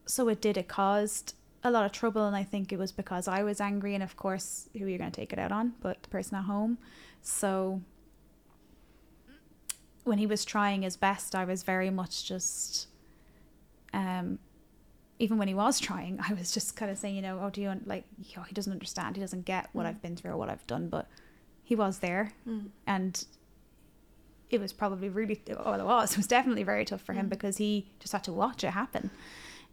so 0.06 0.28
it 0.30 0.42
did. 0.42 0.58
It 0.58 0.68
caused 0.68 1.34
a 1.64 1.72
lot 1.72 1.86
of 1.86 1.92
trouble, 1.92 2.26
and 2.28 2.36
I 2.36 2.44
think 2.44 2.72
it 2.72 2.78
was 2.80 2.92
because 2.92 3.28
I 3.28 3.42
was 3.44 3.60
angry, 3.60 3.94
and 3.96 4.04
of 4.04 4.16
course, 4.16 4.70
who 4.74 4.80
you're 4.80 4.90
you 4.90 4.98
going 4.98 5.12
to 5.12 5.16
take 5.16 5.34
it 5.34 5.40
out 5.40 5.52
on? 5.52 5.74
But 5.82 6.04
the 6.04 6.10
person 6.10 6.38
at 6.38 6.46
home. 6.46 6.78
So 7.22 7.82
when 10.04 10.18
he 10.20 10.28
was 10.28 10.46
trying 10.46 10.84
his 10.84 10.96
best, 10.98 11.34
I 11.36 11.46
was 11.46 11.64
very 11.64 11.90
much 11.90 12.26
just, 12.26 12.88
um, 13.94 14.38
even 15.18 15.38
when 15.38 15.48
he 15.48 15.54
was 15.54 15.80
trying, 15.90 16.20
I 16.28 16.34
was 16.34 16.52
just 16.52 16.76
kind 16.76 16.92
of 16.92 16.98
saying, 16.98 17.16
you 17.16 17.22
know, 17.22 17.40
oh, 17.42 17.50
do 17.50 17.62
you 17.62 17.70
un- 17.70 17.84
like, 17.86 18.06
know, 18.36 18.44
he 18.44 18.54
doesn't 18.54 18.72
understand, 18.72 19.16
he 19.16 19.22
doesn't 19.22 19.46
get 19.46 19.70
what 19.74 19.86
Mm. 19.86 19.90
I've 19.90 20.02
been 20.02 20.16
through 20.16 20.32
or 20.32 20.38
what 20.38 20.50
I've 20.50 20.66
done, 20.68 20.90
but 20.90 21.08
he 21.64 21.76
was 21.76 22.00
there, 22.00 22.32
Mm. 22.48 22.68
and 22.86 23.26
it 24.52 24.62
was 24.62 24.72
probably 24.72 25.10
really, 25.10 25.42
oh, 25.58 25.74
it 25.74 25.84
was, 25.84 26.12
it 26.12 26.18
was 26.18 26.28
definitely 26.28 26.62
very 26.64 26.86
tough 26.86 27.02
for 27.02 27.14
him 27.14 27.26
Mm. 27.26 27.30
because 27.30 27.58
he 27.58 27.88
just 28.00 28.14
had 28.14 28.24
to 28.26 28.32
watch 28.34 28.64
it 28.64 28.70
happen, 28.72 29.10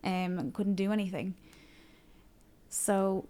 um, 0.05 0.39
and 0.39 0.55
couldn't 0.55 0.75
do 0.77 0.93
anything. 0.93 1.35
So 2.69 3.27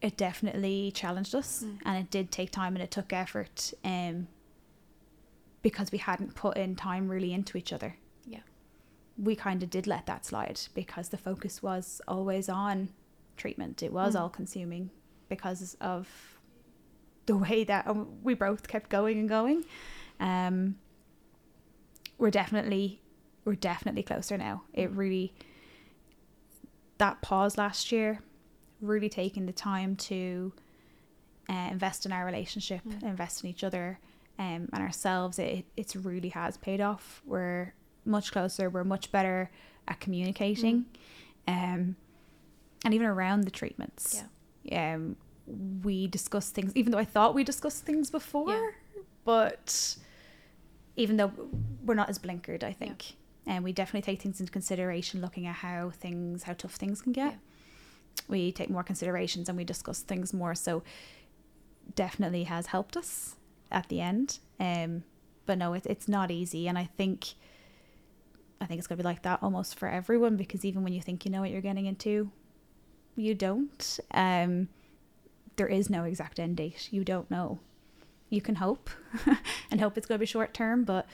it 0.00 0.16
definitely 0.16 0.92
challenged 0.94 1.34
us 1.34 1.64
Mm. 1.64 1.78
and 1.84 1.98
it 2.04 2.10
did 2.10 2.30
take 2.30 2.50
time 2.50 2.74
and 2.76 2.82
it 2.82 2.90
took 2.90 3.12
effort 3.12 3.72
um 3.84 4.28
because 5.60 5.90
we 5.90 5.98
hadn't 5.98 6.36
put 6.36 6.56
in 6.56 6.76
time 6.76 7.08
really 7.08 7.32
into 7.32 7.58
each 7.58 7.72
other 7.72 7.96
Yeah. 8.24 8.42
we 9.16 9.34
kind 9.34 9.60
of 9.64 9.70
did 9.70 9.88
let 9.88 10.06
that 10.06 10.24
slide 10.24 10.60
because 10.72 11.08
the 11.08 11.16
focus 11.18 11.64
was 11.64 12.00
always 12.06 12.48
on 12.48 12.90
treatment 13.36 13.82
it 13.82 13.92
was 13.92 14.14
Mm. 14.14 14.20
all 14.20 14.28
consuming 14.28 14.90
because 15.28 15.76
of 15.80 16.08
the 17.26 17.36
way 17.44 17.64
that 17.64 17.88
um, 17.88 18.22
we 18.22 18.34
both 18.34 18.68
kept 18.68 18.90
going 18.90 19.18
and 19.18 19.28
going 19.28 19.64
um 20.20 20.76
we're 22.18 22.30
definitely 22.30 23.00
we're 23.44 23.54
definitely 23.54 24.02
closer 24.02 24.36
now. 24.36 24.62
It 24.72 24.92
Mm. 24.92 24.96
really 24.96 25.34
that 26.98 27.20
pause 27.22 27.56
last 27.56 27.92
year 27.92 28.20
really 28.80 29.08
taking 29.08 29.46
the 29.46 29.52
time 29.52 29.96
to 29.96 30.52
uh, 31.48 31.68
invest 31.70 32.04
in 32.06 32.12
our 32.12 32.24
relationship 32.26 32.82
Mm. 32.84 33.02
invest 33.04 33.42
in 33.42 33.50
each 33.50 33.64
other 33.64 33.98
um, 34.38 34.68
and 34.72 34.82
ourselves. 34.82 35.38
It 35.38 35.64
it's 35.76 35.96
really 35.96 36.28
has 36.30 36.56
paid 36.56 36.80
off. 36.80 37.22
We're 37.24 37.72
much 38.04 38.32
closer 38.32 38.70
we're 38.70 38.84
much 38.84 39.12
better 39.12 39.50
at 39.86 40.00
communicating 40.00 40.86
um 41.46 41.94
and 42.84 42.94
even 42.94 43.06
around 43.06 43.42
the 43.42 43.50
treatments. 43.50 44.22
Yeah. 44.62 44.94
Um 44.94 45.16
we 45.82 46.06
discuss 46.06 46.50
things 46.50 46.72
even 46.76 46.92
though 46.92 46.98
i 46.98 47.04
thought 47.06 47.34
we 47.34 47.42
discussed 47.42 47.84
things 47.86 48.10
before 48.10 48.74
but 49.24 49.96
even 50.96 51.16
though 51.16 51.32
we're 51.86 51.94
not 51.94 52.10
as 52.10 52.18
blinkered 52.18 52.62
i 52.62 52.70
think 52.72 53.14
and 53.48 53.64
we 53.64 53.72
definitely 53.72 54.02
take 54.02 54.20
things 54.20 54.38
into 54.38 54.52
consideration 54.52 55.22
looking 55.22 55.46
at 55.46 55.56
how 55.56 55.90
things 55.90 56.44
how 56.44 56.52
tough 56.52 56.74
things 56.74 57.00
can 57.00 57.12
get. 57.12 57.32
Yeah. 57.32 58.22
we 58.28 58.52
take 58.52 58.68
more 58.68 58.84
considerations 58.84 59.48
and 59.48 59.56
we 59.56 59.64
discuss 59.64 60.02
things 60.02 60.32
more. 60.34 60.54
So 60.54 60.84
definitely 61.94 62.44
has 62.44 62.66
helped 62.66 62.96
us 62.96 63.36
at 63.72 63.88
the 63.88 64.00
end. 64.00 64.38
Um 64.60 65.02
but 65.46 65.56
no 65.56 65.72
it, 65.72 65.86
it's 65.86 66.06
not 66.06 66.30
easy. 66.30 66.68
And 66.68 66.78
i 66.78 66.84
think 66.84 67.34
i 68.60 68.66
think 68.66 68.78
it's 68.78 68.86
going 68.86 68.98
to 68.98 69.02
be 69.02 69.08
like 69.08 69.22
that 69.22 69.38
almost 69.42 69.78
for 69.78 69.88
everyone 69.88 70.36
because 70.36 70.64
even 70.64 70.84
when 70.84 70.92
you 70.92 71.00
think 71.00 71.24
you 71.24 71.30
know 71.30 71.40
what 71.40 71.50
you're 71.50 71.62
getting 71.62 71.86
into 71.86 72.30
you 73.16 73.34
don't. 73.34 73.98
Um 74.12 74.68
there 75.56 75.66
is 75.66 75.88
no 75.90 76.04
exact 76.04 76.38
end 76.38 76.58
date. 76.58 76.88
You 76.92 77.02
don't 77.02 77.28
know. 77.30 77.58
You 78.28 78.42
can 78.42 78.56
hope 78.56 78.90
and 79.70 79.80
hope 79.80 79.96
it's 79.96 80.06
going 80.06 80.18
to 80.18 80.22
be 80.22 80.26
short 80.26 80.52
term 80.52 80.84
but 80.84 81.06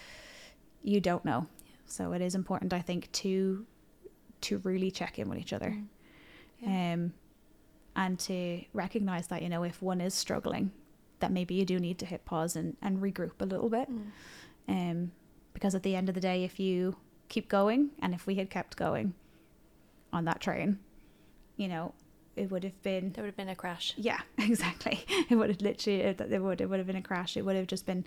you 0.82 1.00
don't 1.00 1.24
know 1.24 1.46
so 1.86 2.12
it 2.12 2.20
is 2.22 2.34
important 2.34 2.72
i 2.72 2.80
think 2.80 3.10
to 3.12 3.64
to 4.40 4.58
really 4.58 4.90
check 4.90 5.18
in 5.18 5.28
with 5.28 5.38
each 5.38 5.52
other 5.52 5.70
Mm. 5.70 5.86
Yeah. 6.60 6.92
um 6.94 7.12
and 7.96 8.18
to 8.20 8.64
recognize 8.72 9.26
that 9.28 9.42
you 9.42 9.48
know 9.48 9.62
if 9.64 9.80
one 9.82 10.00
is 10.00 10.14
struggling 10.14 10.72
that 11.20 11.30
maybe 11.32 11.54
you 11.54 11.64
do 11.64 11.78
need 11.78 11.98
to 12.00 12.06
hit 12.06 12.24
pause 12.24 12.56
and, 12.56 12.76
and 12.82 12.98
regroup 13.02 13.40
a 13.40 13.46
little 13.46 13.68
bit 13.70 13.88
Mm. 13.90 14.10
um 14.68 15.12
because 15.52 15.74
at 15.74 15.82
the 15.82 15.94
end 15.96 16.08
of 16.08 16.14
the 16.14 16.20
day 16.20 16.44
if 16.44 16.58
you 16.58 16.96
keep 17.28 17.48
going 17.48 17.90
and 18.00 18.14
if 18.14 18.26
we 18.26 18.34
had 18.36 18.50
kept 18.50 18.76
going 18.76 19.14
on 20.12 20.24
that 20.24 20.40
train 20.40 20.78
you 21.56 21.68
know 21.68 21.92
it 22.36 22.50
would 22.50 22.64
have 22.64 22.82
been 22.82 23.12
There 23.12 23.22
would 23.22 23.28
have 23.28 23.36
been 23.36 23.48
a 23.48 23.54
crash. 23.56 23.94
yeah 23.96 24.20
exactly 24.38 25.04
it 25.30 25.34
would 25.36 25.50
have 25.50 25.60
literally 25.60 26.00
it, 26.00 26.20
it 26.20 26.40
would 26.42 26.60
it 26.60 26.68
would 26.68 26.78
have 26.78 26.86
been 26.86 26.96
a 26.96 27.02
crash 27.02 27.36
it 27.36 27.42
would 27.44 27.56
have 27.56 27.66
just 27.66 27.86
been 27.86 28.04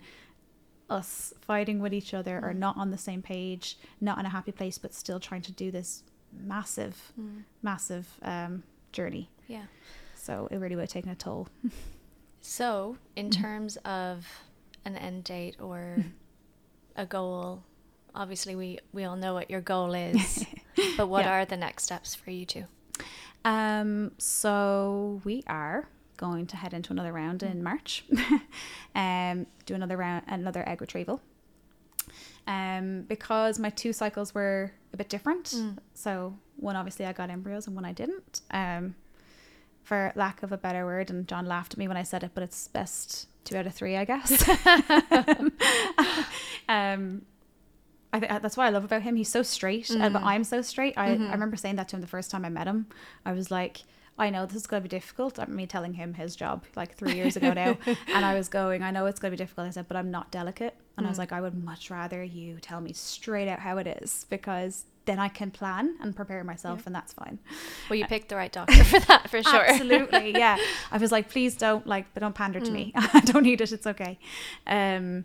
us 0.90 1.32
fighting 1.40 1.80
with 1.80 1.92
each 1.92 2.14
other 2.14 2.38
or 2.38 2.52
Mm. 2.52 2.58
not 2.58 2.76
on 2.76 2.90
the 2.90 2.98
same 2.98 3.20
page 3.22 3.78
not 4.00 4.18
in 4.18 4.24
a 4.26 4.30
happy 4.30 4.52
place 4.52 4.78
but 4.78 4.94
still 4.94 5.20
trying 5.20 5.42
to 5.42 5.52
do 5.52 5.70
this 5.70 6.02
massive, 6.32 7.12
Mm. 7.20 7.44
massive 7.62 8.06
um, 8.22 8.62
journey. 8.92 9.28
Yeah. 9.48 9.64
So 10.14 10.48
it 10.50 10.56
really 10.58 10.76
would 10.76 10.82
have 10.82 10.90
taken 10.90 11.10
a 11.10 11.14
toll. 11.14 11.48
So, 12.40 12.96
in 13.16 13.28
Mhm. 13.28 13.32
terms 13.42 13.76
of 13.78 14.26
an 14.84 14.96
end 14.96 15.24
date 15.24 15.56
or 15.60 16.04
a 16.96 17.04
goal, 17.04 17.62
obviously 18.14 18.54
we 18.56 18.78
we 18.92 19.04
all 19.04 19.16
know 19.16 19.34
what 19.34 19.50
your 19.50 19.60
goal 19.60 19.92
is, 19.94 20.46
but 20.96 21.08
what 21.08 21.24
Yeah. 21.24 21.32
are 21.32 21.44
the 21.44 21.56
next 21.56 21.84
steps 21.84 22.14
for 22.14 22.30
you 22.30 22.46
two? 22.46 22.64
Um, 23.44 24.12
so 24.18 25.20
we 25.24 25.42
are 25.46 25.88
going 26.18 26.46
to 26.48 26.56
head 26.56 26.74
into 26.74 26.92
another 26.92 27.12
round 27.12 27.42
in 27.42 27.62
March. 27.62 28.04
um, 28.94 29.46
do 29.64 29.74
another 29.74 29.96
round, 29.96 30.24
another 30.28 30.68
egg 30.68 30.82
retrieval. 30.82 31.22
Um, 32.46 33.02
because 33.02 33.58
my 33.58 33.70
two 33.70 33.92
cycles 33.94 34.34
were 34.34 34.72
a 34.92 34.96
bit 34.98 35.08
different. 35.08 35.44
Mm. 35.46 35.78
So 35.94 36.36
one 36.56 36.76
obviously 36.76 37.06
I 37.06 37.12
got 37.12 37.30
embryos 37.30 37.66
and 37.66 37.74
one 37.76 37.84
I 37.86 37.92
didn't. 37.92 38.42
Um, 38.50 38.94
for 39.82 40.12
lack 40.16 40.42
of 40.42 40.52
a 40.52 40.58
better 40.58 40.84
word, 40.84 41.08
and 41.08 41.26
John 41.26 41.46
laughed 41.46 41.72
at 41.72 41.78
me 41.78 41.88
when 41.88 41.96
I 41.96 42.02
said 42.02 42.22
it, 42.22 42.32
but 42.34 42.42
it's 42.42 42.68
best 42.68 43.26
two 43.44 43.56
out 43.56 43.66
of 43.66 43.74
three, 43.74 43.96
I 43.96 44.04
guess. 44.04 44.46
um, 46.68 47.22
I 48.12 48.20
think 48.20 48.42
that's 48.42 48.56
what 48.56 48.66
I 48.66 48.70
love 48.70 48.84
about 48.84 49.02
him. 49.02 49.16
He's 49.16 49.28
so 49.30 49.42
straight, 49.42 49.90
uh, 49.90 50.08
but. 50.10 50.22
I'm 50.22 50.44
so 50.44 50.62
straight. 50.62 50.94
I, 50.96 51.10
Mhm. 51.10 51.28
I 51.28 51.32
remember 51.32 51.56
saying 51.56 51.76
that 51.76 51.88
to 51.88 51.96
him 51.96 52.00
the 52.02 52.08
first 52.08 52.30
time 52.30 52.44
I 52.44 52.48
met 52.48 52.66
him. 52.66 52.86
I 53.24 53.32
was 53.32 53.50
like, 53.50 53.82
I 54.18 54.30
know 54.30 54.46
this 54.46 54.56
is 54.56 54.66
going 54.66 54.82
to 54.82 54.88
be 54.88 54.94
difficult. 54.96 55.38
I'm 55.38 55.54
me 55.54 55.66
telling 55.66 55.94
him 55.94 56.14
his 56.14 56.34
job 56.34 56.64
like 56.74 56.94
three 56.96 57.14
years 57.14 57.36
ago 57.36 57.52
now, 57.52 57.78
and 58.14 58.24
I 58.24 58.34
was 58.34 58.48
going, 58.48 58.82
I 58.82 58.90
know 58.90 59.06
it's 59.06 59.20
going 59.20 59.30
to 59.30 59.36
be 59.36 59.42
difficult. 59.42 59.66
I 59.66 59.70
said, 59.70 59.86
but 59.88 59.96
I'm 59.96 60.10
not 60.10 60.30
delicate, 60.32 60.74
and 60.96 61.06
I 61.06 61.10
was 61.10 61.16
Mm. 61.16 61.20
like, 61.20 61.32
I 61.32 61.40
would 61.40 61.54
much 61.64 61.90
rather 61.90 62.22
you 62.24 62.58
tell 62.60 62.80
me 62.80 62.92
straight 62.92 63.48
out 63.48 63.60
how 63.60 63.78
it 63.78 63.86
is 64.02 64.26
because 64.28 64.86
then 65.04 65.18
I 65.18 65.28
can 65.28 65.50
plan 65.50 65.96
and 66.02 66.14
prepare 66.14 66.42
myself, 66.44 66.80
Yeah. 66.80 66.82
and 66.86 66.94
that's 66.94 67.12
fine. 67.14 67.38
Well, 67.88 67.98
you 67.98 68.06
picked 68.06 68.28
the 68.28 68.36
right 68.36 68.52
doctor 68.52 68.84
for 68.84 69.00
that, 69.00 69.30
for 69.30 69.42
sure. 69.42 69.64
Absolutely, 69.70 70.32
yeah. 70.36 70.58
I 70.92 70.98
was 70.98 71.10
like, 71.12 71.30
please 71.30 71.54
don't 71.56 71.86
like, 71.86 72.12
but 72.12 72.20
don't 72.20 72.34
pander 72.34 72.60
to 72.60 72.70
Mm. 72.70 72.74
me. 72.74 72.92
I 72.96 73.20
don't 73.20 73.44
need 73.44 73.60
it. 73.60 73.72
It's 73.72 73.86
okay. 73.86 74.18
Um, 74.66 75.24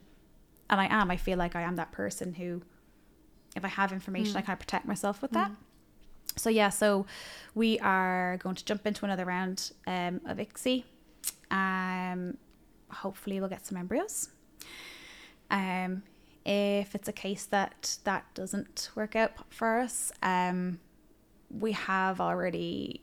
and 0.69 0.79
I 0.79 0.87
am. 0.89 1.11
I 1.11 1.17
feel 1.17 1.37
like 1.37 1.55
I 1.55 1.61
am 1.63 1.75
that 1.75 1.91
person 1.91 2.33
who, 2.35 2.61
if 3.55 3.65
I 3.65 3.67
have 3.67 3.91
information, 3.91 4.35
Mm. 4.35 4.37
I 4.37 4.41
kind 4.41 4.53
of 4.53 4.59
protect 4.59 4.85
myself 4.85 5.21
with 5.21 5.31
that. 5.31 5.51
So 6.35 6.49
yeah, 6.49 6.69
so 6.69 7.05
we 7.55 7.79
are 7.79 8.37
going 8.37 8.55
to 8.55 8.65
jump 8.65 8.87
into 8.87 9.05
another 9.05 9.25
round 9.25 9.71
um, 9.85 10.21
of 10.25 10.37
ICSI. 10.37 10.83
Um, 11.51 12.37
hopefully 12.89 13.39
we'll 13.39 13.49
get 13.49 13.65
some 13.65 13.77
embryos. 13.77 14.29
Um, 15.51 16.03
if 16.45 16.95
it's 16.95 17.07
a 17.07 17.13
case 17.13 17.45
that 17.45 17.97
that 18.03 18.25
doesn't 18.33 18.89
work 18.95 19.15
out 19.15 19.31
for 19.49 19.79
us, 19.79 20.11
um, 20.21 20.79
we 21.49 21.71
have 21.73 22.19
already. 22.19 23.01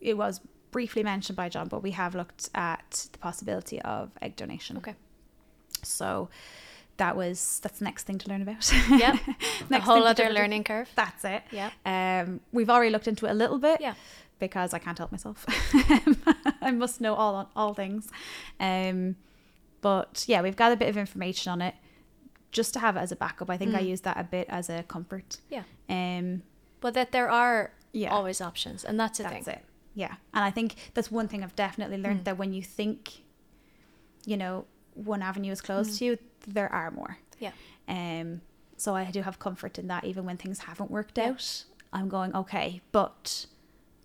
It 0.00 0.16
was 0.16 0.40
briefly 0.70 1.02
mentioned 1.02 1.36
by 1.36 1.48
John, 1.48 1.68
but 1.68 1.82
we 1.82 1.90
have 1.92 2.14
looked 2.14 2.48
at 2.54 3.08
the 3.12 3.18
possibility 3.18 3.80
of 3.82 4.10
egg 4.22 4.36
donation. 4.36 4.76
Okay. 4.76 4.94
So 5.82 6.28
that 7.00 7.16
was 7.16 7.60
that's 7.62 7.78
the 7.80 7.84
next 7.84 8.04
thing 8.04 8.18
to 8.18 8.28
learn 8.30 8.42
about. 8.42 8.64
Yep. 8.90 9.14
A 9.14 9.34
Next 9.70 9.84
whole 9.84 10.06
other 10.06 10.28
learning 10.30 10.64
curve. 10.64 10.88
That's 10.94 11.24
it. 11.24 11.42
Yeah. 11.50 11.70
Um, 11.84 12.40
we've 12.52 12.70
already 12.70 12.90
looked 12.90 13.08
into 13.08 13.26
it 13.26 13.30
a 13.30 13.34
little 13.42 13.58
bit 13.58 13.80
Yeah. 13.80 13.94
because 14.38 14.72
I 14.74 14.78
can't 14.78 14.98
help 14.98 15.10
myself. 15.10 15.44
I 16.62 16.70
must 16.70 17.00
know 17.00 17.14
all 17.14 17.50
all 17.56 17.74
things. 17.74 18.08
Um, 18.58 19.16
but 19.80 20.24
yeah, 20.28 20.42
we've 20.42 20.56
got 20.56 20.72
a 20.72 20.76
bit 20.76 20.88
of 20.88 20.96
information 20.96 21.50
on 21.52 21.60
it 21.62 21.74
just 22.52 22.72
to 22.74 22.80
have 22.80 22.96
it 22.96 23.00
as 23.00 23.12
a 23.12 23.16
backup. 23.16 23.48
I 23.50 23.56
think 23.56 23.74
I 23.74 23.82
Mm. 23.82 23.88
use 23.88 24.00
that 24.02 24.18
a 24.18 24.24
bit 24.24 24.46
as 24.50 24.68
a 24.68 24.82
comfort. 24.82 25.38
Yeah. 25.48 25.62
Um, 25.88 26.42
But 26.80 26.94
that 26.94 27.12
there 27.12 27.30
are 27.30 27.72
yeah, 27.92 28.10
always 28.10 28.40
options, 28.40 28.84
and 28.84 28.98
that's 29.00 29.18
the 29.18 29.24
that's 29.24 29.44
thing. 29.46 29.54
it. 29.56 29.64
Yeah, 29.94 30.14
and 30.34 30.44
I 30.44 30.50
think 30.50 30.74
that's 30.94 31.10
one 31.10 31.28
thing 31.28 31.42
I've 31.44 31.56
definitely 31.56 31.98
learned 31.98 32.20
Mm. 32.20 32.24
that 32.24 32.36
when 32.38 32.52
you 32.52 32.62
think, 32.62 33.22
you 34.24 34.36
know, 34.36 34.64
one 34.94 35.22
avenue 35.22 35.52
is 35.52 35.60
closed 35.60 35.92
Mm. 35.92 35.98
to 35.98 36.04
you, 36.04 36.18
there 36.46 36.70
are 36.72 36.90
more. 36.90 37.18
Yeah. 37.38 37.52
Um. 37.88 38.40
So 38.76 38.94
I 38.96 39.10
do 39.10 39.22
have 39.22 39.38
comfort 39.38 39.78
in 39.78 39.88
that, 39.88 40.04
even 40.04 40.24
when 40.24 40.36
things 40.38 40.60
haven't 40.60 40.90
worked 40.90 41.18
Yeah. 41.18 41.30
out. 41.30 41.64
I'm 41.92 42.08
going 42.08 42.34
okay, 42.34 42.80
but 42.92 43.46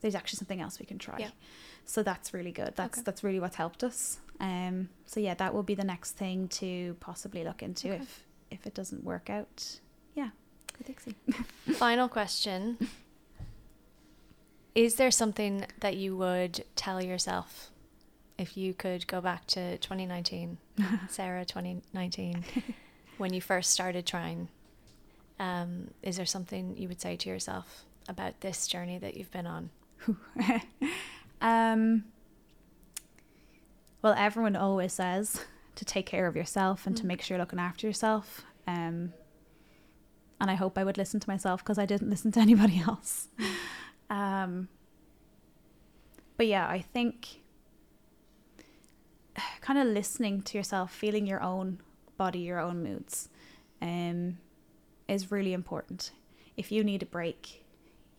there's 0.02 0.16
actually 0.16 0.38
something 0.38 0.60
else 0.62 0.80
we 0.80 0.86
can 0.86 0.98
try. 0.98 1.18
Yeah. 1.20 1.30
So 1.86 2.02
that's 2.04 2.34
really 2.34 2.52
good. 2.52 2.74
That's 2.76 2.98
Okay. 3.00 3.04
that's 3.06 3.24
really 3.24 3.40
what's 3.40 3.56
helped 3.58 3.84
us. 3.84 4.20
Um. 4.40 4.90
So 5.06 5.20
yeah, 5.20 5.34
that 5.36 5.54
will 5.54 5.64
be 5.64 5.76
the 5.76 5.84
next 5.84 6.12
thing 6.14 6.48
to 6.50 6.96
possibly 7.00 7.44
look 7.44 7.62
into 7.64 7.90
Okay. 7.94 8.02
if 8.02 8.24
if 8.52 8.68
it 8.68 8.74
doesn't 8.74 9.04
work 9.04 9.30
out. 9.30 9.80
Yeah. 10.14 10.30
with 10.78 10.90
ICSI. 10.90 11.16
Final 11.76 12.10
question. 12.10 12.78
Is 14.74 14.96
there 14.96 15.12
something 15.12 15.66
that 15.80 15.96
you 15.96 16.18
would 16.18 16.66
tell 16.76 17.02
yourself 17.02 17.72
if 18.38 18.58
you 18.58 18.74
could 18.74 19.08
go 19.08 19.22
back 19.22 19.48
to 19.48 19.78
2019, 19.78 20.58
Sarah 21.10 21.46
2019, 21.46 22.44
when 23.18 23.34
you 23.34 23.42
first 23.42 23.72
started 23.72 24.06
trying? 24.06 24.50
Um, 25.40 25.90
is 26.02 26.18
there 26.18 26.26
something 26.26 26.76
you 26.78 26.88
would 26.88 27.02
say 27.02 27.16
to 27.18 27.30
yourself 27.30 27.86
about 28.08 28.42
this 28.42 28.68
journey 28.68 28.98
that 29.00 29.16
you've 29.18 29.32
been 29.32 29.48
on? 29.48 29.70
um, 31.42 32.04
well, 34.02 34.14
everyone 34.18 34.56
always 34.56 34.94
says 34.94 35.46
to 35.76 35.86
take 35.86 36.06
care 36.06 36.28
of 36.28 36.36
yourself 36.36 36.86
and 36.88 36.96
to 36.98 37.04
Mm. 37.04 37.08
make 37.08 37.22
sure 37.22 37.36
you're 37.36 37.42
looking 37.44 37.60
after 37.60 37.86
yourself. 37.88 38.44
Um, 38.68 39.14
and 40.40 40.52
I 40.52 40.56
hope 40.56 40.78
I 40.78 40.84
would 40.84 40.98
listen 40.98 41.20
to 41.20 41.30
myself 41.30 41.64
because 41.64 41.78
I 41.78 41.86
didn't 41.86 42.10
listen 42.10 42.32
to 42.34 42.40
anybody 42.40 42.80
else. 42.88 43.28
Um, 44.10 44.68
but 46.38 46.48
yeah, 46.48 46.68
I 46.68 46.80
think 46.82 47.42
kind 49.66 49.80
of 49.80 49.88
listening 49.88 50.42
to 50.44 50.58
yourself, 50.58 50.92
feeling 50.94 51.26
your 51.26 51.42
own 51.42 51.80
body, 52.18 52.40
your 52.40 52.60
own 52.60 52.84
moods, 52.84 53.30
um, 53.82 54.38
is 55.08 55.32
really 55.32 55.54
important. 55.54 56.12
If 56.56 56.72
you 56.72 56.84
need 56.84 57.02
a 57.02 57.06
break, 57.08 57.66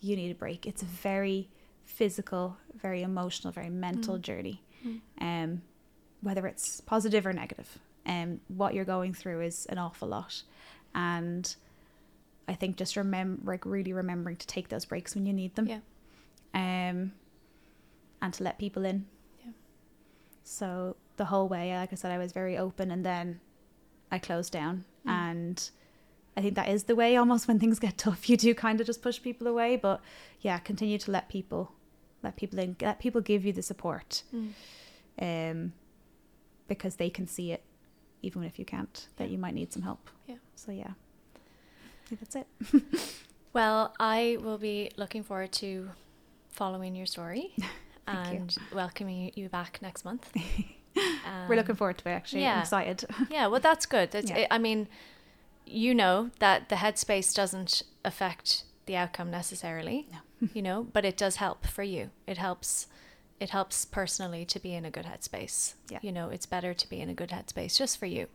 you 0.00 0.16
need 0.16 0.32
a 0.32 0.34
break. 0.34 0.66
It's 0.66 0.82
a 0.82 0.86
very 0.86 1.48
physical, 1.84 2.56
very 2.74 3.02
emotional, 3.02 3.52
very 3.52 3.70
mental 3.70 4.16
Mm. 4.18 4.22
journey. 4.22 4.62
Mm. 4.84 5.00
Um, 5.20 5.62
whether 6.20 6.46
it's 6.48 6.80
positive 6.80 7.24
or 7.26 7.32
negative, 7.32 7.78
um, 8.06 8.40
what 8.48 8.74
you're 8.74 8.84
going 8.96 9.14
through 9.14 9.42
is 9.42 9.66
an 9.66 9.78
awful 9.78 10.08
lot, 10.08 10.42
and 10.94 11.54
I 12.48 12.54
think 12.54 12.76
just 12.76 12.96
remember, 12.96 13.40
like 13.52 13.64
really 13.64 13.92
remembering 13.92 14.36
to 14.36 14.46
take 14.46 14.68
those 14.68 14.84
breaks 14.84 15.14
when 15.14 15.26
you 15.26 15.32
need 15.32 15.54
them. 15.54 15.66
Yeah. 15.68 15.80
Um, 16.54 17.12
and 18.20 18.32
to 18.34 18.42
let 18.44 18.58
people 18.58 18.84
in. 18.84 19.06
Yeah. 19.44 19.52
So 20.42 20.96
the 21.16 21.26
whole 21.26 21.48
way, 21.48 21.74
like 21.76 21.92
I 21.92 21.96
said, 21.96 22.10
I 22.12 22.18
was 22.18 22.32
very 22.32 22.56
open, 22.58 22.90
and 22.90 23.04
then 23.04 23.40
I 24.10 24.18
closed 24.18 24.52
down, 24.52 24.84
Mm. 25.06 25.10
and 25.10 25.70
I 26.36 26.42
think 26.42 26.54
that 26.56 26.68
is 26.68 26.84
the 26.84 26.94
way. 26.94 27.16
Almost 27.16 27.48
when 27.48 27.58
things 27.58 27.78
get 27.78 27.96
tough, 27.98 28.28
you 28.30 28.36
do 28.36 28.54
kind 28.54 28.80
of 28.80 28.86
just 28.86 29.02
push 29.02 29.20
people 29.22 29.46
away. 29.46 29.76
But 29.76 30.00
yeah, 30.40 30.58
continue 30.58 30.98
to 30.98 31.10
let 31.10 31.28
people, 31.28 31.72
let 32.22 32.36
people 32.36 32.58
in, 32.58 32.76
let 32.80 32.98
people 32.98 33.20
give 33.20 33.44
you 33.44 33.52
the 33.52 33.62
support, 33.62 34.22
Mm. 34.34 34.52
um, 35.20 35.72
because 36.68 36.96
they 36.96 37.10
can 37.10 37.26
see 37.26 37.52
it, 37.52 37.62
even 38.22 38.42
if 38.42 38.58
you 38.58 38.64
can't. 38.64 39.08
That 39.16 39.30
you 39.30 39.38
might 39.38 39.54
need 39.54 39.72
some 39.72 39.82
help. 39.82 40.10
Yeah. 40.26 40.36
So 40.56 40.72
yeah, 40.72 40.92
I 41.34 42.08
think 42.08 42.20
that's 42.20 42.36
it. 42.36 42.46
Well, 43.52 43.94
I 43.98 44.36
will 44.42 44.58
be 44.58 44.90
looking 44.98 45.22
forward 45.22 45.50
to 45.52 45.88
following 46.50 46.94
your 46.94 47.06
story 47.06 47.54
Thank 48.06 48.32
you. 48.32 48.38
and 48.40 48.56
welcoming 48.74 49.32
you 49.34 49.48
back 49.48 49.80
next 49.80 50.04
month. 50.04 50.30
We're 51.48 51.56
looking 51.56 51.72
Um, 51.72 51.76
forward 51.76 51.98
to 51.98 52.08
it. 52.08 52.12
Actually, 52.12 52.42
yeah. 52.42 52.54
I'm 52.54 52.60
excited. 52.60 53.04
Yeah, 53.30 53.46
well, 53.48 53.60
that's 53.60 53.86
good. 53.86 54.10
That's, 54.10 54.30
Yeah. 54.30 54.46
I 54.50 54.58
mean, 54.58 54.88
you 55.66 55.94
know 55.94 56.30
that 56.38 56.68
the 56.68 56.76
headspace 56.76 57.34
doesn't 57.34 57.82
affect 58.04 58.64
the 58.86 58.96
outcome 58.96 59.30
necessarily, 59.30 60.06
No. 60.12 60.48
you 60.54 60.62
know, 60.62 60.84
but 60.92 61.04
it 61.04 61.16
does 61.16 61.36
help 61.36 61.66
for 61.66 61.82
you. 61.82 62.10
It 62.26 62.38
helps. 62.38 62.86
It 63.38 63.50
helps 63.50 63.84
personally 63.84 64.44
to 64.46 64.58
be 64.58 64.72
in 64.74 64.84
a 64.86 64.90
good 64.90 65.04
headspace. 65.04 65.74
Yeah. 65.90 65.98
You 66.02 66.10
know, 66.12 66.30
it's 66.30 66.46
better 66.46 66.72
to 66.72 66.88
be 66.88 67.00
in 67.00 67.08
a 67.10 67.14
good 67.14 67.28
headspace 67.30 67.76
just 67.76 67.98
for 67.98 68.06
you, 68.06 68.28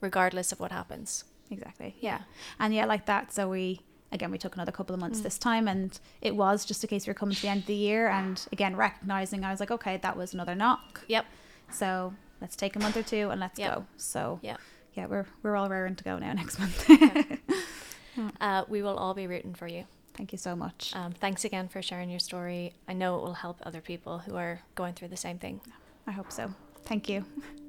regardless 0.00 0.52
of 0.52 0.60
what 0.60 0.70
happens. 0.72 1.24
exactly. 1.50 1.96
Yeah. 2.00 2.20
And 2.60 2.74
yeah, 2.74 2.84
like 2.86 3.06
that. 3.06 3.32
So 3.32 3.48
we 3.48 3.80
again 4.12 4.30
we 4.30 4.38
took 4.38 4.54
another 4.54 4.70
couple 4.72 4.94
of 4.94 5.00
months 5.00 5.18
Mm. 5.20 5.22
this 5.24 5.38
time, 5.38 5.66
and 5.66 5.98
it 6.20 6.36
was 6.36 6.64
just 6.64 6.84
a 6.84 6.86
case 6.86 7.06
we 7.06 7.10
were 7.10 7.14
coming 7.14 7.34
to 7.34 7.42
the 7.42 7.48
end 7.48 7.60
of 7.62 7.66
the 7.66 7.74
year, 7.74 8.08
and 8.08 8.46
again 8.52 8.76
recognizing 8.76 9.44
I 9.44 9.50
was 9.50 9.58
like, 9.60 9.70
okay, 9.72 9.96
that 9.96 10.16
was 10.16 10.32
another 10.34 10.54
knock. 10.54 11.02
Yep. 11.08 11.26
So 11.72 12.14
let's 12.40 12.56
take 12.56 12.76
a 12.76 12.78
month 12.78 12.96
or 12.96 13.02
two 13.02 13.30
and 13.30 13.40
let's 13.40 13.58
Yep. 13.58 13.74
go. 13.74 13.86
So 13.96 14.38
Yep. 14.42 14.60
yeah, 14.94 15.06
we're 15.06 15.26
we're 15.42 15.56
all 15.56 15.68
raring 15.68 15.96
to 15.96 16.04
go 16.04 16.18
now 16.18 16.32
next 16.42 16.58
month. 16.58 16.88
Uh, 18.40 18.64
we 18.66 18.80
will 18.80 18.96
all 18.96 19.12
be 19.12 19.26
rooting 19.26 19.52
for 19.52 19.66
you. 19.68 19.84
Thank 20.14 20.32
you 20.32 20.38
so 20.38 20.56
much. 20.56 20.92
Um, 20.96 21.12
thanks 21.12 21.44
again 21.44 21.68
for 21.68 21.82
sharing 21.82 22.08
your 22.08 22.18
story. 22.18 22.72
I 22.88 22.94
know 22.94 23.18
it 23.18 23.22
will 23.22 23.34
help 23.34 23.58
other 23.62 23.82
people 23.82 24.20
who 24.20 24.36
are 24.36 24.62
going 24.74 24.94
through 24.94 25.08
the 25.08 25.18
same 25.18 25.38
thing. 25.38 25.60
I 26.06 26.12
hope 26.12 26.32
so. 26.32 26.50
Thank 26.84 27.10
you. 27.10 27.26